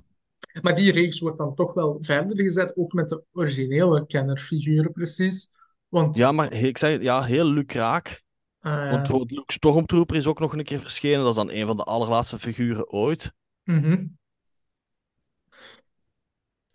[0.62, 5.48] Maar die reeks wordt dan toch wel verder gezet, ook met de originele kennerfiguren precies.
[5.89, 8.22] Want ja, maar ik zeg het, ja, heel lukraak.
[8.60, 8.89] ah, ja.
[8.89, 11.20] Want bijvoorbeeld Luke Stormtrooper is ook nog een keer verschenen.
[11.20, 13.32] Dat is dan een van de allerlaatste figuren ooit.
[13.64, 14.06] Mhm.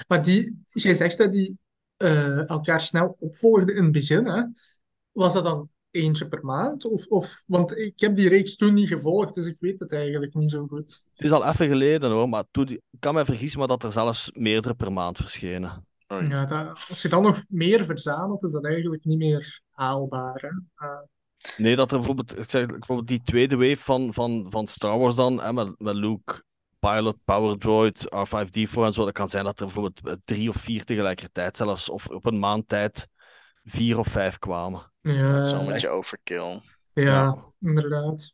[0.08, 1.58] Maar die, jij zegt dat die
[1.98, 4.44] eh, elkaar snel opvolgden in het begin, hè?
[5.12, 6.86] Was dat dan eentje per maand?
[6.86, 10.34] Of, of, want ik heb die reeks toen niet gevolgd, dus ik weet het eigenlijk
[10.34, 11.04] niet zo goed.
[11.14, 13.92] Het is al even geleden hoor, maar toen, ik kan me vergissen, maar dat er
[13.92, 15.86] zelfs meerdere per maand verschenen.
[16.08, 20.86] Ja, dat, als je dan nog meer verzamelt, is dat eigenlijk niet meer haalbaar, hè?
[20.88, 21.02] Ah,
[21.58, 25.16] Nee, dat er bijvoorbeeld, ik zeg, bijvoorbeeld die tweede wave van, van, van Star Wars
[25.16, 26.44] dan, hè, met, met Luke,
[26.80, 30.56] Pilot, Power Droid, R5D4 en zo, dat kan zijn dat er bijvoorbeeld eh, drie of
[30.56, 33.08] vier tegelijkertijd zelfs, of op een maand tijd
[33.64, 34.92] vier of vijf kwamen.
[35.14, 35.66] Ja, Zo'n echt.
[35.66, 36.62] beetje overkill.
[36.94, 38.34] Ja, inderdaad.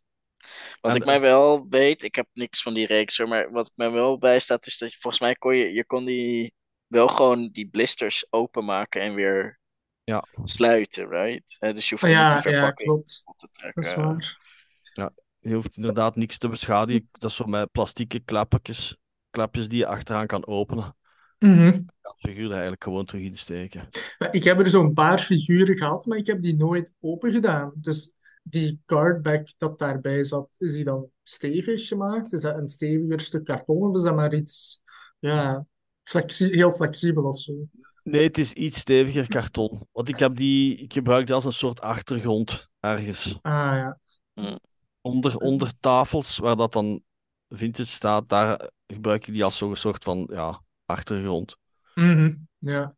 [0.82, 3.92] Wat ik mij wel weet, ik heb niks van die reeks hoor, maar wat mij
[3.92, 6.54] wel bijstaat is dat je volgens mij kon je, je kon die
[6.88, 9.60] wel gewoon die blisters openmaken en weer
[10.04, 10.26] Ja.
[10.44, 11.56] sluiten, right?
[11.60, 13.22] Eh, dus je hoeft niet ja, die ja, verpakking klopt.
[13.24, 13.94] op te Dat is trekken.
[13.94, 14.40] waar.
[15.40, 17.10] Je hoeft inderdaad niks te beschadigen.
[17.12, 18.98] Dat is zo met plastieke klapjes,
[19.30, 20.96] klapjes die je achteraan kan openen.
[21.50, 23.88] Je kan het figuur eigenlijk gewoon terug insteken.
[24.18, 27.72] Maar Ik heb er zo'n paar figuren gehad, maar ik heb die nooit open gedaan.
[27.76, 28.14] Dus
[28.44, 32.34] die cardback dat daarbij zat, is die dan stevig gemaakt?
[32.34, 34.82] Is dat een steviger stuk karton of is dat maar iets,
[35.20, 35.66] ja,
[36.04, 37.54] flexi heel flexibel of zo?
[38.04, 39.88] Nee, het is iets steviger karton.
[39.92, 43.40] Want ik heb die, ik gebruik die als een soort achtergrond ergens.
[43.42, 44.00] Ah ja.
[45.02, 47.02] Onder, onder tafels, waar dat dan
[47.50, 51.58] vintage staat, daar gebruik ik die als zo'n soort van ja, achtergrond.
[51.96, 52.34] Mhm.
[52.58, 52.96] Ja.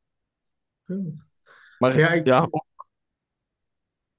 [1.80, 2.66] Maar Ja, ik- ja, ook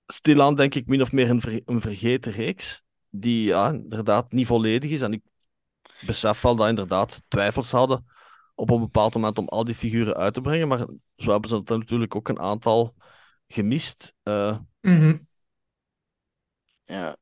[0.07, 4.47] stilaan denk ik min of meer een, ver- een vergeten reeks, die ja, inderdaad niet
[4.47, 5.01] volledig is.
[5.01, 5.23] En ik
[6.01, 8.07] besef wel dat inderdaad twijfels hadden
[8.55, 10.69] op een bepaald moment om al die figuren uit te brengen.
[10.69, 10.87] Maar
[11.17, 12.95] zo hebben ze er natuurlijk ook een aantal
[13.49, 14.15] gemist.
[14.23, 15.17] Eh, Mhm.
[16.85, 17.17] Ja.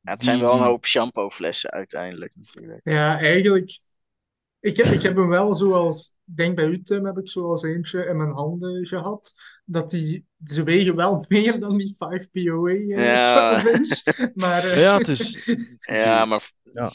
[0.00, 2.80] Ja, het zijn wel een hoop shampooflessen uiteindelijk natuurlijk.
[2.84, 3.80] Ja, eigenlijk.
[4.60, 7.62] Ik heb, ik heb hem wel zoals, ik denk bij u Tim, heb ik zoals
[7.62, 9.32] eentje in mijn handen gehad.
[9.64, 13.60] Dat die, ze wegen wel meer dan die 5 POA eh, Ja.
[13.60, 14.02] 12 inch.
[14.34, 15.48] Maar eh, Ja, het is-
[15.80, 16.92] Ja, maar Ja.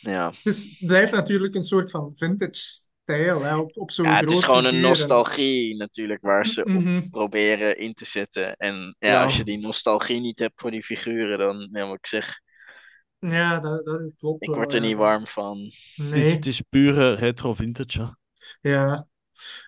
[0.00, 0.32] ja.
[0.42, 2.54] Dus het blijft natuurlijk een soort van vintage
[3.02, 6.68] stijl hè, op, op zo'n Ja, het is gewoon een nostalgie natuurlijk waar ze op
[6.68, 7.08] Mhm.
[7.10, 8.56] proberen in te zetten.
[8.56, 9.22] En ja, Ja.
[9.24, 12.40] als je die nostalgie niet hebt voor die figuren, dan, ja, wat ik zeg,
[13.30, 14.86] Ja, dat, dat klopt ik wel, word er ja.
[14.86, 15.58] niet warm van.
[16.04, 18.00] het is, Nee, het is pure retro vintage.
[18.00, 18.06] hè.
[18.60, 19.08] ja.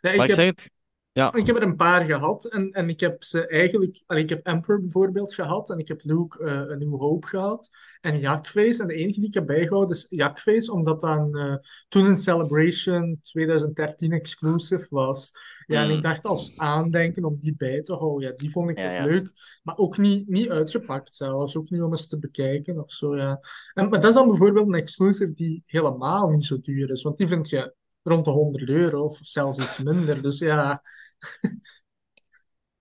[0.01, 0.71] Ja, ik Maar ik heb, zeg het,
[1.19, 4.03] ja, ik heb er een paar gehad en, en ik heb ze eigenlijk...
[4.07, 7.71] allee, ik heb Emperor bijvoorbeeld gehad en ik heb Luke eh, een New Hope gehad
[8.01, 8.83] en Jackface.
[8.83, 11.57] En de enige die ik heb bijgehouden is Jackface, omdat dat een, eh,
[11.89, 15.33] toen een Celebration 2013 exclusive was.
[15.67, 16.03] Ja, en ik Mm.
[16.03, 18.29] dacht als aandenken om die bij te houden.
[18.29, 19.05] Ja, die vond ik ja.
[19.05, 19.33] leuk.
[19.63, 21.57] Maar ook niet, niet uitgepakt zelfs.
[21.57, 23.41] Ook niet om eens te bekijken of zo, ja.
[23.75, 27.03] En, maar dat is dan bijvoorbeeld een exclusive die helemaal niet zo duur is.
[27.03, 30.23] Want die vind je rond de 100 euro of zelfs iets minder.
[30.23, 30.83] Dus ja,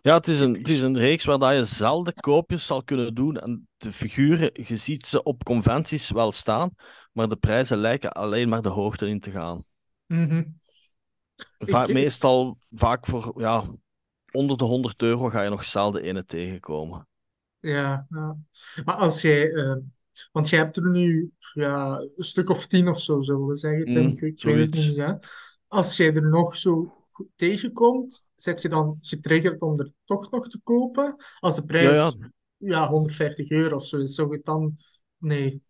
[0.01, 3.15] ja het, is een, het is een reeks waar dat je zelden koopjes zal kunnen
[3.15, 3.37] doen.
[3.39, 6.69] En de figuren, je ziet ze op conventies wel staan,
[7.13, 9.63] maar de prijzen lijken alleen maar de hoogte in te gaan.
[10.09, 10.57] mhm.
[11.57, 13.63] Vaak, Ik- meestal vaak voor ja,
[14.31, 17.07] onder de 100 euro ga je nog zelden ene tegenkomen.
[17.59, 18.37] Ja, ja.
[18.85, 19.75] Maar als jij, eh,
[20.31, 23.89] want jij hebt er nu ja, een stuk of tien of zo, zullen we zeggen,
[23.89, 24.01] Tim.
[24.01, 25.19] Mm, ik, ik weet het niet, ja.
[25.67, 26.93] Als jij er nog zo
[27.35, 31.15] tegenkomt, zet je dan getriggerd om er toch nog te kopen?
[31.39, 32.11] Als de Ja, prijs ja,
[32.57, 34.75] ja, 150 euro of zo is, zou je dan...
[35.17, 35.61] Nee.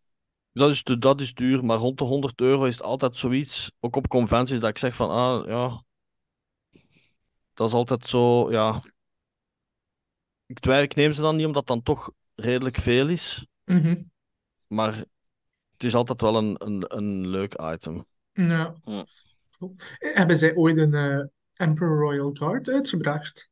[0.52, 3.95] dat is, dat is duur, maar rond de 100 euro is het altijd zoiets, ook
[3.95, 5.84] op conventies, dat ik zeg van, ah ja,
[7.53, 8.82] dat is altijd zo, ja.
[10.45, 13.48] Ik twijfel, ik neem ze dan niet, omdat het dan toch redelijk veel is.
[13.64, 13.95] Mhm.
[14.68, 14.95] Maar
[15.72, 18.06] het is altijd wel een, een, een leuk item.
[18.32, 18.76] Ja.
[18.84, 19.03] Hm.
[19.98, 21.26] Hebben zij ooit een eh,
[21.58, 23.50] Emperor Royal Guard uitgebracht?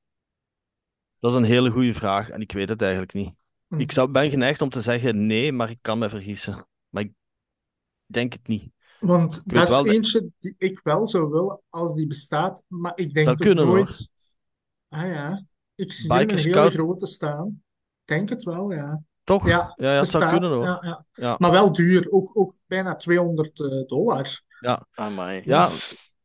[1.19, 3.35] Dat is een hele goede vraag en ik weet het eigenlijk niet.
[3.67, 6.67] Want- Ik zou, ben geneigd om te zeggen nee, maar ik kan me vergissen.
[6.89, 7.13] Maar ik
[8.05, 8.71] denk het niet.
[8.99, 12.91] Want dat is wel dat- eentje die ik wel zou willen als die bestaat, maar
[12.95, 13.87] ik denk Dat kunnen, nooit.
[13.87, 14.07] hoor.
[15.01, 15.45] Ah ja,
[15.75, 17.63] ik zie hier Biker een hele grote staan.
[18.05, 19.03] Denk het wel, ja.
[19.23, 19.47] Toch?
[19.47, 20.39] Ja, ja, ja, het zou bestaat.
[20.41, 20.65] kunnen hoor.
[20.65, 21.05] Ja, ja.
[21.11, 21.35] Ja.
[21.39, 24.41] Maar wel duur, ook, ook bijna 200 eh, dollar.
[24.91, 25.41] Amai.
[25.45, 25.69] Ja,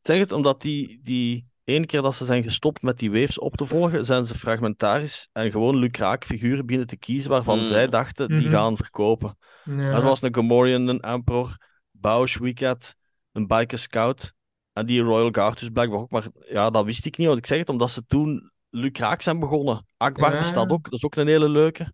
[0.00, 3.56] zeg het omdat die, die ene keer dat ze zijn gestopt met die waves op
[3.56, 7.66] te volgen, zijn ze fragmentarisch en gewoon lucraak figuren beginnen te kiezen waarvan Mm.
[7.66, 8.50] zij dachten die Mhm.
[8.50, 9.38] gaan verkopen.
[9.64, 10.00] Ja.
[10.00, 11.56] Zoals een Gamorrean, een Emperor,
[11.90, 12.94] Bausch, Wicked,
[13.32, 14.32] een Biker Scout
[14.72, 16.10] en die Royal Guard dus blijkbaar ook.
[16.10, 19.38] Maar ja, dat wist ik niet, want ik zeg het omdat ze toen lucraak zijn
[19.38, 19.86] begonnen.
[19.96, 20.38] Akbar Ja.
[20.38, 21.92] bestaat ook, dat is ook een hele leuke.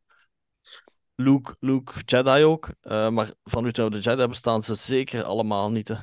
[1.14, 5.70] Luke, Luke Jedi ook, Eh, maar van Return of the Jedi bestaan ze zeker allemaal
[5.70, 5.88] niet.
[5.88, 5.94] Hè.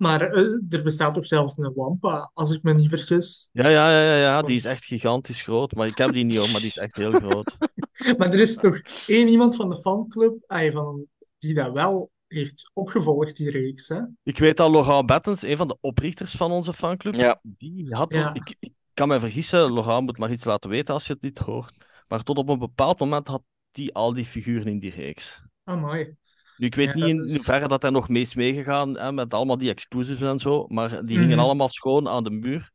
[0.00, 3.48] Maar eh, er bestaat toch zelfs een Wampa, als ik me niet vergis.
[3.52, 5.72] Ja, ja, ja, ja, ja, die is echt gigantisch groot.
[5.74, 7.56] Maar ik heb die niet hoor, maar die is echt heel groot.
[8.18, 11.06] Maar er is toch één iemand van de fanclub ah, van,
[11.38, 13.88] die dat wel heeft opgevolgd, die reeks.
[13.88, 14.00] Hè?
[14.22, 17.40] Ik weet dat Laurent Bettens, een van de oprichters van onze fanclub, Ja.
[17.42, 18.34] die had Ja.
[18.34, 21.38] ik, ik kan me vergissen, Laurent moet maar iets laten weten als je het niet
[21.38, 21.72] hoort.
[22.08, 25.42] Maar tot op een bepaald moment had die al die figuren in die reeks.
[25.64, 26.16] Amai.
[26.60, 29.34] Nu, ik weet Ja, niet in hoeverre dat hij nog mee is meegegaan hè, met
[29.34, 31.44] allemaal die exclusives en zo, maar die hingen Mhm.
[31.44, 32.70] allemaal schoon aan de muur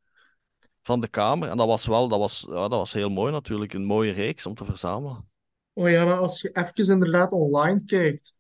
[0.84, 1.50] van de kamer.
[1.50, 4.46] En dat was wel, dat was, ja, dat was heel mooi natuurlijk, een mooie reeks
[4.46, 5.30] om te verzamelen.
[5.74, 8.35] Oh ja, maar als je even inderdaad online kijkt,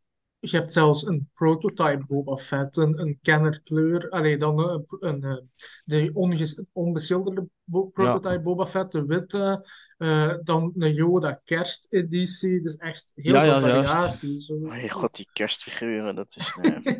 [0.49, 5.37] je hebt zelfs een prototype Boba Fett, een, een kennerkleur, allee, dan een, een, eh,
[5.85, 9.67] de onges- onbeschilderde bo- prototype Boba Fett, de witte,
[9.97, 13.83] eh, dan een Yoda kersteditie, dus echt heel Ja, veel ja, juist.
[13.91, 14.41] variatie.
[14.41, 14.53] Zo.
[14.53, 16.55] Oh je god, die kerstfiguren, dat is...
[16.61, 16.99] nee.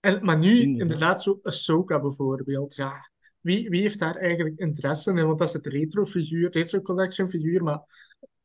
[0.00, 0.80] En, maar nu Inderdaad.
[0.80, 3.10] inderdaad zo Ahsoka bijvoorbeeld, ja.
[3.40, 5.26] Wie, wie heeft daar eigenlijk interesse in?
[5.26, 7.80] Want dat is het retro-figuur, retro-collection figuur, maar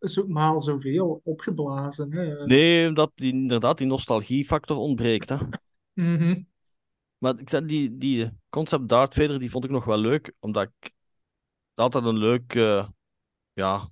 [0.09, 2.13] zo, maal zoveel opgeblazen.
[2.13, 2.45] Hè.
[2.45, 5.30] Nee, omdat die, inderdaad die nostalgiefactor ontbreekt.
[5.30, 5.38] Hè.
[5.93, 6.43] Mhm.
[7.17, 10.63] Maar ik zei, die, die concept Darth Vader, die vond ik nog wel leuk, omdat
[10.80, 10.91] ik
[11.73, 12.88] altijd een leuk eh,
[13.53, 13.89] ja,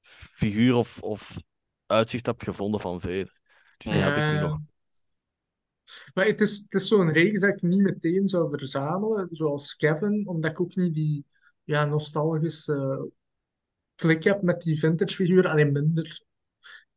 [0.00, 1.42] figuur of, of
[1.86, 3.40] uitzicht heb gevonden van Vader.
[3.76, 4.58] Dus die heb ik nu nog.
[6.14, 10.28] Maar het is, het is zo'n reeks dat ik niet meteen zou verzamelen, zoals Kevin,
[10.28, 11.26] omdat ik ook niet die
[11.64, 13.10] ja, nostalgische
[14.02, 15.48] klik heb met die vintage figuur.
[15.48, 16.22] Alleen minder.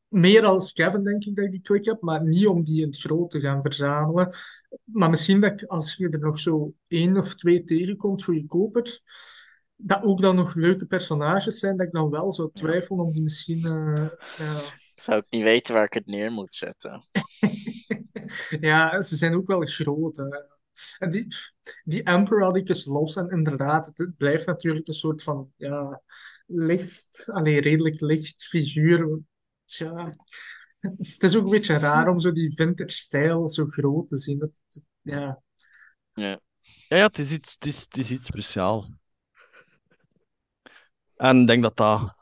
[0.07, 2.87] Meer als Kevin denk ik dat ik die klik heb, maar niet om die in
[2.87, 4.35] het groot te gaan verzamelen.
[4.83, 9.01] Maar misschien dat ik, als je er nog zo één of twee tegenkomt, goedkoper,
[9.75, 13.23] dat ook dan nog leuke personages zijn, dat ik dan wel zou twijfelen om die
[13.23, 13.59] misschien...
[13.59, 14.61] ja,
[14.95, 17.01] Zou ik niet weten waar ik het neer moet zetten.
[18.59, 20.17] Ja, ze zijn ook wel groot.
[20.17, 20.27] Hè.
[20.97, 21.27] En die,
[21.83, 23.15] die Emperor had ik eens los.
[23.15, 26.01] En inderdaad, het, het blijft natuurlijk een soort van ja,
[26.45, 29.19] licht, alleen redelijk licht figuur.
[29.65, 30.15] Tja,
[30.79, 34.39] het is ook een beetje raar om zo die vintage stijl zo groot te zien.
[34.39, 34.61] Dat,
[35.01, 35.41] ja.
[36.13, 36.39] Ja.
[36.87, 38.89] Ja, ja het, is iets, het, is, het is iets speciaals.
[41.15, 42.15] En ik denk dat dat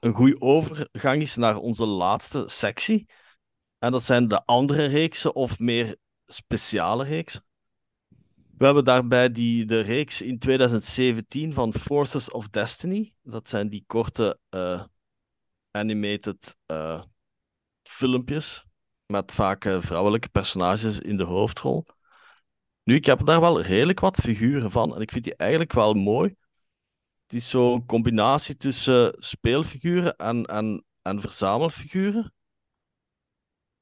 [0.00, 3.08] een goede overgang is naar onze laatste sectie.
[3.78, 7.44] En dat zijn de andere reeksen of meer speciale reeksen.
[8.56, 13.14] We hebben daarbij die, de reeks in 2017 van Forces of Destiny.
[13.22, 14.84] Dat zijn die korte eh,
[15.70, 17.02] animated eh,
[17.82, 18.64] filmpjes
[19.06, 21.86] met vaak eh, vrouwelijke personages in de hoofdrol.
[22.82, 25.94] Nu, ik heb daar wel redelijk wat figuren van en ik vind die eigenlijk wel
[25.94, 26.36] mooi.
[27.22, 32.32] Het is zo'n combinatie tussen speelfiguren en, en, en verzamelfiguren.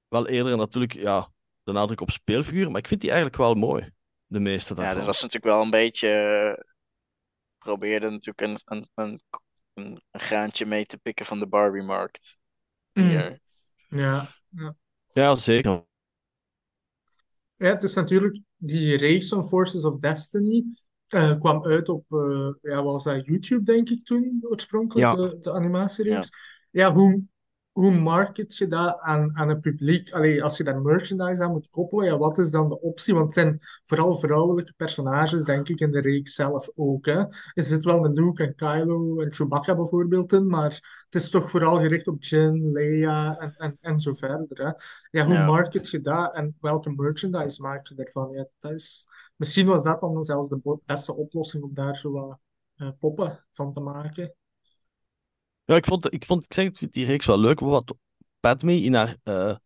[0.09, 1.33] Wel eerder natuurlijk, ja,
[1.63, 3.91] de nadruk op speelfiguren, maar ik vind die eigenlijk wel mooi.
[4.33, 4.95] De meeste Ja, daarvan.
[4.95, 6.09] dat was natuurlijk wel een beetje.
[6.09, 6.65] eh,
[7.59, 9.23] probeerde natuurlijk een, een, een,
[9.75, 12.37] een, een graantje mee te pikken van de Barbie-markt.
[12.95, 13.39] Mm.
[13.89, 14.77] Ja, ja.
[15.15, 15.85] Ja, zeker.
[17.57, 20.65] Ja, het is natuurlijk die reeks van Forces of Destiny.
[21.09, 25.17] eh, kwam uit op, eh, ja, was dat YouTube, denk ik toen, oorspronkelijk, Ja.
[25.17, 26.31] de, de animatiereeks.
[26.71, 27.23] Ja, hoe,
[27.73, 30.13] hoe market je dat aan, aan het publiek?
[30.13, 33.15] Allee, als je daar merchandise aan moet koppelen, ja, wat is dan de optie?
[33.15, 37.07] Want het zijn vooral vrouwelijke personages, denk ik, in de reeks zelf ook.
[37.07, 37.19] Hè.
[37.55, 41.51] Er zit wel een Luke en Kylo en Chewbacca bijvoorbeeld in, maar het is toch
[41.51, 44.47] vooral gericht op Jin, Leia en, en, en zo verder.
[44.67, 44.73] Hè.
[45.19, 45.47] Ja, hoe Ja.
[45.47, 48.31] market je dat en welke merchandise maak je ervan?
[48.33, 52.39] Ja, dat is, misschien was dat dan zelfs de beste oplossing om daar zo wat
[52.77, 54.35] eh, poppen van te maken.
[55.65, 57.61] Ja, ik vond, ik vond ik zeg, die reeks wel leuk.
[57.61, 57.95] Wat
[58.41, 59.57] Padme in haar eh,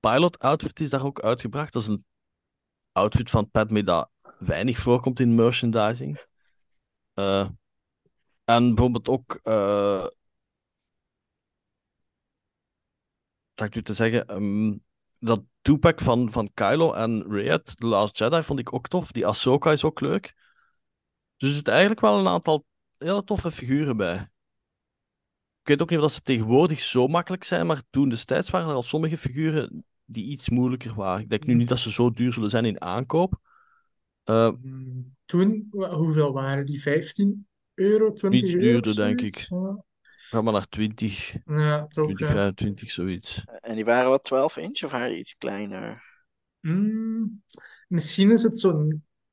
[0.00, 1.72] pilot outfit is daar ook uitgebracht.
[1.72, 2.04] Dat is een
[2.92, 6.26] outfit van Padme dat weinig voorkomt in merchandising.
[7.14, 7.48] Eh,
[8.44, 10.06] en bijvoorbeeld ook, uh,
[13.54, 14.78] dat ik nu te zeggen, ehm,
[15.18, 19.12] dat two-pack van, van Kylo en Rey The Last Jedi vond ik ook tof.
[19.12, 20.34] Die Ahsoka is ook leuk.
[21.36, 22.64] Dus er zitten eigenlijk wel een aantal
[22.98, 24.28] hele toffe figuren bij.
[25.64, 28.68] Ik weet ook niet of dat ze tegenwoordig zo makkelijk zijn, maar toen destijds waren
[28.68, 31.22] er al sommige figuren die iets moeilijker waren.
[31.22, 33.40] Ik denk nu niet dat ze zo duur zullen zijn in aankoop.
[34.24, 34.52] Uh,
[35.24, 36.82] toen, hoeveel waren die?
[36.82, 38.62] 15 euro, 20 iets euro?
[38.64, 39.48] duurder, denk ik.
[40.28, 42.04] Ga maar naar 20, Ja, toch.
[42.04, 42.32] 20, ja.
[42.34, 43.44] 25, zoiets.
[43.60, 46.02] En die waren wat 12 inch of waren die iets kleiner?
[46.60, 47.42] Mm,
[47.88, 48.88] misschien is het zo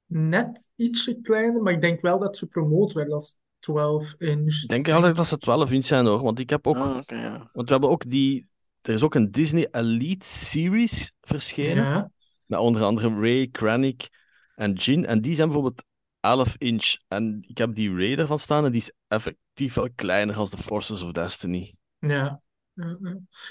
[0.06, 4.62] net ietsje kleiner, maar ik denk wel dat het gepromoot werd als 12 inch.
[4.64, 7.16] Ik denk altijd dat ze 12 inch zijn hoor, want ik heb ook, Oh, oké,
[7.16, 7.50] ja.
[7.54, 8.48] want we hebben ook die,
[8.82, 12.12] er is ook een Disney Elite Series verschenen, Ja,
[12.46, 14.10] met onder andere Ray, Krennic
[14.56, 15.84] en Jin, en die zijn bijvoorbeeld
[16.20, 16.96] 11 inch.
[17.08, 20.58] En ik heb die Ray ervan staan en die is effectief wel kleiner als de
[20.58, 21.76] Forces of Destiny.
[22.00, 22.40] ja.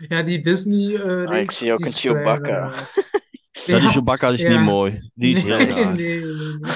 [0.08, 2.72] Ja, die Disney eh Ah, ik zie ook een Chewbacca.
[3.66, 4.48] Ja, die Chewbacca is ja.
[4.50, 5.10] niet mooi.
[5.14, 5.94] Die is heel raar.
[5.94, 6.72] nee, nee, nee.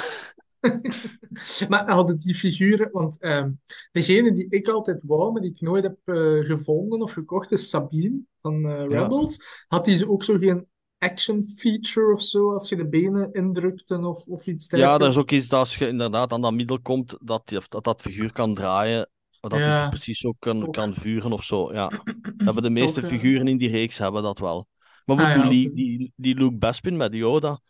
[1.69, 3.51] Maar hadden die figuren, want ehm,
[3.93, 7.69] degene die ik altijd wou, maar die ik nooit heb eh, gevonden of gekocht, is
[7.70, 9.03] Sabine van eh, Ja.
[9.03, 9.65] Rebels.
[9.69, 10.66] Had die ook zo geen
[10.99, 14.99] action feature of zo, als je de benen indrukte of, of iets Ja, dergelijks?
[14.99, 17.85] dat is ook iets dat als je inderdaad aan dat middel komt, dat die, dat,
[17.85, 19.11] dat figuur kan draaien,
[19.41, 19.89] dat hij Ja.
[19.89, 21.73] precies ook kan, kan vuren of zo.
[21.73, 21.89] Ja.
[21.89, 22.05] Dat
[22.45, 23.07] hebben de meeste ja.
[23.07, 24.66] figuren in die reeks hebben dat wel.
[25.05, 27.61] Maar Ah, ja, die, die, die Luke Bespin met Yoda,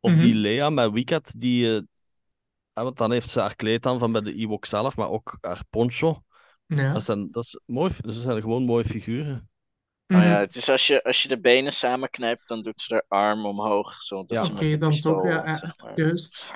[0.00, 0.20] of Mhm.
[0.20, 1.82] die Leia met Wicket, die,
[2.76, 5.08] eh, ah, want dan heeft ze haar kleed aan van bij de Ewok zelf, maar
[5.10, 6.22] ook haar poncho.
[6.66, 6.92] Ja.
[6.92, 9.48] Dat zijn, dat is mooi, dat zijn gewoon mooie figuren.
[10.08, 10.40] Oh ja, Mhm.
[10.40, 14.02] het is als je, als je de benen samenknijpt, dan doet ze haar arm omhoog.
[14.02, 14.42] Zodat Ja.
[14.44, 15.92] ze met Oké, dan toch, pistool, ja, ja, zeg maar.
[15.94, 16.50] juist.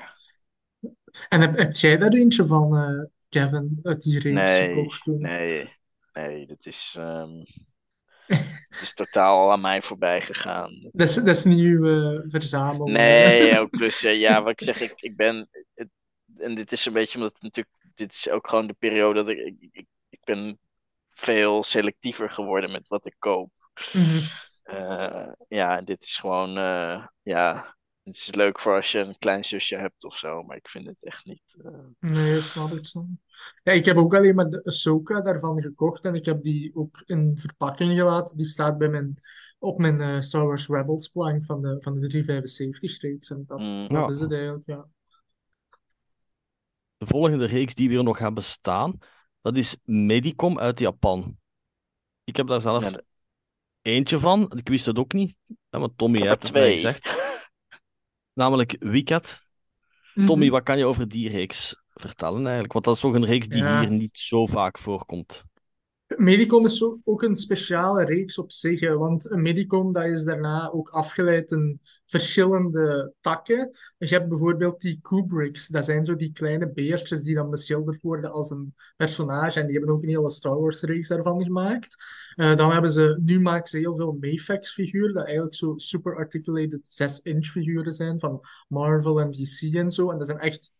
[1.29, 5.21] En heb, heb jij daar eentje van, eh, Kevin, uit die reeks Nee, gekocht toen?
[5.21, 5.75] nee,
[6.13, 7.47] nee, dat is, ehm, het
[8.81, 10.79] is totaal aan mij voorbij gegaan.
[10.91, 12.87] Dat is, dat is niet uw eh, verzamel.
[12.87, 15.89] Nee, ook plus, eh, ja, wat ik zeg, ik, ik ben, het,
[16.37, 19.29] en dit is een beetje omdat het natuurlijk, dit is ook gewoon de periode dat
[19.29, 20.59] ik, ik, ik, ik ben
[21.09, 23.51] veel selectiever geworden met wat ik koop.
[23.93, 24.19] Mhm.
[24.63, 29.45] Eh, ja, dit is gewoon, eh, ja, het is leuk voor als je een klein
[29.45, 31.55] zusje hebt of zo, maar ik vind het echt niet.
[31.63, 32.85] eh, Nee, dat snap ik.
[32.85, 33.19] snap ik.
[33.63, 37.01] Ja, ik heb ook alleen maar de Ahsoka daarvan gekocht en ik heb die ook
[37.05, 38.37] in verpakking gelaten.
[38.37, 39.15] Die staat bij mijn,
[39.59, 43.29] op mijn eh, Star Wars Rebels plank van de, van de 375-reeks.
[43.29, 44.07] En dat, mm, dat Ja.
[44.07, 44.85] is het eigenlijk, ja.
[47.01, 48.97] De volgende reeks die weer nog gaat bestaan,
[49.41, 51.37] dat is Medicom uit Japan.
[52.23, 53.05] Ik heb daar zelf Ja, de-
[53.81, 54.51] eentje van.
[54.55, 55.37] Ik wist het ook niet,
[55.69, 57.05] hè, want Tommy ik heb heeft er het mij gezegd.
[58.41, 59.45] Namelijk Wicked.
[60.13, 60.25] Mhm.
[60.25, 62.73] Tommy, wat kan je over die reeks vertellen eigenlijk?
[62.73, 63.79] Want dat is toch een reeks die Ja.
[63.79, 65.43] hier niet zo vaak voorkomt.
[66.17, 70.89] Medicom is ook een speciale reeks op zich, want een Medicom dat is daarna ook
[70.89, 73.71] afgeleid in verschillende takken.
[73.97, 78.31] Je hebt bijvoorbeeld die Kubricks, dat zijn zo die kleine beertjes die dan beschilderd worden
[78.31, 81.95] als een personage en die hebben ook een hele Star Wars reeks daarvan gemaakt.
[82.35, 86.15] Eh, dan hebben ze, nu maken ze heel veel Mafex figuren, dat eigenlijk zo super
[86.15, 90.11] articulated 6-inch figuren zijn van Marvel en DC en zo.
[90.11, 90.71] En dat zijn echt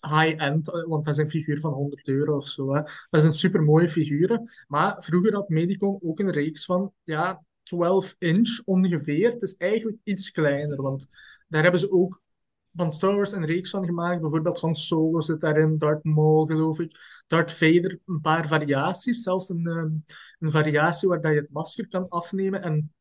[0.00, 2.74] high-end, want dat is een figuur van 100 euro of zo.
[2.74, 2.80] Hè.
[3.10, 4.50] Dat zijn super mooie figuren.
[4.66, 9.30] Maar vroeger had Medicom ook een reeks van ja, 12 inch ongeveer.
[9.30, 11.06] Het is eigenlijk iets kleiner, want
[11.48, 12.22] daar hebben ze ook
[12.74, 14.20] van Star Wars een reeks van gemaakt.
[14.20, 19.22] Bijvoorbeeld Han Solo zit daarin, Darth Maul geloof ik, Darth Vader, een paar variaties.
[19.22, 19.90] Zelfs een, ehm,
[20.38, 22.92] een variatie waar je het masker kan afnemen en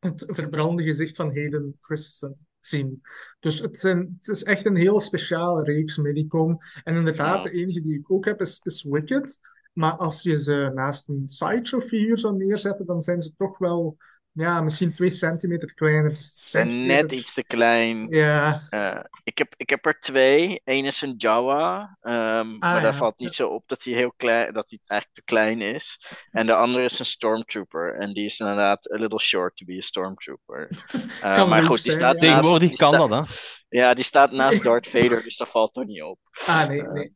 [0.00, 3.02] het verbrande gezicht van Hayden Christensen zien.
[3.40, 6.58] Dus het, zijn, het is echt een heel speciale reeks Medicom.
[6.84, 9.40] En inderdaad, de enige die ik ook heb is, is Wicked.
[9.72, 13.96] Maar als je ze naast een sideshow figuur zou neerzetten, dan zijn ze toch wel,
[14.34, 16.08] ja, misschien twee centimeter kleiner.
[16.10, 18.08] Dus net iets te klein.
[18.08, 20.60] Ja, Eh, ik, heb, ik heb er twee.
[20.64, 24.52] Eén is een Jawa, ehm, maar daar valt niet zo op dat hij heel klein,
[24.52, 26.06] dat hij eigenlijk te klein is.
[26.30, 27.94] En de andere is een Stormtrooper.
[27.98, 30.68] En die is inderdaad a little short to be a Stormtrooper.
[31.20, 32.28] Eh, Kan maar goed, die zijn, staat ja.
[32.28, 33.34] naast, Tegenwoordig die kan sta- dat, hè?
[33.68, 36.18] Ja, die staat naast Darth Vader, dus dat valt er niet op.
[36.46, 37.14] ah nee, nee.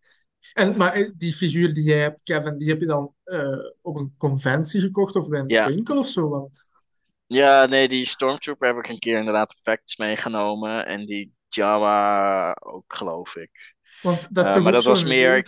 [0.52, 3.96] En, maar eh, die figuur die jij hebt, Kevin, die heb je dan eh, op
[3.96, 5.66] een conventie gekocht of bij een Ja.
[5.66, 6.28] winkel of zo?
[6.28, 6.70] Want...
[7.28, 10.86] Ja, nee, die Stormtrooper heb ik een keer inderdaad facts meegenomen.
[10.86, 13.74] En die Jawa ook, geloof ik.
[14.00, 15.44] Want dat is Eh, maar dat was meer-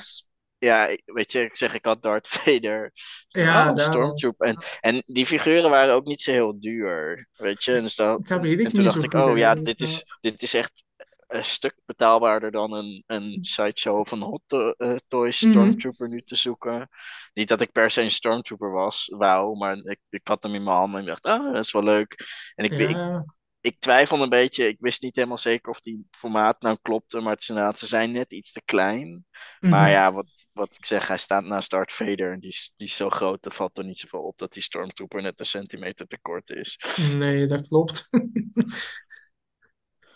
[0.58, 2.92] ja, weet je, ik zeg, ik had Darth Vader.
[3.28, 3.78] Ja, Oh, daarom.
[3.78, 4.46] Stormtrooper.
[4.46, 7.74] En, en die figuren waren ook niet zo heel duur, weet je.
[7.74, 10.18] En, dus dan- Dat en toen dacht ik, oh ja, dit is, ja.
[10.20, 10.84] dit is echt
[11.30, 16.36] een stuk betaalbaarder dan een, een sideshow van Hot to- eh, Toys Stormtrooper nu te
[16.36, 16.88] zoeken.
[17.34, 20.62] Niet dat ik per se een Stormtrooper was, wauw, maar ik, ik had hem in
[20.62, 22.24] mijn handen en ik dacht, ah, dat is wel leuk.
[22.54, 23.24] En ik, Ja,
[23.60, 24.68] ik twijfelde een beetje.
[24.68, 27.20] Ik wist niet helemaal zeker of die formaat nou klopte.
[27.20, 29.24] Maar het is inderdaad, ze zijn net iets te klein.
[29.60, 29.90] Maar mhm.
[29.90, 32.32] ja, wat, wat ik zeg, hij staat naast Darth Vader.
[32.32, 34.62] En die is, die is zo groot, er valt er niet zoveel op dat die
[34.62, 36.78] Stormtrooper net een centimeter te kort is.
[37.16, 38.08] Nee, dat klopt.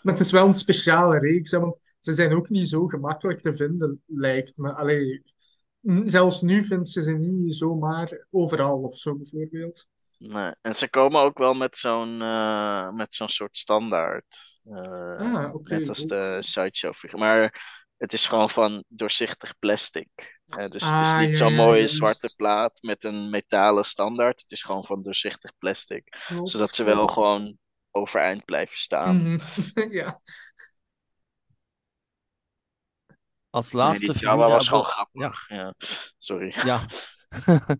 [0.05, 3.41] Maar het is wel een speciale reeks, hè, want ze zijn ook niet zo gemakkelijk
[3.41, 4.73] te vinden, lijkt me.
[4.73, 5.23] Allee,
[6.05, 9.87] zelfs nu vind je ze niet zomaar overal of zo, bijvoorbeeld.
[10.17, 10.51] Nee.
[10.61, 14.59] En ze komen ook wel met zo'n eh, met zo'n soort standaard.
[14.63, 17.19] Eh, Ah, oké, net als de sideshow figuur.
[17.19, 17.63] Maar
[17.97, 20.09] het is gewoon van doorzichtig plastic.
[20.45, 24.41] Dus het is Ah, niet ja, zo'n mooie zwarte plaat met een metalen standaard.
[24.41, 26.17] Het is gewoon van doorzichtig plastic.
[26.43, 27.57] Zodat ze wel gewoon
[27.95, 29.15] overeind blijven staan.
[29.21, 29.39] Mhm.
[29.99, 30.21] Ja.
[33.49, 35.49] Als Nee, laatste die Jawa was gewoon we- Ja, grappig.
[35.49, 35.73] Ja.
[36.17, 36.53] Sorry.
[36.65, 36.85] ja.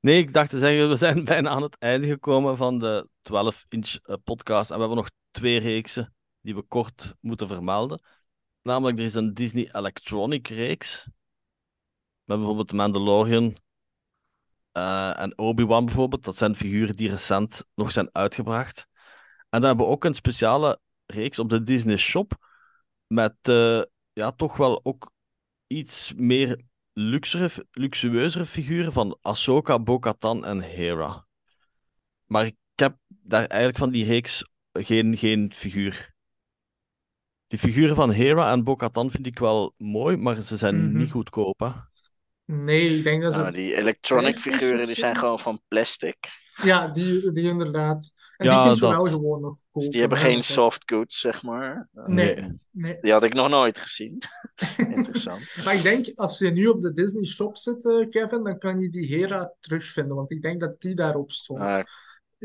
[0.00, 3.94] Nee, ik dacht te zeggen, we zijn bijna aan het einde gekomen van de 12-inch
[4.02, 4.70] eh, podcast.
[4.70, 8.02] En we hebben nog twee reeksen die we kort moeten vermelden.
[8.62, 11.04] Namelijk, er is een Disney Electronic reeks.
[12.24, 13.56] Met bijvoorbeeld The Mandalorian
[14.72, 16.24] eh, en Obi-Wan bijvoorbeeld.
[16.24, 18.86] Dat zijn figuren die recent nog zijn uitgebracht.
[19.50, 22.32] En dan hebben we ook een speciale reeks op de Disney Shop.
[23.06, 23.82] Met eh,
[24.12, 25.12] ja, toch wel ook
[25.66, 26.60] iets meer
[26.92, 31.26] luxere, luxueuzere figuren van Ahsoka, Bo-Katan en Hera.
[32.26, 36.14] Maar ik heb daar eigenlijk van die reeks geen, geen figuur.
[37.46, 40.96] Die figuren van Hera en Bo-Katan vind ik wel mooi, maar ze zijn Mhm.
[40.96, 41.60] niet goedkoop.
[41.60, 41.70] Hè?
[42.44, 43.52] Nee, ik denk dat Nou, ze...
[43.52, 46.16] die electronic figuren die zijn gewoon van plastic.
[46.62, 48.10] Ja, die, die inderdaad.
[48.36, 49.90] En Ja, die kun je dat- wel gewoon nog Dus kopen.
[49.90, 51.88] die hebben geen soft goods, zeg maar.
[51.92, 52.58] Nee, Nee.
[52.70, 52.98] nee.
[53.00, 54.22] Die had ik nog nooit gezien.
[54.96, 55.40] Interessant.
[55.64, 58.80] Maar ik denk, als je nu op de Disney Shop zit, eh, Kevin, dan kan
[58.80, 61.60] je die Hera terugvinden, want ik denk dat die daarop stond.
[61.60, 61.80] Ah,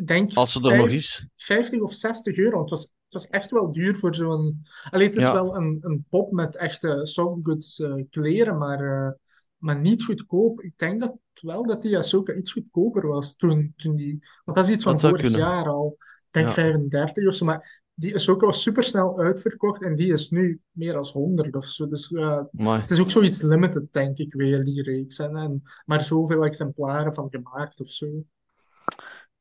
[0.05, 1.27] denk Als ze er nog is.
[1.35, 2.59] 50 of 60 euro.
[2.61, 4.61] Het was, het was echt wel duur voor zo'n.
[4.89, 5.33] Alleen het is Ja.
[5.33, 9.11] wel een, een pop met echte softgoods eh, kleren, maar, eh,
[9.57, 10.61] maar niet goedkoop.
[10.61, 14.19] Ik denk dat wel dat die Ahsoka iets goedkoper was toen, toen die.
[14.45, 15.39] Want dat is iets van vorig kunnen.
[15.39, 15.95] jaar al.
[15.99, 16.53] Ik denk Ja.
[16.53, 17.45] 35 of zo.
[17.45, 21.65] Maar die Ahsoka was super snel uitverkocht en die is nu meer dan 100 of
[21.65, 21.87] zo.
[21.87, 22.09] Dus
[22.51, 25.19] Maar het is ook zoiets limited, denk ik, weer, die reeks.
[25.19, 28.07] En, en maar zoveel exemplaren van gemaakt of zo.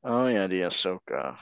[0.02, 1.36] Oh ja, die Ahsoka.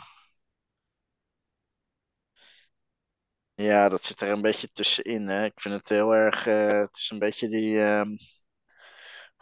[3.54, 5.28] Ja, dat zit er een beetje tussenin.
[5.28, 5.44] Hè.
[5.44, 6.46] Ik vind het heel erg.
[6.46, 8.08] eh, het is een beetje die ehm,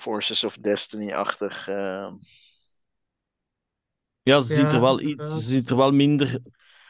[0.02, 1.68] Forces of Destiny-achtig.
[1.68, 2.14] ehm.
[4.22, 6.38] ja, ze ziet Ja, er wel iets, ze ziet er wel minder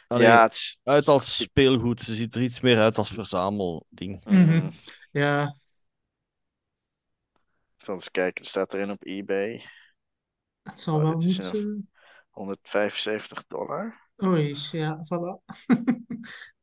[0.07, 0.81] allee, ja, het is.
[0.85, 2.01] uit als speelgoed.
[2.01, 4.25] Ze ziet er iets meer uit als verzamelding.
[4.25, 4.71] Mm, Mhm.
[5.13, 5.53] Ja,
[7.79, 9.65] ik zal eens kijken, staat erin op eBay.
[10.63, 11.39] het zal Oh, wel niet.
[11.39, 11.55] een-
[11.91, 11.95] eh,
[12.31, 14.11] 175 dollar.
[14.25, 15.41] Oei, ja, voilà.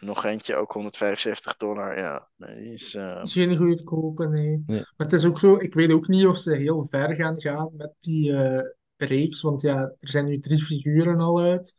[0.00, 1.98] Nog eentje, ook 175 dollar.
[1.98, 2.94] Ja, nee, die is.
[2.94, 4.62] eh, Geen goedkope, nee.
[4.66, 4.78] Nee.
[4.96, 7.70] Maar het is ook zo, ik weet ook niet of ze heel ver gaan gaan
[7.76, 8.62] met die eh,
[8.96, 11.74] reeks, want ja, er zijn nu drie figuren al uit.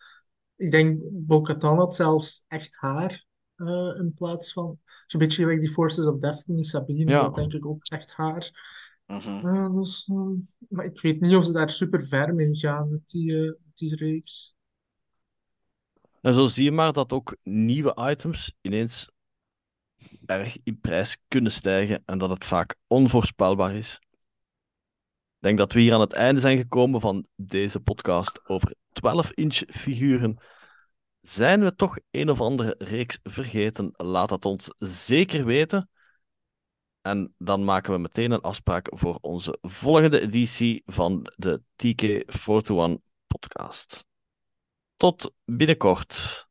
[0.55, 3.25] Ik denk, Bo-Katan had zelfs echt haar
[3.55, 7.21] eh, in plaats van, zo'n beetje gelijk die Forces of Destiny, Sabine, Ja.
[7.21, 8.51] dat denk ik ook echt haar.
[9.05, 9.55] mhm.
[9.55, 10.09] Ja, dus,
[10.69, 13.95] maar ik weet niet of ze daar super ver mee gaan met die, eh, die
[13.95, 14.55] reeks.
[16.21, 19.09] En zo zie je maar dat ook nieuwe items ineens
[20.25, 23.99] erg in prijs kunnen stijgen en dat het vaak onvoorspelbaar is.
[25.39, 29.63] Ik denk dat we hier aan het einde zijn gekomen van deze podcast over 12-inch
[29.67, 30.37] figuren.
[31.19, 33.93] Zijn we toch een of andere reeks vergeten?
[33.95, 35.89] Laat dat ons zeker weten.
[37.01, 44.08] En dan maken we meteen een afspraak voor onze volgende editie van de TK41 podcast.
[44.99, 46.48] Tot binnenkort.